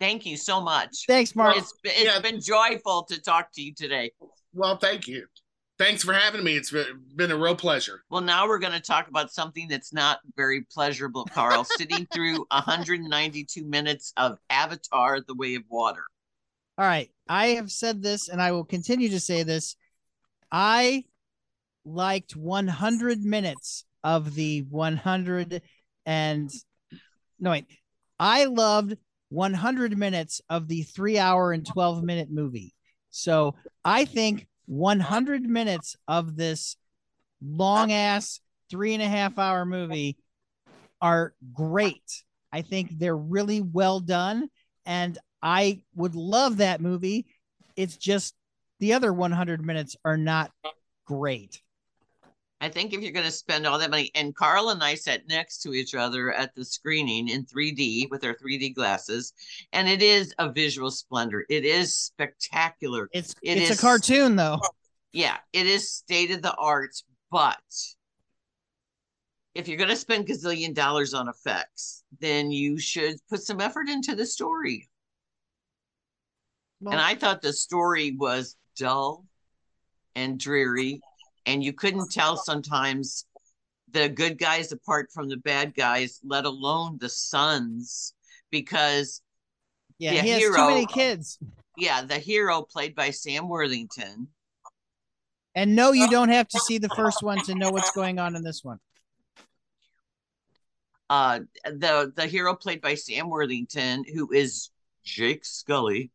Thank 0.02 0.26
you 0.26 0.36
so 0.36 0.60
much. 0.60 1.06
Thanks, 1.08 1.38
Mark. 1.38 1.56
It's, 1.56 1.74
it's 1.86 2.04
yeah. 2.04 2.20
been 2.20 2.42
joyful 2.42 3.04
to 3.04 3.22
talk 3.22 3.50
to 3.54 3.62
you 3.62 3.74
today. 3.74 4.12
Well, 4.54 4.76
thank 4.76 5.08
you. 5.08 5.26
Thanks 5.80 6.04
for 6.04 6.12
having 6.12 6.44
me. 6.44 6.58
It's 6.58 6.74
been 7.16 7.32
a 7.32 7.38
real 7.38 7.56
pleasure. 7.56 8.04
Well, 8.10 8.22
now 8.22 8.48
we're 8.48 8.60
going 8.60 8.74
to 8.74 8.82
talk 8.82 9.08
about 9.08 9.32
something 9.32 9.70
that's 9.70 9.94
not 9.94 10.20
very 10.36 10.66
pleasurable, 10.70 11.24
Carl. 11.24 11.64
Sitting 11.78 12.06
through 12.14 12.46
192 12.52 13.64
minutes 13.64 14.12
of 14.18 14.38
Avatar 14.50 15.22
The 15.22 15.36
Way 15.36 15.56
of 15.56 15.64
Water. 15.70 16.04
All 16.78 16.86
right. 16.86 17.10
I 17.30 17.48
have 17.48 17.72
said 17.72 18.04
this 18.04 18.28
and 18.28 18.42
I 18.42 18.52
will 18.52 18.66
continue 18.66 19.10
to 19.10 19.22
say 19.22 19.44
this. 19.44 19.78
I 20.52 21.06
liked 21.86 22.36
100 22.36 23.24
minutes 23.24 23.86
of 24.04 24.36
the 24.36 24.62
100 24.70 25.62
and 26.06 26.50
no 27.40 27.52
wait 27.52 27.66
i 28.20 28.46
loved 28.46 28.96
100 29.30 29.98
minutes 29.98 30.42
of 30.50 30.68
the 30.68 30.84
three 30.84 31.18
hour 31.18 31.52
and 31.52 31.66
12 31.66 32.04
minute 32.04 32.30
movie 32.32 32.74
so 33.10 33.56
i 33.84 34.06
think 34.06 34.48
100 34.70 35.44
minutes 35.44 35.96
of 36.08 36.36
this 36.36 36.78
long 37.42 37.92
ass 37.92 38.40
three 38.70 38.94
and 38.94 39.04
a 39.04 39.08
half 39.08 39.38
hour 39.38 39.66
movie 39.66 40.18
are 41.02 41.34
great 41.54 42.24
I 42.52 42.62
think 42.62 42.98
they're 42.98 43.16
really 43.16 43.62
well 43.62 44.00
done, 44.00 44.50
and 44.86 45.18
I 45.42 45.82
would 45.96 46.16
love 46.16 46.58
that 46.58 46.82
movie. 46.82 47.28
It's 47.76 47.98
just 47.98 48.34
the 48.80 48.94
other 48.94 49.14
100 49.14 49.64
minutes 49.64 49.96
are 50.04 50.18
not 50.18 50.52
great. 51.06 51.62
I 52.62 52.68
think 52.68 52.94
if 52.94 53.02
you're 53.02 53.14
going 53.14 53.26
to 53.26 53.32
spend 53.32 53.66
all 53.66 53.80
that 53.80 53.90
money, 53.90 54.12
and 54.16 54.36
Carl 54.36 54.70
and 54.70 54.84
I 54.84 54.96
sat 54.96 55.28
next 55.28 55.60
to 55.60 55.74
each 55.74 55.96
other 55.96 56.34
at 56.34 56.54
the 56.56 56.66
screening 56.66 57.30
in 57.30 57.46
3D 57.46 58.10
with 58.10 58.24
our 58.26 58.36
3D 58.36 58.76
glasses, 58.76 59.34
and 59.72 59.88
it 59.88 60.02
is 60.02 60.34
a 60.40 60.52
visual 60.52 60.92
splendor. 60.92 61.46
It 61.50 61.64
is 61.64 61.98
spectacular. 61.98 63.10
It's 63.14 63.34
It 63.42 63.60
it's 63.60 63.72
is- 63.72 63.80
a 63.80 63.82
cartoon 63.82 64.36
though. 64.36 64.60
Yeah, 65.14 65.38
it 65.54 65.66
is 65.66 65.90
state 65.92 66.32
of 66.32 66.42
the 66.42 66.54
art, 66.56 66.92
but 67.32 67.58
if 69.56 69.68
you're 69.68 69.78
going 69.78 69.90
to 69.90 69.96
spend 69.96 70.28
gazillion 70.28 70.74
dollars 70.76 71.14
on 71.14 71.28
effects, 71.30 72.04
then 72.20 72.52
you 72.52 72.78
should 72.78 73.16
put 73.30 73.42
some 73.42 73.60
effort 73.62 73.90
into 73.90 74.16
the 74.16 74.26
story. 74.26 74.88
Well, 76.82 76.92
and 76.94 77.02
I 77.02 77.16
thought 77.16 77.42
the 77.42 77.54
story 77.54 78.12
was 78.16 78.56
dull 78.78 79.26
and 80.16 80.40
dreary, 80.40 81.02
and 81.50 81.64
you 81.64 81.74
couldn't 81.74 82.12
tell 82.12 82.38
sometimes 82.38 83.26
the 83.92 84.08
good 84.08 84.38
guys 84.38 84.72
apart 84.72 85.10
from 85.12 85.28
the 85.30 85.38
bad 85.38 85.74
guys, 85.74 86.20
let 86.24 86.46
alone 86.46 86.98
the 87.02 87.10
sons, 87.10 88.14
because 88.52 89.22
yeah, 89.98 90.12
the 90.12 90.22
he 90.22 90.30
has 90.30 90.44
too 90.44 90.68
many 90.68 90.86
kids. 90.86 91.40
yeah, 91.76 92.04
the 92.04 92.20
hero 92.20 92.62
played 92.62 92.94
by 92.94 93.10
Sam 93.10 93.50
Worthington. 93.50 94.28
And 95.56 95.76
no, 95.76 95.92
you 95.92 96.08
don't 96.08 96.30
have 96.30 96.48
to 96.50 96.60
see 96.60 96.78
the 96.78 96.90
first 96.90 97.24
one 97.24 97.44
to 97.46 97.56
know 97.56 97.72
what's 97.72 97.92
going 97.92 98.20
on 98.20 98.36
in 98.36 98.44
this 98.44 98.64
one. 98.64 98.80
Uh, 101.10 101.40
the 101.66 102.14
the 102.16 102.28
hero 102.28 102.54
played 102.54 102.82
by 102.82 102.94
Sam 102.94 103.28
Worthington, 103.28 104.06
who 104.14 104.32
is 104.32 104.70
Jake 105.04 105.44
Sully, 105.44 106.12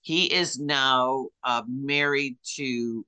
he 0.00 0.24
is 0.32 0.58
now 0.58 1.28
uh, 1.44 1.62
married 1.68 2.38
to 2.54 3.04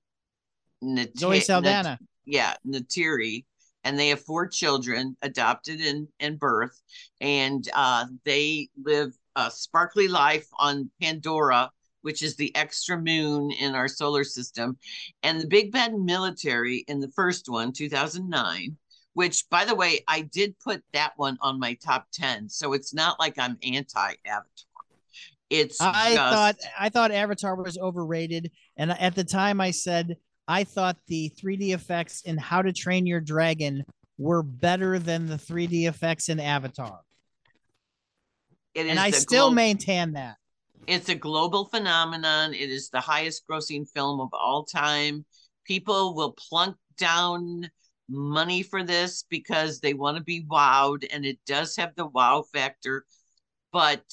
Nat- 0.82 1.16
Zoe 1.18 1.36
Nat- 1.36 1.44
Saldana. 1.44 1.98
yeah, 2.24 2.54
Neytiri, 2.66 3.44
and 3.84 3.98
they 3.98 4.08
have 4.08 4.20
four 4.20 4.46
children 4.46 5.16
adopted 5.22 5.80
in 5.80 6.08
in 6.18 6.36
birth, 6.36 6.80
and 7.20 7.68
uh, 7.74 8.06
they 8.24 8.68
live 8.82 9.12
a 9.36 9.50
sparkly 9.50 10.08
life 10.08 10.46
on 10.58 10.90
Pandora, 11.00 11.70
which 12.02 12.22
is 12.22 12.36
the 12.36 12.54
extra 12.56 13.00
moon 13.00 13.50
in 13.52 13.74
our 13.74 13.88
solar 13.88 14.24
system, 14.24 14.76
and 15.22 15.40
the 15.40 15.46
Big 15.46 15.72
Bad 15.72 15.94
Military 15.94 16.84
in 16.88 17.00
the 17.00 17.10
first 17.10 17.48
one, 17.48 17.72
two 17.72 17.88
thousand 17.88 18.28
nine. 18.28 18.76
Which, 19.14 19.50
by 19.50 19.64
the 19.64 19.74
way, 19.74 20.00
I 20.06 20.20
did 20.20 20.54
put 20.60 20.84
that 20.92 21.14
one 21.16 21.36
on 21.40 21.58
my 21.58 21.74
top 21.74 22.06
ten, 22.12 22.48
so 22.48 22.72
it's 22.74 22.94
not 22.94 23.18
like 23.18 23.38
I'm 23.38 23.58
anti 23.62 24.14
Avatar. 24.24 24.44
It's 25.50 25.80
I 25.80 26.14
just, 26.14 26.16
thought 26.16 26.56
I 26.78 26.88
thought 26.90 27.10
Avatar 27.10 27.56
was 27.56 27.76
overrated, 27.76 28.52
and 28.76 28.92
at 28.92 29.16
the 29.16 29.24
time 29.24 29.60
I 29.60 29.72
said 29.72 30.16
I 30.48 30.64
thought 30.64 30.96
the 31.06 31.30
3D 31.40 31.72
effects 31.74 32.22
in 32.22 32.36
How 32.36 32.62
to 32.62 32.72
Train 32.72 33.06
Your 33.06 33.20
Dragon 33.20 33.84
were 34.18 34.42
better 34.42 34.98
than 34.98 35.26
the 35.26 35.36
3D 35.36 35.88
effects 35.88 36.28
in 36.28 36.40
Avatar, 36.40 37.00
it 38.74 38.86
is 38.86 38.90
and 38.90 39.00
I 39.00 39.10
still 39.10 39.46
glo- 39.48 39.54
maintain 39.54 40.12
that. 40.12 40.36
it's 40.86 41.08
a 41.08 41.14
global 41.14 41.64
phenomenon. 41.64 42.52
It 42.52 42.70
is 42.70 42.90
the 42.90 43.00
highest 43.00 43.44
grossing 43.48 43.88
film 43.88 44.20
of 44.20 44.28
all 44.32 44.64
time. 44.64 45.24
People 45.64 46.14
will 46.14 46.32
plunk 46.32 46.76
down 46.98 47.70
money 48.08 48.62
for 48.62 48.82
this 48.82 49.24
because 49.30 49.80
they 49.80 49.94
want 49.94 50.16
to 50.18 50.22
be 50.22 50.44
wowed, 50.44 51.06
and 51.12 51.24
it 51.24 51.38
does 51.46 51.76
have 51.76 51.94
the 51.94 52.06
wow 52.06 52.44
factor, 52.52 53.04
but 53.72 54.04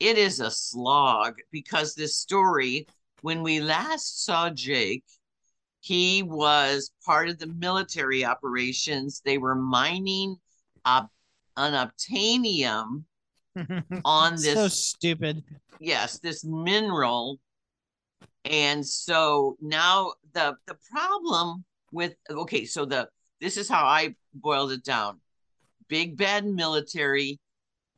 it 0.00 0.16
is 0.18 0.40
a 0.40 0.50
slog 0.50 1.36
because 1.52 1.94
this 1.94 2.16
story, 2.16 2.88
when 3.20 3.42
we 3.42 3.60
last 3.60 4.24
saw 4.24 4.48
Jake, 4.50 5.04
he 5.80 6.22
was 6.22 6.90
part 7.04 7.28
of 7.28 7.38
the 7.38 7.46
military 7.46 8.24
operations. 8.24 9.22
They 9.24 9.38
were 9.38 9.54
mining 9.54 10.36
up 10.84 11.10
an 11.56 11.72
obtainium 11.72 13.04
on 14.04 14.32
this 14.36 14.54
so 14.54 14.68
stupid. 14.68 15.42
yes 15.80 16.18
this 16.20 16.44
mineral 16.44 17.38
and 18.44 18.86
so 18.86 19.56
now 19.60 20.12
the 20.32 20.54
the 20.66 20.76
problem 20.90 21.64
with 21.92 22.14
okay 22.30 22.64
so 22.64 22.84
the 22.84 23.08
this 23.40 23.56
is 23.56 23.68
how 23.68 23.84
i 23.84 24.14
boiled 24.32 24.70
it 24.72 24.84
down 24.84 25.20
big 25.88 26.16
bad 26.16 26.46
military 26.46 27.38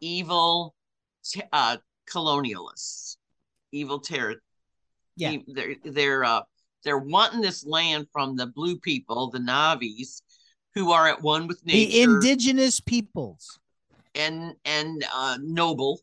evil 0.01 0.75
te- 1.23 1.43
uh 1.53 1.77
colonialists 2.11 3.17
evil 3.71 4.01
terror 4.01 4.37
Yeah. 5.17 5.33
E- 5.33 5.45
they're 5.47 5.77
they're 5.85 6.25
uh 6.25 6.43
they're 6.85 6.99
wanting 6.99 7.41
this 7.41 7.65
land 7.65 8.07
from 8.13 8.37
the 8.37 8.47
blue 8.47 8.77
people 8.79 9.31
the 9.31 9.39
navis 9.39 10.23
who 10.75 10.91
are 10.93 11.09
at 11.09 11.23
one 11.23 11.47
with 11.47 11.65
nature 11.65 11.91
The 11.91 12.03
indigenous 12.03 12.81
peoples. 12.81 13.59
and 14.15 14.55
and 14.65 15.05
uh 15.15 15.39
noble 15.43 16.01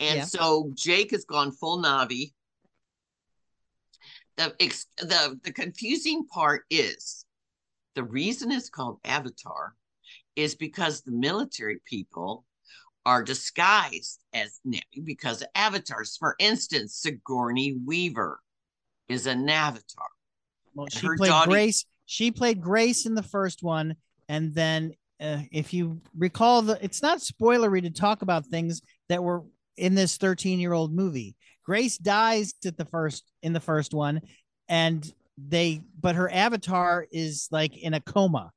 and 0.00 0.18
Yeah. 0.18 0.24
so 0.24 0.70
jake 0.74 1.10
has 1.12 1.24
gone 1.24 1.52
full 1.52 1.78
navi 1.82 2.32
the 4.36 4.54
ex- 4.60 4.86
the 4.98 5.38
the 5.44 5.52
confusing 5.52 6.26
part 6.26 6.64
is 6.70 7.24
the 7.94 8.04
reason 8.04 8.52
it's 8.52 8.68
called 8.68 8.98
avatar 9.04 9.74
is 10.34 10.54
because 10.54 11.00
the 11.00 11.12
military 11.12 11.78
people 11.86 12.44
are 13.06 13.22
disguised 13.22 14.20
as 14.34 14.60
Navi 14.66 15.02
because 15.04 15.40
of 15.40 15.48
avatars 15.54 16.16
for 16.18 16.34
instance 16.38 16.94
sigourney 16.96 17.76
weaver 17.86 18.40
is 19.08 19.26
an 19.26 19.48
avatar 19.48 20.06
Well, 20.74 20.88
she 20.88 21.06
played 21.16 21.28
daughter- 21.28 21.50
Grace. 21.50 21.84
She 22.06 22.30
played 22.30 22.60
Grace 22.60 23.04
in 23.06 23.14
the 23.14 23.22
first 23.22 23.62
one, 23.62 23.96
and 24.28 24.54
then 24.54 24.92
uh, 25.20 25.40
if 25.50 25.72
you 25.72 26.00
recall, 26.16 26.62
the 26.62 26.78
it's 26.84 27.02
not 27.02 27.18
spoilery 27.18 27.82
to 27.82 27.90
talk 27.90 28.22
about 28.22 28.46
things 28.46 28.80
that 29.08 29.22
were 29.22 29.42
in 29.76 29.94
this 29.94 30.16
13 30.16 30.60
year 30.60 30.72
old 30.72 30.92
movie. 30.92 31.34
Grace 31.64 31.98
dies 31.98 32.54
at 32.64 32.76
the 32.76 32.84
first 32.84 33.24
in 33.42 33.52
the 33.52 33.60
first 33.60 33.92
one, 33.92 34.20
and 34.68 35.12
they 35.36 35.80
but 36.00 36.14
her 36.14 36.30
avatar 36.32 37.06
is 37.10 37.48
like 37.50 37.76
in 37.76 37.92
a 37.94 38.00
coma. 38.00 38.52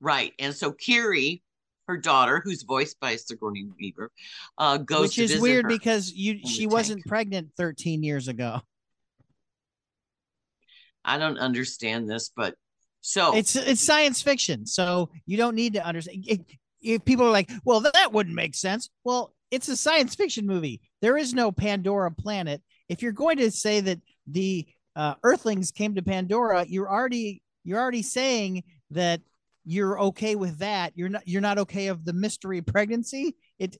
right 0.00 0.32
and 0.38 0.54
so 0.54 0.70
kiri 0.72 1.42
her 1.88 1.96
daughter 1.96 2.42
who's 2.44 2.62
voiced 2.62 3.00
by 3.00 3.16
sigourney 3.16 3.64
weaver 3.80 4.10
uh 4.58 4.76
goes 4.76 5.14
to 5.14 5.22
which 5.22 5.30
is 5.30 5.40
weird 5.40 5.66
because 5.66 6.12
you 6.12 6.40
she 6.46 6.66
wasn't 6.66 7.02
pregnant 7.06 7.48
13 7.56 8.02
years 8.02 8.28
ago. 8.28 8.60
I 11.06 11.18
don't 11.18 11.38
understand 11.38 12.10
this, 12.10 12.30
but 12.36 12.54
so 13.06 13.36
It's 13.36 13.54
it's 13.54 13.80
science 13.80 14.20
fiction, 14.20 14.66
so 14.66 15.10
you 15.26 15.36
don't 15.36 15.54
need 15.54 15.74
to 15.74 15.86
understand. 15.86 16.24
If, 16.82 17.04
people 17.04 17.26
are 17.26 17.30
like, 17.30 17.48
"Well, 17.64 17.80
that 17.80 18.12
wouldn't 18.12 18.34
make 18.34 18.56
sense," 18.56 18.90
well, 19.04 19.32
it's 19.52 19.68
a 19.68 19.76
science 19.76 20.16
fiction 20.16 20.44
movie. 20.44 20.80
There 21.02 21.16
is 21.16 21.32
no 21.32 21.52
Pandora 21.52 22.10
planet. 22.10 22.62
If 22.88 23.02
you're 23.02 23.12
going 23.12 23.36
to 23.38 23.52
say 23.52 23.80
that 23.80 24.00
the 24.26 24.66
uh, 24.96 25.14
Earthlings 25.22 25.70
came 25.70 25.94
to 25.94 26.02
Pandora, 26.02 26.66
you're 26.68 26.90
already 26.90 27.42
you're 27.62 27.78
already 27.78 28.02
saying 28.02 28.64
that 28.90 29.20
you're 29.64 30.00
okay 30.00 30.34
with 30.34 30.58
that. 30.58 30.92
You're 30.96 31.10
not 31.10 31.28
you're 31.28 31.40
not 31.40 31.58
okay 31.58 31.86
of 31.86 32.04
the 32.04 32.12
mystery 32.12 32.60
pregnancy. 32.60 33.36
It, 33.60 33.76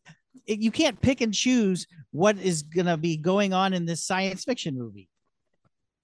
it 0.47 0.61
you 0.61 0.70
can't 0.70 1.01
pick 1.01 1.20
and 1.20 1.35
choose 1.35 1.89
what 2.12 2.39
is 2.39 2.62
gonna 2.62 2.97
be 2.97 3.16
going 3.16 3.53
on 3.53 3.72
in 3.72 3.87
this 3.87 4.05
science 4.05 4.45
fiction 4.45 4.79
movie. 4.79 5.09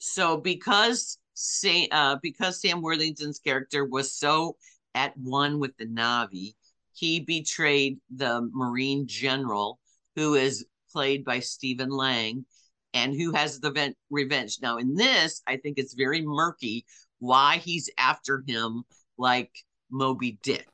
So 0.02 0.36
because 0.36 1.16
Sam, 1.34 1.86
uh, 1.92 2.16
because 2.20 2.60
Sam 2.60 2.82
Worthington's 2.82 3.38
character 3.38 3.84
was 3.84 4.12
so 4.12 4.56
at 4.96 5.16
one 5.16 5.60
with 5.60 5.76
the 5.76 5.86
Navi, 5.86 6.54
he 6.92 7.20
betrayed 7.20 7.98
the 8.10 8.50
Marine 8.52 9.06
general 9.06 9.78
who 10.16 10.34
is 10.34 10.66
played 10.92 11.24
by 11.24 11.38
Stephen 11.38 11.88
Lang, 11.88 12.44
and 12.92 13.14
who 13.14 13.32
has 13.32 13.60
the 13.60 13.70
vent- 13.70 13.96
revenge. 14.10 14.58
Now, 14.60 14.76
in 14.76 14.96
this, 14.96 15.40
I 15.46 15.56
think 15.56 15.78
it's 15.78 15.94
very 15.94 16.20
murky 16.20 16.84
why 17.20 17.58
he's 17.58 17.88
after 17.96 18.42
him 18.44 18.82
like 19.16 19.52
Moby 19.88 20.38
Dick. 20.42 20.68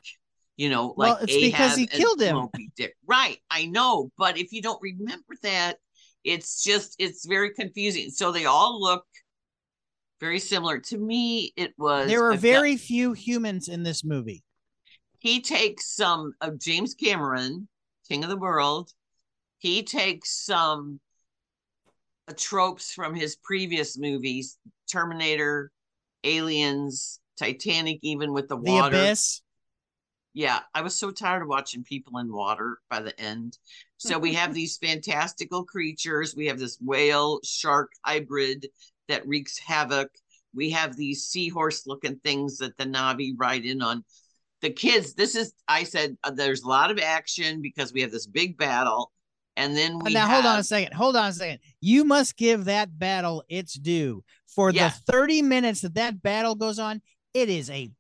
You 0.57 0.71
know, 0.71 0.95
Well, 0.97 1.19
like 1.19 1.29
it's 1.29 1.37
because 1.37 1.77
he 1.77 1.83
and 1.83 1.93
killed 1.93 2.21
him. 2.23 2.35
Moby 2.35 2.71
Dick. 2.77 2.97
Right, 3.07 3.39
I 3.51 3.67
know, 3.67 4.11
but 4.17 4.39
if 4.39 4.53
you 4.53 4.63
don't 4.63 4.81
remember 4.83 5.37
that, 5.43 5.77
it's 6.25 6.63
just 6.63 6.97
it's 6.99 7.27
very 7.27 7.53
confusing. 7.55 8.11
So 8.11 8.33
they 8.33 8.45
all 8.45 8.81
look 8.81 9.05
very 10.21 10.39
similar. 10.41 10.79
To 10.79 10.99
me, 10.99 11.53
it 11.57 11.75
was 11.79 12.09
There 12.09 12.25
are 12.25 12.35
very 12.37 12.77
few 12.77 13.13
humans 13.13 13.69
in 13.69 13.83
this 13.83 14.05
movie. 14.05 14.43
he 15.21 15.41
takes 15.41 15.95
some 15.95 16.33
of 16.41 16.59
James 16.61 16.95
Cameron, 16.95 17.69
King 18.09 18.25
of 18.25 18.31
the 18.31 18.37
World. 18.37 18.91
He 19.59 19.83
takes 19.83 20.31
some 20.45 21.01
tropes 22.37 22.93
from 22.93 23.15
his 23.15 23.37
previous 23.37 23.99
movies, 23.99 24.59
Terminator, 24.91 25.73
Aliens, 26.25 27.21
Titanic, 27.39 27.99
even 28.03 28.33
with 28.33 28.49
the 28.49 28.57
The 28.57 28.71
water. 28.71 28.97
Abyss. 28.97 29.43
Yeah, 30.35 30.61
I 30.75 30.83
was 30.83 30.95
so 30.95 31.11
tired 31.11 31.43
of 31.43 31.49
watching 31.49 31.83
people 31.83 32.19
in 32.19 32.33
water 32.33 32.79
by 32.91 33.01
the 33.01 33.19
end. 33.21 33.59
So 33.99 34.19
we 34.19 34.33
have 34.35 34.55
these 34.55 34.77
fantastical 34.77 35.65
creatures. 35.65 36.35
We 36.37 36.47
have 36.47 36.59
this 36.59 36.79
whale 36.81 37.41
shark 37.45 37.91
hybrid 38.05 38.69
that 39.09 39.27
wreaks 39.27 39.59
havoc. 39.59 40.09
We 40.55 40.71
have 40.71 40.97
these 40.97 41.25
seahorse 41.25 41.87
looking 41.87 42.21
things 42.25 42.59
that 42.59 42.77
the 42.79 42.85
Navi 42.85 43.33
ride 43.37 43.65
in 43.65 43.83
on. 43.83 44.05
The 44.61 44.71
kids, 44.71 45.15
this 45.15 45.35
is, 45.35 45.53
I 45.67 45.85
said, 45.85 46.17
uh, 46.25 46.31
there's 46.31 46.63
a 46.63 46.69
lot 46.69 46.91
of 46.91 46.99
action 46.99 47.61
because 47.61 47.93
we 47.93 48.01
have 48.03 48.11
this 48.11 48.27
big 48.27 48.57
battle. 48.57 49.13
And 49.57 49.77
then 49.77 49.99
we 49.99 50.15
now 50.15 50.27
have, 50.27 50.45
hold 50.45 50.55
on 50.55 50.59
a 50.61 50.65
second. 50.65 50.95
Hold 50.95 51.17
on 51.17 51.29
a 51.31 51.33
second. 51.33 51.59
You 51.81 52.05
must 52.05 52.37
give 52.37 52.67
that 52.67 52.97
battle 52.97 53.45
its 53.49 53.75
due. 53.75 54.23
For 54.47 54.71
Yeah. 54.71 54.89
the 54.89 55.13
30 55.13 55.43
minutes 55.43 55.81
that 55.81 55.95
that 55.95 56.23
battle 56.23 56.55
goes 56.55 56.79
on, 56.79 57.03
it 57.35 57.49
is 57.49 57.69
a 57.69 57.91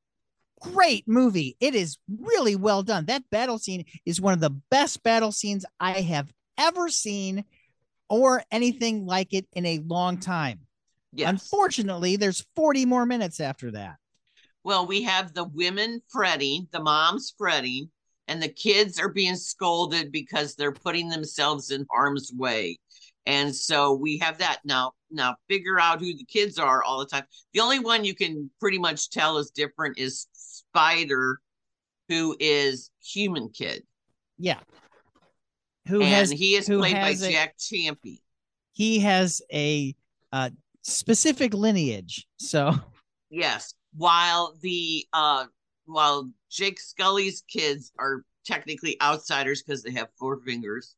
great 0.60 1.06
movie. 1.06 1.56
It 1.60 1.74
is 1.74 1.98
really 2.20 2.56
well 2.56 2.82
done. 2.82 3.06
That 3.06 3.28
battle 3.30 3.58
scene 3.58 3.84
is 4.04 4.20
one 4.20 4.34
of 4.34 4.40
the 4.40 4.56
best 4.70 5.02
battle 5.02 5.32
scenes 5.32 5.64
I 5.80 6.00
have 6.00 6.32
ever 6.56 6.88
seen 6.88 7.44
or 8.08 8.42
anything 8.50 9.06
like 9.06 9.32
it 9.32 9.46
in 9.52 9.66
a 9.66 9.80
long 9.80 10.18
time. 10.18 10.60
Yes. 11.12 11.28
Unfortunately, 11.28 12.16
there's 12.16 12.46
40 12.56 12.86
more 12.86 13.06
minutes 13.06 13.40
after 13.40 13.70
that. 13.72 13.96
Well, 14.64 14.86
we 14.86 15.02
have 15.02 15.32
the 15.32 15.44
women 15.44 16.02
fretting, 16.08 16.68
the 16.72 16.80
moms 16.80 17.34
fretting, 17.38 17.90
and 18.26 18.42
the 18.42 18.48
kids 18.48 18.98
are 18.98 19.08
being 19.08 19.36
scolded 19.36 20.12
because 20.12 20.54
they're 20.54 20.72
putting 20.72 21.08
themselves 21.08 21.70
in 21.70 21.86
harm's 21.90 22.30
way. 22.36 22.78
And 23.24 23.54
so 23.54 23.92
we 23.92 24.18
have 24.18 24.38
that 24.38 24.60
now. 24.64 24.92
Now 25.10 25.36
figure 25.48 25.80
out 25.80 26.00
who 26.00 26.14
the 26.14 26.24
kids 26.24 26.58
are 26.58 26.82
all 26.82 26.98
the 26.98 27.06
time. 27.06 27.24
The 27.52 27.60
only 27.60 27.78
one 27.78 28.04
you 28.04 28.14
can 28.14 28.50
pretty 28.60 28.78
much 28.78 29.10
tell 29.10 29.38
is 29.38 29.50
different 29.50 29.98
is 29.98 30.26
Spider, 30.72 31.40
who 32.08 32.36
is 32.38 32.90
human 33.02 33.48
kid, 33.50 33.82
Yeah. 34.38 34.60
Who 35.88 36.00
and 36.02 36.08
has 36.10 36.30
he 36.30 36.54
is 36.54 36.66
played 36.66 36.94
by 36.94 37.10
a- 37.10 37.14
Jack 37.16 37.56
Champy. 37.58 38.20
he 38.72 39.00
has 39.00 39.40
a 39.52 39.94
uh, 40.32 40.50
specific 40.82 41.54
lineage. 41.54 42.26
So 42.38 42.74
Yes, 43.30 43.74
while 43.94 44.54
the 44.62 45.06
uh, 45.12 45.46
while 45.86 46.30
Jake 46.50 46.78
Sully's 46.80 47.42
kids 47.48 47.92
are 47.98 48.22
technically 48.44 49.00
outsiders 49.02 49.62
because 49.62 49.82
they 49.82 49.92
have 49.92 50.08
four 50.18 50.40
fingers. 50.40 50.94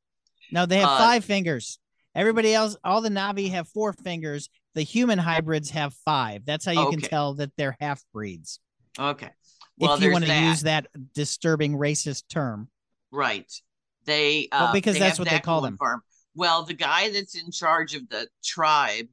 No, 0.52 0.66
they 0.66 0.78
have 0.78 0.88
Uh, 0.90 0.98
five 0.98 1.24
fingers. 1.24 1.78
Everybody 2.14 2.52
else, 2.54 2.76
all 2.82 3.00
the 3.00 3.08
Navi 3.08 3.50
have 3.50 3.68
four 3.68 3.92
fingers. 3.92 4.48
The 4.74 4.82
human 4.82 5.18
hybrids 5.18 5.70
have 5.70 5.94
five. 6.04 6.44
That's 6.44 6.64
how 6.64 6.72
you 6.72 6.90
can 6.90 7.00
tell 7.00 7.34
that 7.34 7.52
they're 7.56 7.76
half 7.80 8.02
breeds. 8.12 8.58
Okay. 8.98 9.30
Well, 9.80 9.94
if 9.94 10.02
you 10.02 10.12
want 10.12 10.26
to 10.26 10.40
use 10.40 10.62
that 10.62 10.86
disturbing 11.14 11.76
racist 11.76 12.24
term. 12.28 12.68
Right. 13.10 13.50
They 14.04 14.48
uh 14.52 14.64
Well, 14.64 14.72
because 14.72 14.94
they 14.94 15.00
that's 15.00 15.18
what 15.18 15.28
they 15.28 15.40
call 15.40 15.60
them. 15.62 15.78
Well, 16.34 16.64
the 16.64 16.74
guy 16.74 17.10
that's 17.10 17.34
in 17.34 17.50
charge 17.50 17.94
of 17.94 18.08
the 18.08 18.28
tribe 18.44 19.08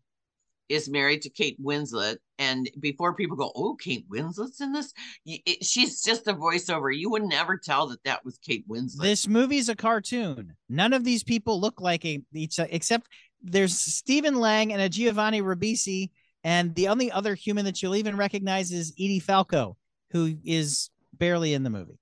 is 0.69 0.89
married 0.89 1.21
to 1.21 1.29
Kate 1.29 1.57
Winslet, 1.63 2.17
and 2.37 2.69
before 2.79 3.15
people 3.15 3.37
go, 3.37 3.51
"Oh, 3.55 3.75
Kate 3.75 4.05
Winslet's 4.09 4.59
in 4.61 4.73
this," 4.73 4.93
it, 5.25 5.65
she's 5.65 6.03
just 6.03 6.27
a 6.27 6.33
voiceover. 6.33 6.95
You 6.95 7.09
would 7.11 7.23
never 7.23 7.57
tell 7.57 7.87
that 7.87 8.03
that 8.03 8.25
was 8.25 8.37
Kate 8.37 8.67
Winslet. 8.67 9.01
This 9.01 9.27
movie's 9.27 9.69
a 9.69 9.75
cartoon. 9.75 10.55
None 10.69 10.93
of 10.93 11.03
these 11.03 11.23
people 11.23 11.59
look 11.59 11.79
like 11.81 12.05
a, 12.05 12.21
each 12.33 12.59
except 12.59 13.07
there's 13.41 13.77
Stephen 13.77 14.35
Lang 14.35 14.73
and 14.73 14.81
a 14.81 14.89
Giovanni 14.89 15.41
Ribisi, 15.41 16.09
and 16.43 16.75
the 16.75 16.89
only 16.89 17.11
other 17.11 17.33
human 17.33 17.65
that 17.65 17.81
you'll 17.81 17.95
even 17.95 18.17
recognize 18.17 18.71
is 18.71 18.93
Edie 18.99 19.19
Falco, 19.19 19.77
who 20.11 20.37
is 20.43 20.89
barely 21.13 21.53
in 21.53 21.63
the 21.63 21.69
movie. 21.69 21.99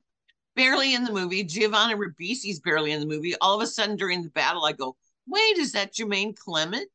barely 0.56 0.94
in 0.94 1.04
the 1.04 1.12
movie. 1.12 1.44
Giovanni 1.44 1.96
Ribisi's 1.96 2.60
barely 2.62 2.92
in 2.92 3.00
the 3.02 3.06
movie. 3.06 3.36
All 3.42 3.56
of 3.56 3.62
a 3.62 3.68
sudden, 3.68 3.98
during 3.98 4.24
the 4.24 4.30
battle, 4.30 4.64
I 4.64 4.72
go, 4.72 4.96
"Wait, 5.28 5.58
is 5.58 5.74
that 5.74 5.94
Jemaine 5.94 6.34
Clement?" 6.34 6.90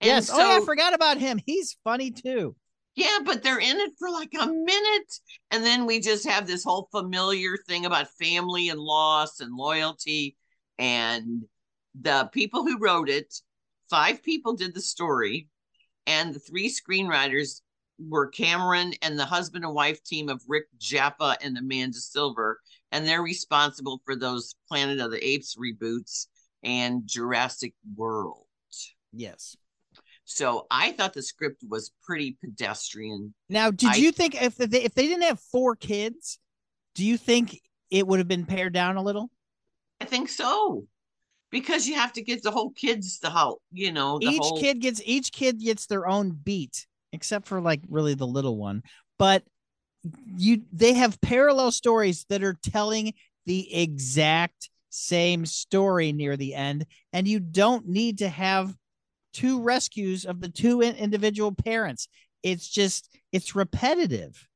And 0.00 0.08
yes. 0.08 0.28
Oh, 0.30 0.36
so, 0.36 0.42
oh, 0.42 0.56
I 0.56 0.64
forgot 0.64 0.92
about 0.94 1.18
him. 1.18 1.40
He's 1.46 1.76
funny 1.84 2.10
too. 2.10 2.56
Yeah, 2.96 3.18
but 3.24 3.42
they're 3.42 3.60
in 3.60 3.78
it 3.80 3.92
for 3.98 4.10
like 4.10 4.32
a 4.38 4.46
minute. 4.46 5.20
And 5.50 5.64
then 5.64 5.86
we 5.86 6.00
just 6.00 6.26
have 6.28 6.46
this 6.46 6.62
whole 6.64 6.88
familiar 6.92 7.56
thing 7.68 7.86
about 7.86 8.08
family 8.18 8.68
and 8.68 8.78
loss 8.80 9.40
and 9.40 9.54
loyalty. 9.54 10.36
And 10.78 11.44
the 12.00 12.28
people 12.32 12.64
who 12.64 12.78
wrote 12.78 13.08
it, 13.08 13.34
five 13.90 14.22
people 14.22 14.54
did 14.54 14.74
the 14.74 14.80
story, 14.80 15.48
and 16.06 16.34
the 16.34 16.40
three 16.40 16.68
screenwriters 16.68 17.62
were 17.98 18.28
Cameron 18.28 18.92
and 19.02 19.18
the 19.18 19.24
husband 19.24 19.64
and 19.64 19.74
wife 19.74 20.02
team 20.02 20.28
of 20.28 20.42
Rick 20.48 20.64
Jaffa 20.78 21.36
and 21.42 21.56
Amanda 21.56 21.98
Silver. 21.98 22.60
And 22.92 23.06
they're 23.06 23.22
responsible 23.22 24.00
for 24.04 24.16
those 24.16 24.54
Planet 24.68 25.00
of 25.00 25.10
the 25.10 25.24
Apes 25.26 25.56
reboots 25.56 26.26
and 26.62 27.02
Jurassic 27.06 27.74
World. 27.96 28.46
Yes. 29.12 29.56
So 30.24 30.66
I 30.70 30.92
thought 30.92 31.12
the 31.12 31.22
script 31.22 31.62
was 31.68 31.92
pretty 32.02 32.36
pedestrian. 32.40 33.34
Now, 33.48 33.70
did 33.70 33.90
I- 33.90 33.96
you 33.96 34.10
think 34.10 34.40
if 34.40 34.56
they 34.56 34.82
if 34.82 34.94
they 34.94 35.06
didn't 35.06 35.24
have 35.24 35.38
four 35.38 35.76
kids, 35.76 36.38
do 36.94 37.04
you 37.04 37.16
think 37.16 37.60
it 37.90 38.06
would 38.06 38.18
have 38.18 38.28
been 38.28 38.46
pared 38.46 38.72
down 38.72 38.96
a 38.96 39.02
little? 39.02 39.30
I 40.00 40.06
think 40.06 40.28
so. 40.28 40.86
Because 41.50 41.86
you 41.86 41.94
have 41.94 42.12
to 42.14 42.22
get 42.22 42.42
the 42.42 42.50
whole 42.50 42.70
kids 42.70 43.20
the 43.20 43.30
whole, 43.30 43.60
you 43.70 43.92
know, 43.92 44.18
the 44.18 44.26
each 44.26 44.40
whole 44.40 44.58
kid 44.58 44.80
gets 44.80 45.00
each 45.04 45.30
kid 45.30 45.60
gets 45.60 45.86
their 45.86 46.08
own 46.08 46.30
beat, 46.32 46.86
except 47.14 47.46
for 47.46 47.60
like 47.60 47.80
really 47.88 48.14
the 48.14 48.26
little 48.26 48.56
one. 48.56 48.82
But 49.18 49.44
you 50.36 50.62
they 50.72 50.94
have 50.94 51.20
parallel 51.20 51.70
stories 51.70 52.26
that 52.28 52.42
are 52.42 52.56
telling 52.62 53.14
the 53.46 53.74
exact 53.74 54.70
same 54.90 55.46
story 55.46 56.12
near 56.12 56.36
the 56.36 56.54
end, 56.54 56.86
and 57.12 57.26
you 57.26 57.40
don't 57.40 57.88
need 57.88 58.18
to 58.18 58.28
have 58.28 58.74
two 59.32 59.60
rescues 59.62 60.24
of 60.24 60.40
the 60.40 60.48
two 60.48 60.80
individual 60.82 61.52
parents. 61.52 62.08
It's 62.42 62.68
just 62.68 63.08
it's 63.32 63.54
repetitive. 63.54 64.46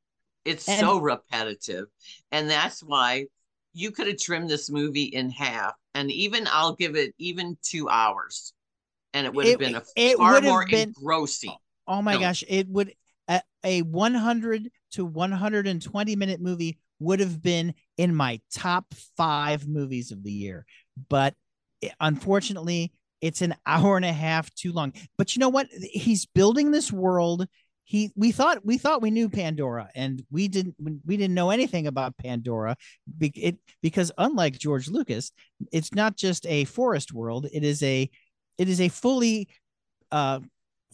it's 0.44 0.68
and- 0.68 0.80
so 0.80 0.98
repetitive. 0.98 1.86
And 2.30 2.48
that's 2.48 2.82
why 2.82 3.26
you 3.72 3.90
could 3.90 4.06
have 4.06 4.18
trimmed 4.18 4.48
this 4.48 4.70
movie 4.70 5.04
in 5.04 5.30
half. 5.30 5.74
And 5.94 6.10
even 6.10 6.48
I'll 6.50 6.74
give 6.74 6.96
it 6.96 7.14
even 7.18 7.58
two 7.62 7.88
hours. 7.88 8.52
And 9.14 9.26
it 9.26 9.34
would 9.34 9.46
have 9.46 9.58
been 9.58 9.74
a 9.74 9.82
it 9.96 10.16
far 10.16 10.40
more 10.40 10.64
been- 10.66 10.94
engrossing. 10.96 11.56
Oh 11.88 12.02
my 12.02 12.14
No. 12.14 12.20
gosh, 12.20 12.44
it 12.48 12.68
would 12.68 12.92
a, 13.28 13.40
a 13.64 13.82
100 13.82 14.70
to 14.92 15.04
120 15.04 16.16
minute 16.16 16.40
movie 16.40 16.78
would 17.00 17.20
have 17.20 17.42
been 17.42 17.74
in 17.96 18.14
my 18.14 18.40
top 18.52 18.86
5 19.16 19.66
movies 19.68 20.12
of 20.12 20.22
the 20.22 20.32
year. 20.32 20.66
But 21.08 21.34
it- 21.80 21.94
unfortunately, 22.00 22.92
it's 23.20 23.42
an 23.42 23.54
hour 23.66 23.96
and 23.96 24.04
a 24.04 24.12
half 24.12 24.54
too 24.54 24.72
long. 24.72 24.92
But 25.16 25.34
you 25.34 25.40
know 25.40 25.48
what? 25.48 25.68
He's 25.72 26.26
building 26.26 26.70
this 26.70 26.92
world. 26.92 27.46
He 27.84 28.12
we 28.14 28.32
thought 28.32 28.66
we 28.66 28.76
thought 28.76 29.00
we 29.00 29.10
knew 29.10 29.30
Pandora 29.30 29.88
and 29.94 30.22
we 30.30 30.46
didn't 30.48 30.74
we 31.06 31.16
didn't 31.16 31.34
know 31.34 31.48
anything 31.48 31.86
about 31.86 32.18
Pandora 32.18 32.76
be, 33.16 33.28
it, 33.28 33.56
because 33.82 34.12
unlike 34.18 34.58
George 34.58 34.88
Lucas, 34.88 35.32
it's 35.72 35.94
not 35.94 36.14
just 36.14 36.44
a 36.46 36.64
forest 36.66 37.14
world, 37.14 37.46
it 37.50 37.64
is 37.64 37.82
a 37.82 38.10
it 38.58 38.68
is 38.68 38.80
a 38.82 38.88
fully 38.90 39.48
uh 40.12 40.40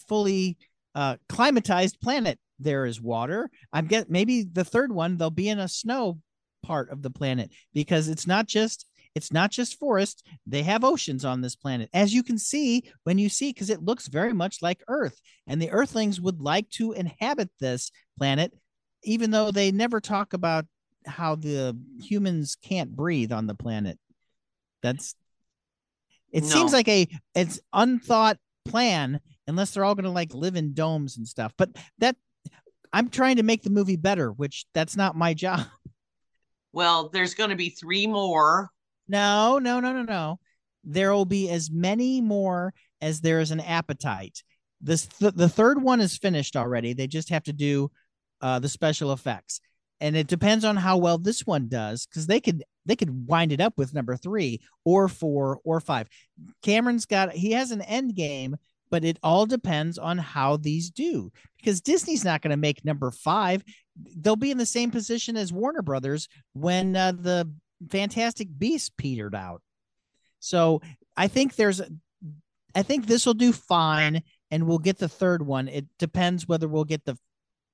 fully 0.09 0.57
uh 0.95 1.16
climatized 1.28 2.01
planet. 2.01 2.38
There 2.59 2.86
is 2.86 3.01
water. 3.01 3.51
I'm 3.72 3.86
get 3.86 4.11
maybe 4.11 4.45
the 4.45 4.64
third 4.64 4.92
one 4.92 5.16
they'll 5.16 5.30
be 5.30 5.49
in 5.49 5.59
a 5.59 5.68
snow 5.68 6.20
part 6.62 6.90
of 6.90 7.03
the 7.03 7.11
planet 7.11 7.51
because 7.72 8.09
it's 8.09 8.26
not 8.26 8.47
just 8.47 8.86
it's 9.14 9.32
not 9.32 9.51
just 9.51 9.78
forest. 9.78 10.26
They 10.47 10.62
have 10.62 10.82
oceans 10.82 11.24
on 11.24 11.40
this 11.40 11.57
planet 11.57 11.88
as 11.92 12.12
you 12.14 12.22
can 12.22 12.38
see 12.38 12.84
when 13.05 13.18
you 13.18 13.28
see 13.28 13.51
because 13.51 13.70
it 13.70 13.82
looks 13.82 14.09
very 14.09 14.32
much 14.32 14.62
like 14.62 14.82
earth 14.88 15.20
and 15.47 15.61
the 15.61 15.70
earthlings 15.70 16.20
would 16.20 16.40
like 16.40 16.68
to 16.70 16.92
inhabit 16.92 17.51
this 17.61 17.90
planet 18.18 18.53
even 19.05 19.30
though 19.30 19.51
they 19.51 19.70
never 19.70 20.01
talk 20.01 20.32
about 20.32 20.64
how 21.07 21.34
the 21.34 21.78
humans 22.01 22.57
can't 22.62 22.95
breathe 22.97 23.32
on 23.32 23.47
the 23.47 23.55
planet. 23.55 23.99
That's 24.82 25.14
it 26.32 26.45
seems 26.45 26.72
like 26.72 26.88
a 26.88 27.07
it's 27.34 27.61
unthought 27.72 28.38
plan 28.64 29.20
unless 29.47 29.70
they're 29.72 29.84
all 29.84 29.95
going 29.95 30.05
to 30.05 30.11
like 30.11 30.34
live 30.34 30.57
in 30.57 30.74
domes 30.74 31.16
and 31.16 31.26
stuff 31.28 31.53
but 31.57 31.70
that 31.99 32.16
i'm 32.92 33.09
trying 33.09 33.36
to 33.36 33.42
make 33.42 33.62
the 33.62 33.70
movie 33.70 33.97
better 33.97 34.30
which 34.32 34.66
that's 34.74 34.97
not 34.97 35.16
my 35.16 35.34
job. 35.45 35.66
Well, 36.72 37.09
there's 37.11 37.34
going 37.34 37.51
to 37.51 37.57
be 37.57 37.68
three 37.70 38.07
more. 38.07 38.68
no 39.07 39.59
no 39.59 39.78
no 39.78 39.92
no 39.92 40.03
no. 40.03 40.40
There 40.82 41.12
will 41.12 41.24
be 41.24 41.49
as 41.49 41.70
many 41.70 42.20
more 42.20 42.74
as 43.01 43.20
there 43.20 43.38
is 43.40 43.53
an 43.53 43.61
appetite. 43.61 44.42
This 44.80 45.07
th- 45.07 45.34
the 45.34 45.49
third 45.49 45.80
one 45.80 46.01
is 46.01 46.18
finished 46.18 46.57
already. 46.57 46.92
They 46.92 47.07
just 47.07 47.28
have 47.28 47.45
to 47.45 47.53
do 47.53 47.90
uh 48.40 48.59
the 48.59 48.68
special 48.68 49.12
effects. 49.12 49.61
And 50.01 50.16
it 50.16 50.26
depends 50.26 50.64
on 50.64 50.76
how 50.76 50.97
well 50.99 51.16
this 51.16 51.47
one 51.47 51.68
does 51.68 52.07
because 52.07 52.26
they 52.26 52.40
could 52.40 52.64
they 52.86 52.97
could 52.97 53.28
wind 53.28 53.53
it 53.53 53.61
up 53.61 53.74
with 53.78 53.95
number 53.95 54.16
three 54.16 54.61
or 54.84 55.07
four 55.09 55.61
or 55.64 55.78
five. 55.78 56.09
Cameron's 56.62 57.07
got 57.07 57.32
he 57.32 57.53
has 57.53 57.70
an 57.70 57.82
end 57.82 58.16
game 58.16 58.57
but 58.91 59.05
it 59.05 59.18
all 59.22 59.47
depends 59.47 59.99
on 59.99 60.18
how 60.18 60.57
these 60.57 60.91
do 60.91 61.30
because 61.57 61.80
Disney's 61.80 62.24
not 62.24 62.43
going 62.43 62.51
to 62.51 62.57
make 62.57 62.85
number 62.85 63.11
five. 63.11 63.64
They'll 64.16 64.37
be 64.37 64.51
in 64.51 64.59
the 64.59 64.66
same 64.66 64.91
position 64.91 65.37
as 65.37 65.53
Warner 65.53 65.82
Brothers 65.82 66.28
when 66.53 66.95
uh, 66.95 67.12
the 67.12 67.51
Fantastic 67.91 68.49
Beasts 68.57 68.91
petered 68.97 69.35
out. 69.35 69.62
So 70.41 70.82
I 71.16 71.28
think 71.28 71.57
there's, 71.57 71.80
I 72.74 72.82
think 72.82 73.07
this 73.07 73.24
will 73.24 73.35
do 73.35 73.53
fine, 73.53 74.22
and 74.51 74.66
we'll 74.66 74.78
get 74.78 74.99
the 74.99 75.09
third 75.09 75.45
one. 75.45 75.68
It 75.68 75.87
depends 75.99 76.47
whether 76.47 76.68
we'll 76.68 76.85
get 76.85 77.05
the 77.05 77.16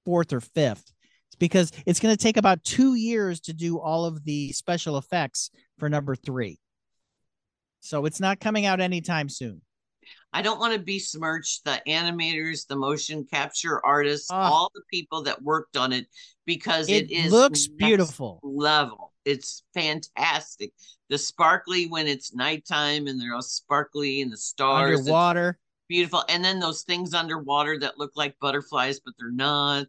fourth 0.04 0.32
or 0.32 0.40
fifth 0.40 0.92
because 1.38 1.72
it's 1.86 2.00
going 2.00 2.14
to 2.14 2.22
take 2.22 2.36
about 2.36 2.62
two 2.62 2.94
years 2.94 3.40
to 3.40 3.52
do 3.52 3.78
all 3.78 4.04
of 4.04 4.24
the 4.24 4.52
special 4.52 4.98
effects 4.98 5.50
for 5.78 5.88
number 5.88 6.14
three. 6.14 6.60
So 7.80 8.04
it's 8.04 8.20
not 8.20 8.40
coming 8.40 8.66
out 8.66 8.80
anytime 8.80 9.28
soon. 9.28 9.62
I 10.32 10.42
don't 10.42 10.60
want 10.60 10.74
to 10.74 10.78
besmirch 10.78 11.62
the 11.64 11.80
animators, 11.86 12.66
the 12.66 12.76
motion 12.76 13.26
capture 13.30 13.84
artists, 13.84 14.30
oh. 14.30 14.36
all 14.36 14.72
the 14.74 14.82
people 14.90 15.22
that 15.24 15.42
worked 15.42 15.76
on 15.76 15.92
it 15.92 16.06
because 16.46 16.88
it, 16.88 17.10
it 17.10 17.12
is 17.12 17.32
looks 17.32 17.66
beautiful 17.66 18.40
level. 18.42 19.12
It's 19.24 19.62
fantastic. 19.74 20.72
The 21.08 21.18
sparkly 21.18 21.86
when 21.86 22.06
it's 22.06 22.34
nighttime 22.34 23.06
and 23.06 23.20
they're 23.20 23.34
all 23.34 23.42
sparkly 23.42 24.22
and 24.22 24.32
the 24.32 24.36
stars 24.36 25.00
underwater. 25.00 25.58
Beautiful. 25.88 26.22
And 26.28 26.44
then 26.44 26.60
those 26.60 26.82
things 26.82 27.14
underwater 27.14 27.78
that 27.80 27.98
look 27.98 28.12
like 28.14 28.38
butterflies, 28.40 29.00
but 29.00 29.14
they're 29.18 29.32
not. 29.32 29.88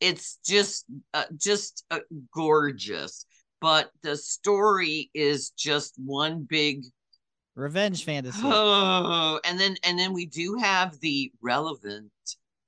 It's 0.00 0.38
just 0.44 0.84
uh, 1.14 1.24
just 1.36 1.84
uh, 1.90 2.00
gorgeous. 2.34 3.24
But 3.60 3.90
the 4.02 4.16
story 4.16 5.10
is 5.14 5.50
just 5.50 5.94
one 5.96 6.46
big 6.48 6.84
revenge 7.54 8.04
fantasy. 8.04 8.40
Oh, 8.42 9.40
and 9.44 9.58
then 9.58 9.76
and 9.84 9.98
then 9.98 10.12
we 10.12 10.26
do 10.26 10.56
have 10.56 10.98
the 11.00 11.32
relevant 11.42 12.10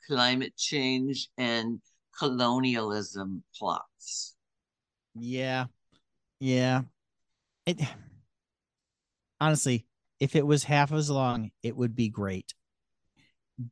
climate 0.06 0.56
change 0.56 1.28
and 1.38 1.80
colonialism 2.18 3.42
plots. 3.58 4.34
Yeah. 5.14 5.66
Yeah. 6.40 6.82
It 7.66 7.80
honestly, 9.40 9.86
if 10.20 10.36
it 10.36 10.46
was 10.46 10.64
half 10.64 10.92
as 10.92 11.10
long, 11.10 11.50
it 11.62 11.76
would 11.76 11.94
be 11.94 12.08
great. 12.08 12.54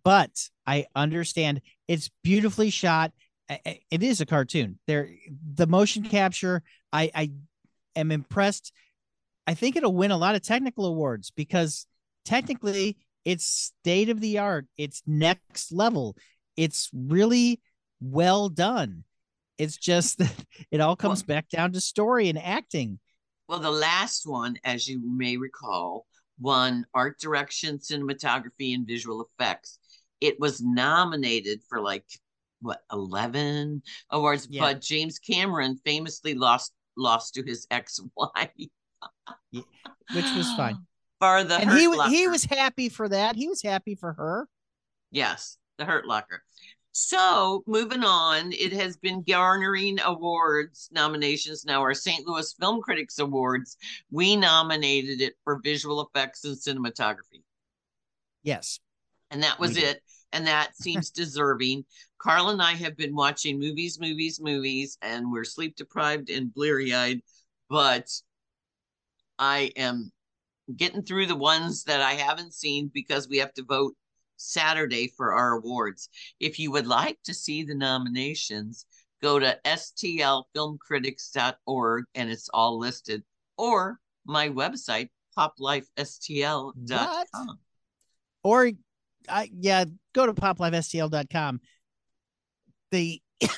But 0.04 0.48
I 0.66 0.86
understand 0.94 1.60
it's 1.88 2.10
beautifully 2.22 2.70
shot. 2.70 3.12
It 3.48 4.02
is 4.02 4.20
a 4.20 4.26
cartoon. 4.26 4.78
There 4.86 5.10
the 5.54 5.66
motion 5.66 6.04
capture, 6.04 6.62
I 6.92 7.10
I 7.14 7.30
am 7.96 8.10
impressed 8.10 8.72
I 9.46 9.54
think 9.54 9.76
it'll 9.76 9.94
win 9.94 10.10
a 10.10 10.16
lot 10.16 10.34
of 10.34 10.42
technical 10.42 10.86
awards 10.86 11.30
because 11.30 11.86
technically 12.24 12.96
it's 13.24 13.44
state 13.44 14.08
of 14.08 14.20
the 14.20 14.38
art, 14.38 14.66
it's 14.76 15.02
next 15.06 15.72
level, 15.72 16.16
it's 16.56 16.90
really 16.92 17.60
well 18.00 18.48
done. 18.48 19.04
It's 19.58 19.76
just 19.76 20.18
that 20.18 20.32
it 20.70 20.80
all 20.80 20.96
comes 20.96 21.22
well, 21.22 21.36
back 21.36 21.48
down 21.48 21.72
to 21.72 21.80
story 21.80 22.28
and 22.28 22.38
acting. 22.38 22.98
Well, 23.48 23.60
the 23.60 23.70
last 23.70 24.26
one, 24.26 24.56
as 24.64 24.88
you 24.88 25.00
may 25.04 25.36
recall, 25.36 26.06
won 26.40 26.86
art 26.94 27.20
direction, 27.20 27.78
cinematography, 27.78 28.74
and 28.74 28.86
visual 28.86 29.28
effects. 29.38 29.78
It 30.20 30.38
was 30.40 30.60
nominated 30.60 31.60
for 31.68 31.80
like 31.80 32.04
what 32.60 32.80
11 32.92 33.82
awards, 34.10 34.46
yeah. 34.50 34.62
but 34.62 34.80
James 34.80 35.18
Cameron 35.18 35.78
famously 35.84 36.34
lost 36.34 36.72
lost 36.96 37.34
to 37.34 37.42
his 37.42 37.66
ex-wife 37.70 38.50
which 39.50 39.64
was 40.36 40.52
fine. 40.56 40.76
For 41.20 41.44
the 41.44 41.54
and 41.54 41.70
he 41.70 41.86
locker. 41.86 42.10
he 42.10 42.26
was 42.26 42.44
happy 42.44 42.88
for 42.88 43.08
that. 43.08 43.36
He 43.36 43.46
was 43.46 43.62
happy 43.62 43.94
for 43.94 44.12
her. 44.14 44.48
Yes, 45.12 45.56
the 45.78 45.84
Hurt 45.84 46.04
Locker. 46.04 46.42
So 46.90 47.62
moving 47.68 48.02
on, 48.02 48.52
it 48.52 48.72
has 48.72 48.96
been 48.96 49.22
garnering 49.22 49.98
awards 50.04 50.88
nominations 50.92 51.64
now. 51.64 51.80
Our 51.80 51.94
St. 51.94 52.26
Louis 52.26 52.52
Film 52.58 52.82
Critics 52.82 53.20
Awards, 53.20 53.76
we 54.10 54.34
nominated 54.34 55.20
it 55.20 55.34
for 55.44 55.60
visual 55.62 56.04
effects 56.04 56.44
and 56.44 56.56
cinematography. 56.56 57.44
Yes, 58.42 58.80
and 59.30 59.44
that 59.44 59.60
was 59.60 59.76
it. 59.76 60.02
And 60.32 60.48
that 60.48 60.76
seems 60.80 61.10
deserving. 61.10 61.84
Carl 62.18 62.48
and 62.48 62.60
I 62.60 62.72
have 62.72 62.96
been 62.96 63.14
watching 63.14 63.60
movies, 63.60 64.00
movies, 64.00 64.40
movies, 64.40 64.98
and 65.02 65.30
we're 65.30 65.44
sleep 65.44 65.76
deprived 65.76 66.30
and 66.30 66.52
bleary 66.52 66.92
eyed. 66.92 67.20
But 67.70 68.08
I 69.42 69.72
am 69.76 70.10
getting 70.76 71.02
through 71.02 71.26
the 71.26 71.34
ones 71.34 71.82
that 71.84 72.00
I 72.00 72.12
haven't 72.12 72.54
seen 72.54 72.90
because 72.94 73.28
we 73.28 73.38
have 73.38 73.52
to 73.54 73.64
vote 73.64 73.96
Saturday 74.36 75.12
for 75.16 75.32
our 75.32 75.54
awards. 75.54 76.08
If 76.38 76.60
you 76.60 76.70
would 76.70 76.86
like 76.86 77.18
to 77.24 77.34
see 77.34 77.64
the 77.64 77.74
nominations, 77.74 78.86
go 79.20 79.40
to 79.40 79.58
stlfilmcritics.org 79.64 82.04
and 82.14 82.30
it's 82.30 82.48
all 82.54 82.78
listed, 82.78 83.24
or 83.58 83.98
my 84.24 84.48
website, 84.48 85.08
poplifestl.com. 85.36 87.58
Or, 88.44 88.70
I, 89.28 89.50
yeah, 89.58 89.86
go 90.12 90.26
to 90.26 90.34
poplifestl.com. 90.34 91.60
The, 92.92 93.20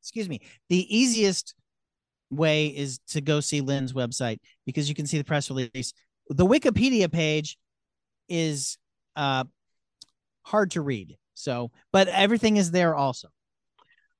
excuse 0.00 0.28
me, 0.28 0.42
the 0.68 0.96
easiest 0.96 1.56
way 2.30 2.66
is 2.66 2.98
to 3.08 3.20
go 3.20 3.40
see 3.40 3.60
Lynn's 3.60 3.92
website 3.92 4.38
because 4.64 4.88
you 4.88 4.94
can 4.94 5.06
see 5.06 5.18
the 5.18 5.24
press 5.24 5.50
release. 5.50 5.92
The 6.28 6.46
Wikipedia 6.46 7.10
page 7.10 7.58
is 8.28 8.78
uh 9.14 9.44
hard 10.42 10.72
to 10.72 10.80
read. 10.80 11.16
So, 11.34 11.70
but 11.92 12.08
everything 12.08 12.56
is 12.56 12.70
there 12.70 12.94
also. 12.94 13.28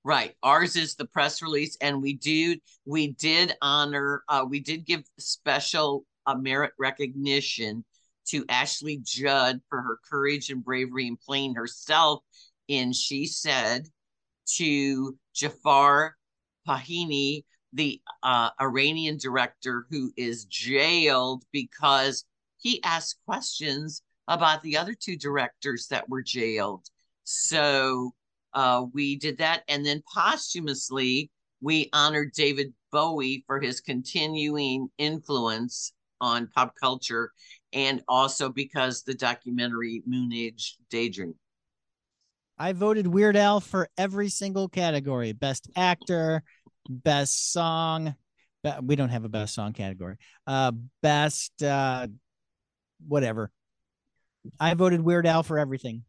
Right. 0.05 0.35
Ours 0.43 0.77
is 0.77 0.95
the 0.95 1.07
press 1.07 1.43
release 1.43 1.77
and 1.81 2.01
we 2.01 2.15
do 2.15 2.57
we 2.85 3.13
did 3.13 3.55
honor 3.61 4.23
uh 4.29 4.45
we 4.49 4.61
did 4.61 4.87
give 4.87 5.03
special 5.19 6.05
uh, 6.27 6.35
merit 6.35 6.73
recognition 6.79 7.85
to 8.27 8.45
Ashley 8.49 9.01
Judd 9.03 9.61
for 9.69 9.81
her 9.81 9.99
courage 10.09 10.51
and 10.51 10.65
bravery 10.65 11.07
in 11.07 11.17
playing 11.17 11.55
herself 11.55 12.23
in 12.69 12.93
She 12.93 13.27
Said 13.27 13.89
to 14.57 15.17
Jafar 15.35 16.17
Panahi 16.67 17.45
the 17.77 18.01
uh, 18.23 18.51
Iranian 18.61 19.19
director 19.19 19.87
who 19.91 20.11
is 20.17 20.45
jailed 20.47 21.45
because 21.53 22.25
he 22.59 22.83
asked 22.83 23.21
questions 23.27 24.03
about 24.29 24.63
the 24.63 24.77
other 24.77 24.95
two 24.95 25.17
directors 25.17 25.87
that 25.89 26.09
were 26.09 26.23
jailed. 26.23 26.87
So 27.25 28.15
uh, 28.55 28.87
we 28.93 29.17
did 29.17 29.39
that. 29.39 29.63
And 29.69 29.85
then 29.85 30.03
posthumously, 30.13 31.31
we 31.61 31.91
honored 31.93 32.33
David 32.33 32.73
Bowie 32.91 33.45
for 33.47 33.61
his 33.61 33.81
continuing 33.81 34.89
influence 34.99 35.93
on 36.21 36.49
pop 36.55 36.75
culture 36.81 37.33
and 37.73 38.03
also 38.09 38.49
because 38.49 39.03
the 39.03 39.15
documentary 39.15 40.03
Moon 40.07 40.33
Age 40.33 40.77
Daydream. 40.91 41.35
I 42.59 42.73
voted 42.73 43.07
Weird 43.07 43.37
Al 43.37 43.61
for 43.61 43.91
every 43.99 44.31
single 44.31 44.69
category 44.69 45.33
best 45.33 45.69
actor, 45.77 46.43
best 46.89 47.53
song. 47.53 48.15
We 48.83 48.97
don't 48.97 49.11
have 49.11 49.25
a 49.25 49.29
best 49.29 49.55
song 49.55 49.73
category. 49.73 50.17
Uh, 50.47 50.73
best 51.03 51.63
uh, 51.63 52.09
whatever. 53.07 53.51
I 54.59 54.75
voted 54.75 55.01
Weird 55.01 55.27
Al 55.27 55.43
for 55.43 55.59
everything. 55.59 56.05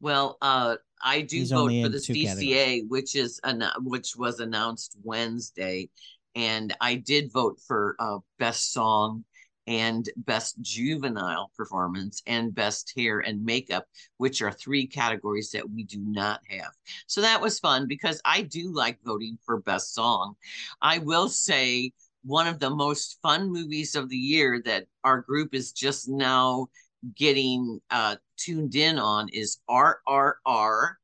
Well, 0.00 0.36
uh, 0.42 0.76
I 1.02 1.22
do 1.22 1.36
He's 1.36 1.50
vote 1.50 1.70
for 1.82 1.88
the 1.88 1.98
CCA, 1.98 2.88
which 2.88 3.14
is 3.14 3.40
an, 3.44 3.64
which 3.78 4.16
was 4.16 4.40
announced 4.40 4.96
Wednesday, 5.02 5.90
and 6.34 6.74
I 6.80 6.96
did 6.96 7.32
vote 7.32 7.58
for 7.66 7.96
uh, 7.98 8.18
best 8.38 8.72
song 8.72 9.24
and 9.66 10.08
best 10.16 10.60
juvenile 10.60 11.50
performance 11.56 12.22
and 12.26 12.54
best 12.54 12.92
hair 12.96 13.20
and 13.20 13.44
makeup, 13.44 13.86
which 14.16 14.42
are 14.42 14.52
three 14.52 14.86
categories 14.86 15.50
that 15.50 15.68
we 15.68 15.84
do 15.84 15.98
not 16.00 16.40
have. 16.48 16.72
So 17.06 17.20
that 17.20 17.40
was 17.40 17.58
fun 17.58 17.86
because 17.86 18.20
I 18.24 18.42
do 18.42 18.72
like 18.72 18.98
voting 19.04 19.38
for 19.44 19.60
best 19.60 19.94
song. 19.94 20.34
I 20.80 20.98
will 20.98 21.28
say 21.28 21.92
one 22.24 22.46
of 22.46 22.58
the 22.58 22.70
most 22.70 23.18
fun 23.22 23.50
movies 23.50 23.94
of 23.94 24.08
the 24.08 24.16
year 24.16 24.60
that 24.64 24.86
our 25.04 25.20
group 25.20 25.54
is 25.54 25.72
just 25.72 26.08
now 26.08 26.68
getting 27.16 27.80
uh, 27.90 28.16
tuned 28.36 28.74
in 28.74 28.98
on 28.98 29.28
is 29.30 29.58
RRR, 29.68 30.94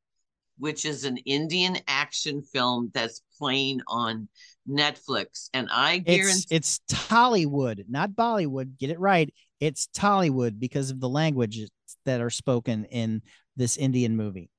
which 0.59 0.85
is 0.85 1.05
an 1.05 1.17
Indian 1.19 1.79
action 1.89 2.43
film 2.43 2.91
that's 2.95 3.23
playing 3.37 3.81
on 3.89 4.29
Netflix, 4.69 5.49
and 5.55 5.69
I 5.73 5.99
guarantee 5.99 6.45
it's, 6.51 6.81
it's 6.89 7.09
Tollywood, 7.09 7.85
not 7.89 8.11
Bollywood. 8.11 8.79
Get 8.79 8.91
it 8.91 9.01
right. 9.01 9.33
It's 9.61 9.89
Tollywood 9.89 10.59
because 10.59 10.91
of 10.91 11.01
the 11.01 11.09
languages 11.09 11.71
that 12.05 12.21
are 12.21 12.31
spoken 12.31 12.85
in 12.87 13.23
this 13.57 13.77
Indian 13.77 14.17
movie. 14.17 14.51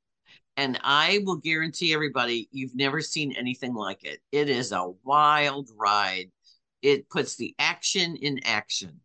And 0.57 0.80
I 0.84 1.22
will 1.24 1.38
guarantee 1.38 1.93
everybody 1.93 2.49
you've 2.51 2.76
never 2.76 3.01
seen 3.01 3.34
anything 3.38 3.74
like 3.74 4.03
it. 4.03 4.20
It 4.32 4.49
is 4.49 4.72
a 4.72 4.91
wild 5.03 5.70
ride. 5.78 6.32
It 6.82 7.10
puts 7.10 7.36
the 7.38 7.55
action 7.60 8.18
in 8.18 8.39
action. 8.43 8.99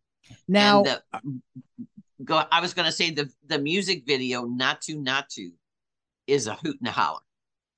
Now, 0.47 0.83
the, 0.83 1.01
go. 2.23 2.43
I 2.51 2.61
was 2.61 2.73
going 2.73 2.87
to 2.87 2.91
say 2.91 3.11
the 3.11 3.29
the 3.45 3.59
music 3.59 4.03
video 4.05 4.45
"Naatu 4.45 4.95
Naatu" 4.97 5.51
is 6.27 6.47
a 6.47 6.55
hoot 6.55 6.77
and 6.79 6.87
a 6.89 6.91
holler. 6.91 7.19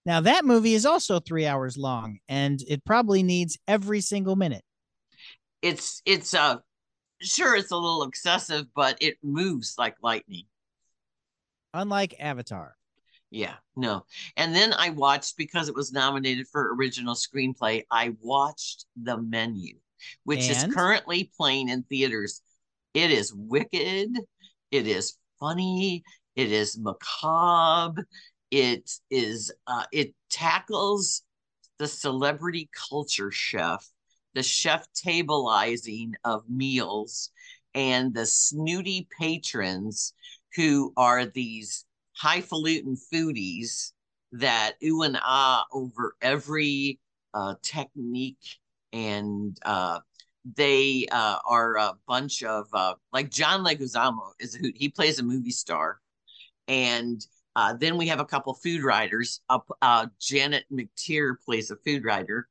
Now 0.08 0.22
that 0.22 0.46
movie 0.46 0.74
is 0.74 0.86
also 0.86 1.20
three 1.20 1.46
hours 1.46 1.78
long, 1.78 2.20
and 2.30 2.62
it 2.66 2.86
probably 2.86 3.24
needs 3.24 3.60
every 3.68 4.00
single 4.00 4.38
minute. 4.38 4.64
It's 5.62 6.02
it's 6.06 6.34
uh 6.34 6.60
sure 7.20 7.58
it's 7.58 7.72
a 7.72 7.76
little 7.76 8.04
excessive, 8.04 8.68
but 8.74 8.98
it 9.02 9.18
moves 9.22 9.76
like 9.78 9.96
lightning. 10.02 10.46
Unlike 11.74 12.16
Avatar. 12.22 12.76
Yeah, 13.32 13.56
no. 13.76 14.06
And 14.38 14.56
then 14.56 14.72
I 14.72 14.92
watched 14.92 15.36
because 15.36 15.68
it 15.68 15.76
was 15.76 15.92
nominated 15.92 16.48
for 16.48 16.74
original 16.74 17.14
screenplay. 17.14 17.84
I 17.92 18.16
watched 18.22 18.86
The 18.96 19.18
Menu, 19.18 19.76
which 20.24 20.50
And? 20.50 20.70
is 20.70 20.74
currently 20.74 21.30
playing 21.36 21.68
in 21.68 21.84
theaters. 21.84 22.42
It 22.94 23.12
is 23.12 23.34
wicked. 23.34 24.18
It 24.72 24.88
is 24.88 25.18
funny. 25.38 26.04
It 26.38 26.54
is 26.54 26.78
macabre. 26.78 28.08
It 28.52 28.90
is 29.10 29.52
uh 29.68 29.86
it 29.92 30.14
tackles 30.30 31.24
the 31.80 31.88
celebrity 31.88 32.70
culture 32.90 33.32
chef, 33.32 33.88
the 34.34 34.44
chef 34.44 34.88
tableizing 34.94 36.14
of 36.24 36.50
meals, 36.50 37.32
and 37.76 38.14
the 38.14 38.26
snooty 38.26 39.08
patrons 39.20 40.14
who 40.56 40.94
are 40.98 41.26
these 41.26 41.86
highfalutin 42.14 42.98
foodies 43.14 43.92
that 44.32 44.74
ooh 44.84 45.04
and 45.04 45.18
ah 45.22 45.66
over 45.72 46.16
every 46.22 47.00
uh, 47.34 47.56
technique. 47.62 48.58
And 48.94 49.58
uh, 49.66 50.00
they 50.56 51.06
uh, 51.12 51.40
are 51.46 51.76
a 51.76 51.94
bunch 52.08 52.44
of 52.44 52.68
uh, 52.74 52.96
like 53.12 53.30
John 53.30 53.64
Leguizamo 53.64 54.32
is 54.40 54.56
who 54.56 54.72
he 54.74 54.90
plays 54.90 55.20
a 55.20 55.24
movie 55.24 55.52
star, 55.52 56.00
and 56.68 57.26
uh, 57.58 57.74
then 57.74 57.98
we 57.98 58.08
have 58.08 58.20
a 58.20 58.26
couple 58.26 58.54
food 58.54 58.84
writers. 58.84 59.42
Up, 59.50 59.68
uh, 59.82 60.06
Janet 60.22 60.66
McTeer 60.72 61.34
plays 61.44 61.72
a 61.72 61.76
food 61.78 62.06
writer, 62.06 62.48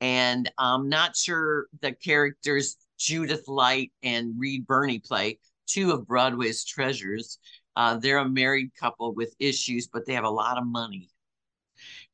and 0.00 0.50
I'm 0.58 0.88
not 0.88 1.14
sure 1.14 1.68
the 1.80 1.92
characters 1.92 2.76
Judith 2.98 3.46
Light 3.46 3.92
and 4.02 4.34
Reed 4.36 4.66
Birney 4.66 4.98
play 4.98 5.38
two 5.68 5.92
of 5.92 6.08
Broadway's 6.08 6.64
treasures. 6.64 7.38
Uh, 7.76 7.98
they're 7.98 8.18
a 8.18 8.28
married 8.28 8.72
couple 8.78 9.14
with 9.14 9.32
issues, 9.38 9.86
but 9.86 10.06
they 10.06 10.14
have 10.14 10.24
a 10.24 10.30
lot 10.30 10.58
of 10.58 10.66
money. 10.66 11.08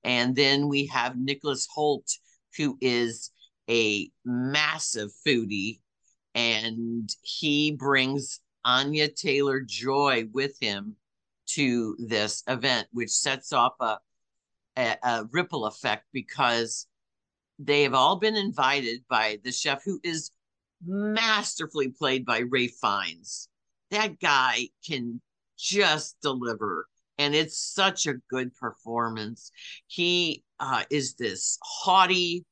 And 0.04 0.36
then 0.36 0.68
we 0.68 0.84
have 0.88 1.16
Nicholas 1.16 1.66
Hoult, 1.74 2.12
who 2.58 2.76
is 2.82 3.30
a 3.70 4.10
massive 4.26 5.08
foodie, 5.26 5.80
and 6.34 7.08
he 7.22 7.72
brings 7.72 8.40
Anya 8.66 9.08
Taylor 9.08 9.62
Joy 9.62 10.26
with 10.30 10.60
him 10.60 10.96
to 11.48 11.96
this 11.98 12.42
event, 12.48 12.88
which 12.92 13.10
sets 13.10 13.52
off 13.52 13.74
a, 13.80 13.98
a, 14.76 14.96
a 15.02 15.28
ripple 15.32 15.66
effect 15.66 16.04
because 16.12 16.86
they 17.58 17.82
have 17.82 17.94
all 17.94 18.16
been 18.16 18.36
invited 18.36 19.04
by 19.08 19.38
the 19.42 19.52
chef, 19.52 19.82
who 19.84 20.00
is 20.04 20.30
masterfully 20.86 21.88
played 21.88 22.24
by 22.24 22.42
Ralph 22.42 22.70
Fiennes. 22.80 23.48
That 23.90 24.20
guy 24.20 24.68
can 24.86 25.20
just 25.58 26.20
deliver 26.22 26.86
and 27.18 27.34
it's 27.34 27.58
such 27.58 28.06
a 28.06 28.14
good 28.30 28.54
performance 28.54 29.50
he 29.86 30.44
uh, 30.60 30.84
is 30.90 31.14
this 31.14 31.58
haughty 31.62 32.44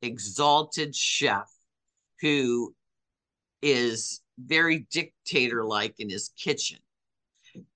exalted 0.00 0.94
chef 0.94 1.50
who 2.20 2.74
is 3.62 4.20
very 4.38 4.86
dictator 4.92 5.64
like 5.64 5.94
in 5.98 6.08
his 6.08 6.30
kitchen 6.38 6.78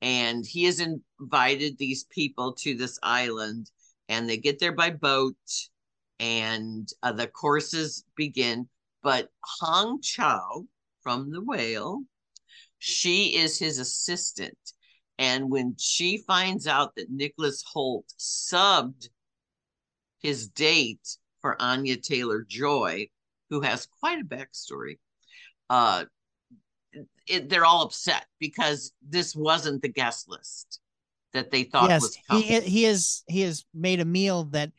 and 0.03 0.45
he 0.47 0.65
has 0.65 0.81
invited 0.81 1.79
these 1.79 2.05
people 2.05 2.53
to 2.55 2.75
this 2.75 2.99
island 3.03 3.71
and 4.09 4.29
they 4.29 4.37
get 4.37 4.59
there 4.59 4.73
by 4.73 4.91
boat 4.91 5.37
and 6.19 6.89
uh, 7.03 7.13
the 7.13 7.27
courses 7.27 8.05
begin 8.17 8.69
but 9.03 9.29
Hong 9.61 10.01
Chau 10.03 10.65
from 11.03 11.31
the 11.31 11.43
whale 11.43 12.03
she 12.81 13.37
is 13.37 13.59
his 13.59 13.79
assistant. 13.79 14.59
And 15.19 15.51
when 15.51 15.77
she 15.79 16.25
finds 16.27 16.67
out 16.67 16.95
that 16.97 17.11
Nicholas 17.11 17.63
Hoult 17.75 18.07
subbed 18.19 19.11
his 20.19 20.49
date 20.49 21.19
for 21.43 21.61
Anya 21.61 21.99
Taylor 21.99 22.43
Joy, 22.43 23.11
who 23.51 23.61
has 23.61 23.87
quite 24.01 24.21
a 24.21 24.25
backstory, 24.25 24.99
uh, 25.69 26.07
it, 27.27 27.49
they're 27.49 27.65
all 27.65 27.83
upset 27.83 28.27
because 28.39 28.93
this 29.07 29.35
wasn't 29.35 29.83
the 29.83 29.89
guest 29.89 30.29
list 30.29 30.81
that 31.33 31.51
they 31.51 31.65
thought 31.65 31.89
yes, 31.89 32.03
was 32.03 32.19
coming. 32.29 32.43
he 32.45 32.61
he 32.61 32.85
is 32.85 33.23
he 33.29 33.43
has 33.43 33.65
made 33.75 34.01
a 34.01 34.05
meal 34.05 34.45
that 34.45 34.73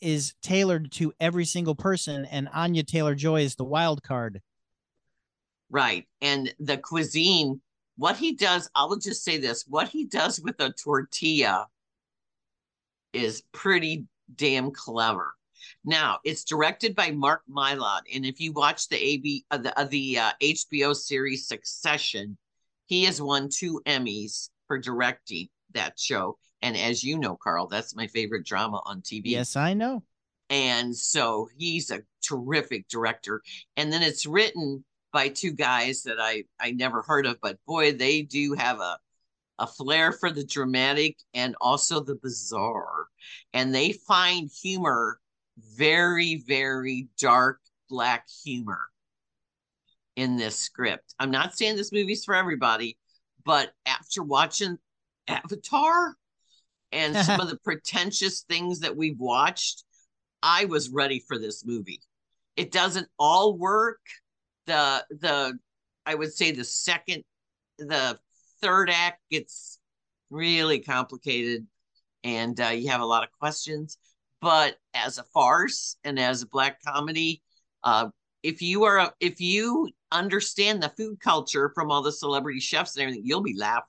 is 0.00 0.34
tailored 0.42 0.90
to 0.92 1.12
every 1.20 1.44
single 1.44 1.74
person, 1.74 2.24
and 2.26 2.48
Anya 2.54 2.82
Taylor 2.82 3.14
Joy 3.14 3.42
is 3.42 3.56
the 3.56 3.64
wild 3.64 4.02
card. 4.02 4.40
Right. 5.70 6.06
And 6.20 6.52
the 6.58 6.78
cuisine, 6.78 7.60
what 7.96 8.16
he 8.16 8.34
does, 8.34 8.68
I 8.74 8.84
will 8.84 8.98
just 8.98 9.22
say 9.22 9.38
this 9.38 9.64
what 9.68 9.88
he 9.88 10.04
does 10.04 10.40
with 10.40 10.60
a 10.60 10.72
tortilla 10.72 11.68
is 13.12 13.42
pretty 13.52 14.06
damn 14.34 14.70
clever. 14.70 15.32
Now, 15.84 16.18
it's 16.24 16.44
directed 16.44 16.94
by 16.94 17.10
Mark 17.10 17.42
Mylod. 17.50 18.00
And 18.14 18.24
if 18.24 18.40
you 18.40 18.52
watch 18.52 18.88
the 18.88 18.96
AB, 18.96 19.44
uh, 19.50 19.58
the, 19.58 19.78
uh, 19.78 19.84
the 19.84 20.18
uh, 20.18 20.30
HBO 20.42 20.94
series 20.94 21.46
Succession, 21.46 22.36
he 22.86 23.04
has 23.04 23.20
won 23.20 23.48
two 23.48 23.80
Emmys 23.86 24.50
for 24.66 24.78
directing 24.78 25.48
that 25.72 25.98
show. 25.98 26.38
And 26.62 26.76
as 26.76 27.02
you 27.02 27.18
know, 27.18 27.36
Carl, 27.36 27.66
that's 27.66 27.96
my 27.96 28.06
favorite 28.06 28.44
drama 28.44 28.82
on 28.84 29.00
TV. 29.00 29.22
Yes, 29.26 29.56
I 29.56 29.74
know. 29.74 30.02
And 30.50 30.94
so 30.94 31.48
he's 31.56 31.90
a 31.90 32.02
terrific 32.22 32.88
director. 32.88 33.42
And 33.76 33.92
then 33.92 34.02
it's 34.02 34.26
written 34.26 34.84
by 35.12 35.28
two 35.28 35.52
guys 35.52 36.02
that 36.02 36.20
I 36.20 36.44
I 36.60 36.72
never 36.72 37.02
heard 37.02 37.26
of, 37.26 37.38
but 37.40 37.58
boy, 37.66 37.92
they 37.92 38.22
do 38.22 38.54
have 38.54 38.80
a 38.80 38.98
a 39.60 39.66
flair 39.66 40.10
for 40.10 40.32
the 40.32 40.44
dramatic 40.44 41.18
and 41.34 41.54
also 41.60 42.00
the 42.00 42.14
bizarre. 42.16 43.06
And 43.52 43.74
they 43.74 43.92
find 43.92 44.50
humor 44.50 45.20
very, 45.76 46.42
very 46.46 47.08
dark 47.18 47.60
black 47.88 48.26
humor 48.44 48.80
in 50.16 50.36
this 50.36 50.56
script. 50.56 51.14
I'm 51.18 51.30
not 51.30 51.56
saying 51.56 51.76
this 51.76 51.92
movie's 51.92 52.24
for 52.24 52.34
everybody, 52.34 52.98
but 53.44 53.72
after 53.86 54.22
watching 54.22 54.78
Avatar 55.28 56.14
and 56.92 57.16
some 57.16 57.40
of 57.40 57.48
the 57.48 57.58
pretentious 57.58 58.42
things 58.42 58.80
that 58.80 58.96
we've 58.96 59.18
watched, 59.18 59.84
I 60.42 60.66
was 60.66 60.90
ready 60.90 61.22
for 61.26 61.38
this 61.38 61.64
movie. 61.64 62.00
It 62.56 62.72
doesn't 62.72 63.08
all 63.18 63.56
work 63.56 64.00
the 64.66 65.04
the 65.10 65.58
I 66.06 66.14
would 66.14 66.32
say 66.32 66.52
the 66.52 66.64
second 66.64 67.24
the 67.78 68.18
third 68.60 68.90
act 68.90 69.20
gets 69.30 69.78
really 70.30 70.80
complicated 70.80 71.66
and 72.24 72.60
uh, 72.60 72.68
you 72.68 72.90
have 72.90 73.00
a 73.00 73.06
lot 73.06 73.24
of 73.24 73.30
questions 73.38 73.98
but 74.40 74.76
as 74.94 75.18
a 75.18 75.22
farce 75.24 75.96
and 76.04 76.18
as 76.18 76.42
a 76.42 76.46
black 76.46 76.78
comedy 76.86 77.42
uh, 77.84 78.08
if 78.42 78.62
you 78.62 78.84
are 78.84 78.98
a, 78.98 79.12
if 79.20 79.40
you 79.40 79.88
understand 80.12 80.82
the 80.82 80.88
food 80.90 81.20
culture 81.20 81.70
from 81.74 81.90
all 81.90 82.02
the 82.02 82.12
celebrity 82.12 82.60
chefs 82.60 82.96
and 82.96 83.02
everything 83.02 83.22
you'll 83.24 83.42
be 83.42 83.56
laughing 83.56 83.84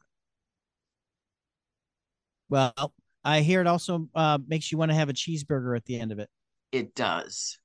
Well, 2.50 2.94
I 3.24 3.42
hear 3.42 3.62
it 3.62 3.68
also 3.68 4.08
uh, 4.14 4.40
makes 4.48 4.72
you 4.72 4.78
want 4.78 4.92
to 4.92 4.96
have 4.96 5.10
a 5.10 5.14
cheeseburger 5.14 5.76
at 5.76 5.86
the 5.86 6.00
end 6.00 6.12
of 6.12 6.20
it. 6.20 6.30
it 6.72 6.96
does 6.96 7.58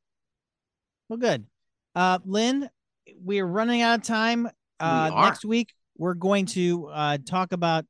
Well, 1.08 1.18
good. 1.18 1.44
Uh, 1.94 2.18
Lynn, 2.24 2.68
we're 3.22 3.46
running 3.46 3.82
out 3.82 4.00
of 4.00 4.04
time. 4.04 4.46
Uh, 4.78 5.10
are. 5.12 5.24
next 5.24 5.44
week, 5.44 5.72
we're 5.96 6.14
going 6.14 6.46
to 6.46 6.88
uh, 6.88 7.18
talk 7.24 7.52
about 7.52 7.86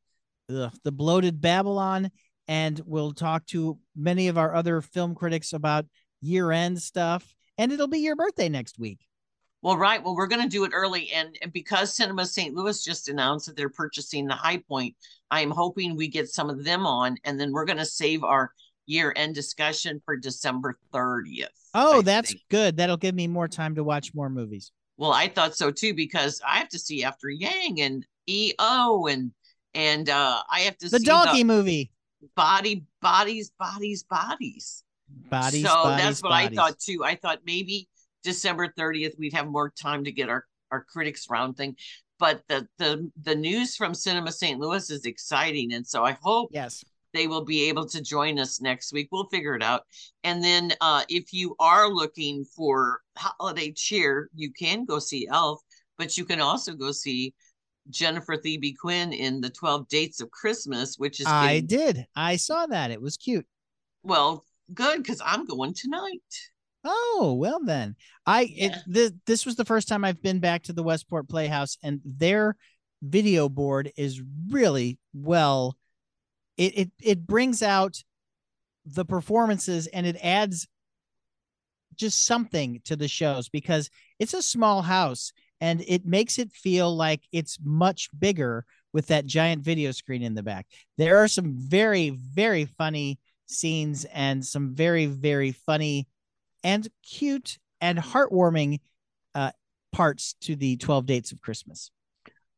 the, 0.48 0.70
the 0.84 0.92
bloated 0.92 1.40
Babylon, 1.40 2.10
and 2.48 2.80
we'll 2.84 3.12
talk 3.12 3.46
to 3.46 3.78
many 3.94 4.28
of 4.28 4.38
our 4.38 4.54
other 4.54 4.80
film 4.80 5.14
critics 5.14 5.52
about 5.52 5.86
year 6.20 6.50
end 6.52 6.80
stuff. 6.80 7.34
And 7.58 7.72
it'll 7.72 7.88
be 7.88 8.00
your 8.00 8.16
birthday 8.16 8.48
next 8.48 8.78
week. 8.78 9.00
Well, 9.62 9.76
right. 9.76 10.02
Well, 10.02 10.14
we're 10.14 10.26
going 10.26 10.42
to 10.42 10.48
do 10.48 10.64
it 10.64 10.72
early. 10.74 11.10
And, 11.12 11.36
and 11.42 11.52
because 11.52 11.96
Cinema 11.96 12.26
St. 12.26 12.54
Louis 12.54 12.84
just 12.84 13.08
announced 13.08 13.46
that 13.46 13.56
they're 13.56 13.68
purchasing 13.68 14.26
the 14.26 14.34
High 14.34 14.58
Point, 14.58 14.94
I 15.30 15.40
am 15.40 15.50
hoping 15.50 15.96
we 15.96 16.08
get 16.08 16.28
some 16.28 16.50
of 16.50 16.62
them 16.62 16.86
on. 16.86 17.16
And 17.24 17.40
then 17.40 17.52
we're 17.52 17.64
going 17.64 17.78
to 17.78 17.86
save 17.86 18.22
our 18.22 18.52
year 18.84 19.12
end 19.16 19.34
discussion 19.34 20.00
for 20.04 20.16
December 20.16 20.78
30th. 20.94 21.46
Oh, 21.74 21.98
I 21.98 22.02
that's 22.02 22.30
think. 22.30 22.42
good. 22.50 22.76
That'll 22.76 22.96
give 22.96 23.14
me 23.14 23.26
more 23.26 23.48
time 23.48 23.74
to 23.74 23.82
watch 23.82 24.14
more 24.14 24.30
movies. 24.30 24.70
Well, 24.98 25.12
I 25.12 25.28
thought 25.28 25.56
so 25.56 25.70
too, 25.70 25.94
because 25.94 26.40
I 26.46 26.58
have 26.58 26.68
to 26.68 26.78
see 26.78 27.02
After 27.02 27.28
Yang 27.28 27.80
and 27.80 28.06
EO 28.28 29.06
and, 29.06 29.32
and 29.74 30.08
uh, 30.08 30.42
I 30.50 30.60
have 30.60 30.78
to 30.78 30.88
The 30.88 31.00
see 31.00 31.04
donkey 31.04 31.44
movie. 31.44 31.90
Body, 32.34 32.84
bodies, 33.00 33.52
bodies, 33.58 34.02
bodies. 34.04 34.84
Bodies. 35.30 35.62
so 35.62 35.68
bodies, 35.68 36.04
that's 36.04 36.22
what 36.22 36.30
bodies. 36.30 36.58
I 36.58 36.62
thought 36.62 36.78
too. 36.78 37.04
I 37.04 37.14
thought 37.14 37.40
maybe 37.46 37.88
December 38.22 38.72
30th 38.76 39.18
we'd 39.18 39.34
have 39.34 39.46
more 39.46 39.70
time 39.70 40.04
to 40.04 40.12
get 40.12 40.28
our 40.28 40.44
our 40.72 40.84
critics 40.84 41.26
round 41.30 41.56
thing. 41.56 41.76
but 42.18 42.42
the 42.48 42.66
the 42.78 43.10
the 43.22 43.34
news 43.34 43.76
from 43.76 43.94
Cinema 43.94 44.32
St. 44.32 44.58
Louis 44.58 44.90
is 44.90 45.04
exciting, 45.04 45.74
and 45.74 45.86
so 45.86 46.04
I 46.04 46.16
hope 46.20 46.50
yes 46.52 46.84
they 47.16 47.26
will 47.26 47.44
be 47.44 47.68
able 47.68 47.86
to 47.86 48.02
join 48.02 48.38
us 48.38 48.60
next 48.60 48.92
week. 48.92 49.08
We'll 49.10 49.28
figure 49.28 49.54
it 49.54 49.62
out. 49.62 49.84
And 50.22 50.44
then 50.44 50.72
uh, 50.82 51.02
if 51.08 51.32
you 51.32 51.56
are 51.58 51.88
looking 51.88 52.44
for 52.44 53.00
holiday 53.16 53.72
cheer, 53.72 54.28
you 54.34 54.52
can 54.52 54.84
go 54.84 54.98
see 54.98 55.26
Elf, 55.26 55.62
but 55.96 56.18
you 56.18 56.26
can 56.26 56.42
also 56.42 56.74
go 56.74 56.92
see 56.92 57.32
Jennifer 57.90 58.36
Theby 58.36 58.76
Quinn 58.76 59.12
in 59.12 59.40
the 59.40 59.50
12 59.50 59.88
Dates 59.88 60.20
of 60.20 60.30
Christmas, 60.30 60.96
which 60.98 61.20
is 61.20 61.26
I 61.26 61.60
did. 61.60 62.06
I 62.14 62.36
saw 62.36 62.66
that. 62.66 62.90
It 62.90 63.00
was 63.00 63.16
cute. 63.16 63.46
Well, 64.02 64.44
good 64.72 65.02
because 65.02 65.20
I'm 65.24 65.46
going 65.46 65.74
tonight. 65.74 66.22
Oh, 66.84 67.36
well 67.38 67.60
then. 67.64 67.96
I 68.26 68.42
yeah. 68.42 68.66
it, 68.66 68.78
this, 68.86 69.12
this 69.26 69.46
was 69.46 69.56
the 69.56 69.64
first 69.64 69.88
time 69.88 70.04
I've 70.04 70.22
been 70.22 70.40
back 70.40 70.64
to 70.64 70.72
the 70.72 70.82
Westport 70.82 71.28
Playhouse 71.28 71.78
and 71.82 72.00
their 72.04 72.56
video 73.02 73.48
board 73.48 73.92
is 73.96 74.22
really 74.50 74.98
well 75.12 75.76
it 76.56 76.78
it 76.78 76.90
it 77.02 77.26
brings 77.26 77.62
out 77.62 78.02
the 78.84 79.04
performances 79.04 79.86
and 79.88 80.06
it 80.06 80.16
adds 80.22 80.66
just 81.94 82.26
something 82.26 82.80
to 82.84 82.96
the 82.96 83.08
shows 83.08 83.48
because 83.48 83.90
it's 84.18 84.34
a 84.34 84.42
small 84.42 84.82
house 84.82 85.32
and 85.60 85.82
it 85.86 86.04
makes 86.04 86.38
it 86.38 86.52
feel 86.52 86.94
like 86.94 87.22
it's 87.32 87.58
much 87.62 88.08
bigger 88.18 88.64
with 88.92 89.06
that 89.08 89.26
giant 89.26 89.62
video 89.62 89.92
screen 89.92 90.22
in 90.22 90.34
the 90.34 90.42
back. 90.42 90.66
There 90.96 91.18
are 91.18 91.28
some 91.28 91.54
very 91.56 92.10
very 92.10 92.64
funny 92.64 93.18
scenes 93.46 94.04
and 94.12 94.44
some 94.44 94.74
very 94.74 95.06
very 95.06 95.52
funny 95.52 96.08
and 96.64 96.88
cute 97.02 97.58
and 97.80 97.98
heartwarming 97.98 98.80
uh, 99.34 99.52
parts 99.92 100.34
to 100.40 100.56
the 100.56 100.76
12 100.76 101.06
dates 101.06 101.32
of 101.32 101.40
Christmas. 101.40 101.90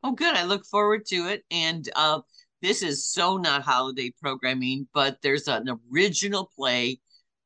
Oh 0.03 0.13
good, 0.13 0.35
I 0.35 0.45
look 0.45 0.65
forward 0.65 1.05
to 1.07 1.29
it 1.29 1.45
and 1.51 1.89
uh 1.97 2.21
this 2.61 2.83
is 2.83 3.07
so 3.07 3.37
not 3.37 3.63
holiday 3.63 4.13
programming, 4.21 4.89
but 4.93 5.19
there's 5.23 5.47
an 5.47 5.69
original 5.93 6.51
play 6.57 6.99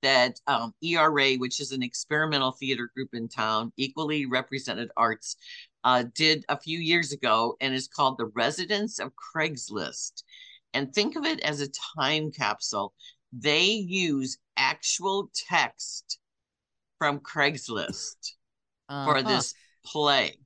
that 0.03 0.40
um, 0.46 0.74
ERA, 0.82 1.34
which 1.34 1.61
is 1.61 1.72
an 1.72 1.82
experimental 1.82 2.53
theater 2.53 2.90
group 2.94 3.11
in 3.14 3.28
town, 3.28 3.72
equally 3.76 4.26
represented 4.26 4.90
arts, 4.96 5.36
uh, 5.84 6.05
did 6.14 6.44
a 6.48 6.59
few 6.59 6.78
years 6.78 7.12
ago 7.12 7.57
and 7.61 7.74
is 7.74 7.88
called 7.88 8.18
The 8.18 8.30
Residents 8.34 8.98
of 8.98 9.12
Craigslist. 9.14 10.22
And 10.74 10.94
think 10.94 11.16
of 11.16 11.24
it 11.24 11.40
as 11.40 11.61
a 11.61 11.68
time 11.96 12.30
capsule. 12.30 12.94
They 13.32 13.64
use 13.64 14.38
actual 14.57 15.30
text 15.48 16.18
from 16.98 17.18
Craigslist 17.20 18.32
uh-huh. 18.88 19.12
for 19.12 19.22
this 19.22 19.55
play. 19.84 20.38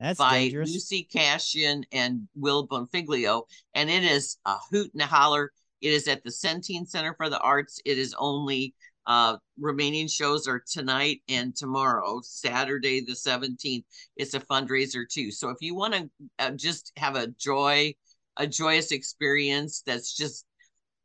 That's 0.00 0.18
by 0.18 0.40
dangerous. 0.40 0.70
Lucy 0.72 1.04
Cashion 1.04 1.84
and 1.92 2.28
Will 2.34 2.66
Bonfiglio, 2.66 3.44
and 3.74 3.88
it 3.88 4.04
is 4.04 4.36
a 4.44 4.56
hoot 4.70 4.92
and 4.92 5.02
a 5.02 5.06
holler. 5.06 5.52
It 5.80 5.92
is 5.92 6.08
at 6.08 6.24
the 6.24 6.30
Centene 6.30 6.86
Center 6.86 7.14
for 7.14 7.28
the 7.28 7.38
Arts. 7.38 7.80
It 7.84 7.98
is 7.98 8.14
only 8.18 8.74
uh, 9.06 9.36
remaining 9.58 10.08
shows 10.08 10.48
are 10.48 10.62
tonight 10.66 11.22
and 11.28 11.54
tomorrow, 11.54 12.20
Saturday 12.22 13.00
the 13.00 13.14
17th. 13.14 13.84
It's 14.16 14.34
a 14.34 14.40
fundraiser 14.40 15.04
too. 15.08 15.30
So 15.30 15.50
if 15.50 15.58
you 15.60 15.74
want 15.74 15.94
to 15.94 16.10
uh, 16.38 16.50
just 16.52 16.92
have 16.96 17.16
a 17.16 17.28
joy, 17.28 17.94
a 18.36 18.46
joyous 18.46 18.92
experience 18.92 19.82
that's 19.86 20.16
just 20.16 20.46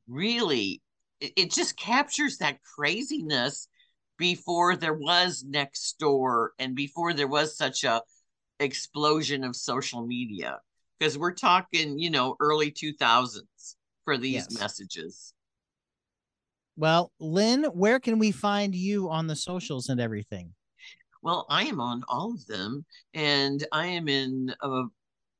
really, 0.07 0.81
it, 1.19 1.33
it 1.35 1.51
just 1.51 1.77
captures 1.77 2.37
that 2.37 2.59
craziness 2.63 3.67
before 4.17 4.75
there 4.75 4.93
was 4.93 5.43
next 5.47 5.97
door 5.99 6.53
and 6.59 6.75
before 6.75 7.13
there 7.13 7.27
was 7.27 7.57
such 7.57 7.83
a 7.83 8.01
explosion 8.59 9.43
of 9.43 9.55
social 9.55 10.05
media 10.05 10.59
because 10.99 11.17
we're 11.17 11.33
talking, 11.33 11.97
you 11.97 12.09
know, 12.09 12.35
early 12.39 12.71
2000s 12.71 13.75
for 14.03 14.17
these 14.17 14.47
yes. 14.49 14.59
messages. 14.59 15.33
Well, 16.79 17.11
Lynn, 17.19 17.65
where 17.65 17.99
can 17.99 18.19
we 18.19 18.31
find 18.31 18.73
you 18.73 19.09
on 19.09 19.27
the 19.27 19.35
socials 19.35 19.89
and 19.89 19.99
everything? 19.99 20.53
Well, 21.21 21.45
I 21.49 21.65
am 21.65 21.81
on 21.81 22.03
all 22.07 22.33
of 22.33 22.45
them, 22.45 22.85
and 23.13 23.67
I 23.73 23.87
am 23.87 24.07
in 24.07 24.55
uh, 24.61 24.83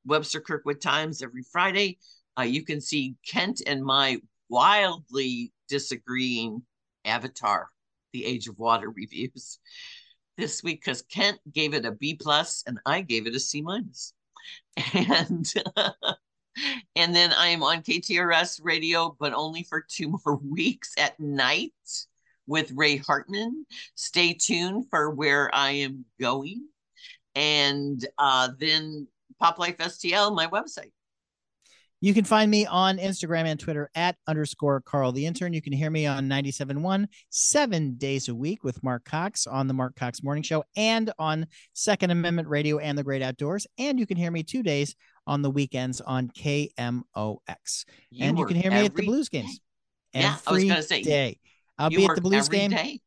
Webster 0.06 0.42
Kirkwood 0.42 0.82
Times 0.82 1.22
every 1.24 1.44
Friday. 1.50 1.98
Uh, 2.38 2.42
you 2.42 2.66
can 2.66 2.82
see 2.82 3.16
Kent 3.26 3.62
and 3.66 3.82
my 3.82 4.18
wildly 4.50 5.54
disagreeing 5.70 6.62
Avatar, 7.06 7.70
The 8.12 8.26
Age 8.26 8.50
of 8.50 8.60
Water 8.60 8.90
reviews 8.94 9.60
this 10.38 10.62
week 10.62 10.84
because 10.84 11.04
Kent 11.04 11.40
gave 11.54 11.74
it 11.74 11.86
a 11.86 11.94
B 11.94 12.16
plus 12.16 12.66
and 12.68 12.80
I 12.86 13.00
gave 13.00 13.28
it 13.28 13.36
a 13.36 13.40
C 13.40 13.62
minus. 13.62 14.14
And 14.94 15.50
and 16.96 17.16
then 17.16 17.34
I 17.34 17.48
am 17.48 17.64
on 17.64 17.82
KTRS 17.82 18.60
radio, 18.64 19.16
but 19.20 19.34
only 19.34 19.64
for 19.64 19.86
two 19.88 20.10
more 20.26 20.40
weeks 20.44 20.94
at 20.98 21.20
night 21.20 21.74
with 22.48 22.72
Ray 22.76 22.98
Hartman. 22.98 23.66
Stay 23.96 24.34
tuned 24.34 24.86
for 24.90 25.12
where 25.12 25.54
I 25.54 25.72
am 25.72 26.06
going. 26.20 26.68
And 27.36 28.06
uh, 28.18 28.50
then 28.58 29.08
Pop 29.40 29.60
Life 29.60 29.78
STL, 29.78 30.36
my 30.36 30.48
website. 30.48 30.92
You 32.02 32.14
can 32.14 32.24
find 32.24 32.50
me 32.50 32.66
on 32.66 32.98
Instagram 32.98 33.44
and 33.44 33.60
Twitter 33.60 33.90
at 33.94 34.16
underscore 34.26 34.80
Carl 34.80 35.12
the 35.12 35.26
Intern. 35.26 35.52
You 35.52 35.62
can 35.62 35.74
hear 35.74 35.90
me 35.90 36.06
on 36.06 36.30
97.1 36.30 37.06
seven 37.30 37.96
days 37.96 38.30
a 38.30 38.36
week 38.36 38.64
with 38.64 38.82
Mark 38.82 39.04
Cox 39.04 39.46
on 39.46 39.68
the 39.68 39.74
Mark 39.74 39.98
Cox 39.98 40.24
Morning 40.24 40.44
Show 40.44 40.64
and 40.78 41.12
on 41.20 41.46
Second 41.74 42.12
Amendment 42.12 42.48
Radio 42.48 42.78
and 42.78 42.98
the 42.98 43.04
Great 43.04 43.22
Outdoors. 43.22 43.68
And 43.78 44.00
you 44.00 44.06
can 44.06 44.16
hear 44.16 44.32
me 44.32 44.44
two 44.44 44.64
days 44.64 44.96
on 45.30 45.44
the 45.44 45.50
weekends 45.52 46.02
on 46.02 46.28
KMOX. 46.30 47.86
You 48.10 48.26
and 48.26 48.38
you 48.38 48.46
can 48.46 48.58
hear 48.58 48.72
me 48.72 48.86
at 48.86 48.96
the 48.96 49.04
Blues 49.04 49.30
games. 49.30 49.62
Yeah, 50.12 50.36
I 50.46 50.52
was 50.52 50.64
going 50.64 50.76
to 50.76 50.84
say. 50.84 51.04
Day. 51.04 51.40
I'll 51.78 51.92
be 51.92 52.04
at 52.04 52.16
the 52.16 52.22
Blues 52.22 52.50
game. 52.50 52.72
Day? 52.72 53.00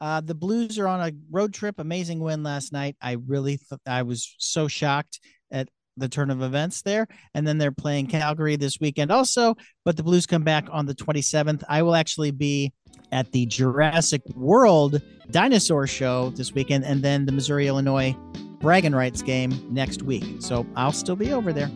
Uh, 0.00 0.22
the 0.22 0.34
Blues 0.34 0.78
are 0.78 0.88
on 0.88 1.06
a 1.06 1.12
road 1.30 1.52
trip. 1.52 1.78
Amazing 1.78 2.20
win 2.20 2.42
last 2.42 2.72
night. 2.72 2.96
I 3.02 3.18
really, 3.26 3.58
th- 3.58 3.80
I 3.86 4.02
was 4.02 4.34
so 4.38 4.68
shocked 4.68 5.20
at 5.52 5.68
the 5.98 6.08
turn 6.08 6.30
of 6.30 6.40
events 6.40 6.80
there. 6.80 7.06
And 7.34 7.46
then 7.46 7.58
they're 7.58 7.72
playing 7.72 8.06
Calgary 8.06 8.56
this 8.56 8.80
weekend 8.80 9.12
also, 9.12 9.54
but 9.84 9.98
the 9.98 10.02
Blues 10.02 10.24
come 10.24 10.42
back 10.42 10.66
on 10.72 10.86
the 10.86 10.94
27th. 10.94 11.62
I 11.68 11.82
will 11.82 11.94
actually 11.94 12.30
be 12.30 12.72
at 13.12 13.30
the 13.32 13.44
Jurassic 13.44 14.22
World 14.34 15.02
Dinosaur 15.30 15.86
Show 15.86 16.30
this 16.30 16.54
weekend 16.54 16.84
and 16.84 17.02
then 17.02 17.26
the 17.26 17.32
Missouri 17.32 17.66
Illinois 17.66 18.16
Bragging 18.60 18.94
Rights 18.94 19.22
game 19.22 19.66
next 19.70 20.02
week. 20.02 20.36
So 20.38 20.66
I'll 20.76 20.92
still 20.92 21.16
be 21.16 21.32
over 21.32 21.52
there. 21.52 21.70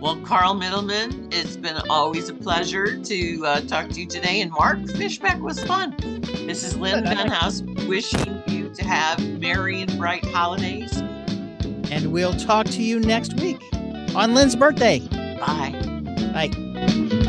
Well, 0.00 0.16
Carl 0.18 0.54
Middleman, 0.54 1.28
it's 1.32 1.56
been 1.56 1.78
always 1.90 2.28
a 2.28 2.34
pleasure 2.34 3.02
to 3.02 3.46
uh, 3.46 3.60
talk 3.62 3.88
to 3.90 4.00
you 4.00 4.06
today. 4.06 4.42
And 4.42 4.52
Mark 4.52 4.86
Fishback 4.90 5.40
was 5.40 5.62
fun. 5.64 5.96
This 6.46 6.62
is 6.62 6.76
Lynn 6.76 7.04
Venhaus 7.04 7.62
wishing 7.88 8.42
you 8.46 8.68
to 8.74 8.84
have 8.84 9.18
merry 9.40 9.80
and 9.80 9.98
bright 9.98 10.24
holidays 10.26 11.02
and 11.90 12.12
we'll 12.12 12.34
talk 12.34 12.66
to 12.66 12.82
you 12.82 13.00
next 13.00 13.34
week 13.34 13.60
on 14.14 14.34
Lynn's 14.34 14.56
birthday. 14.56 15.00
Bye. 15.38 15.72
Bye. 16.32 17.22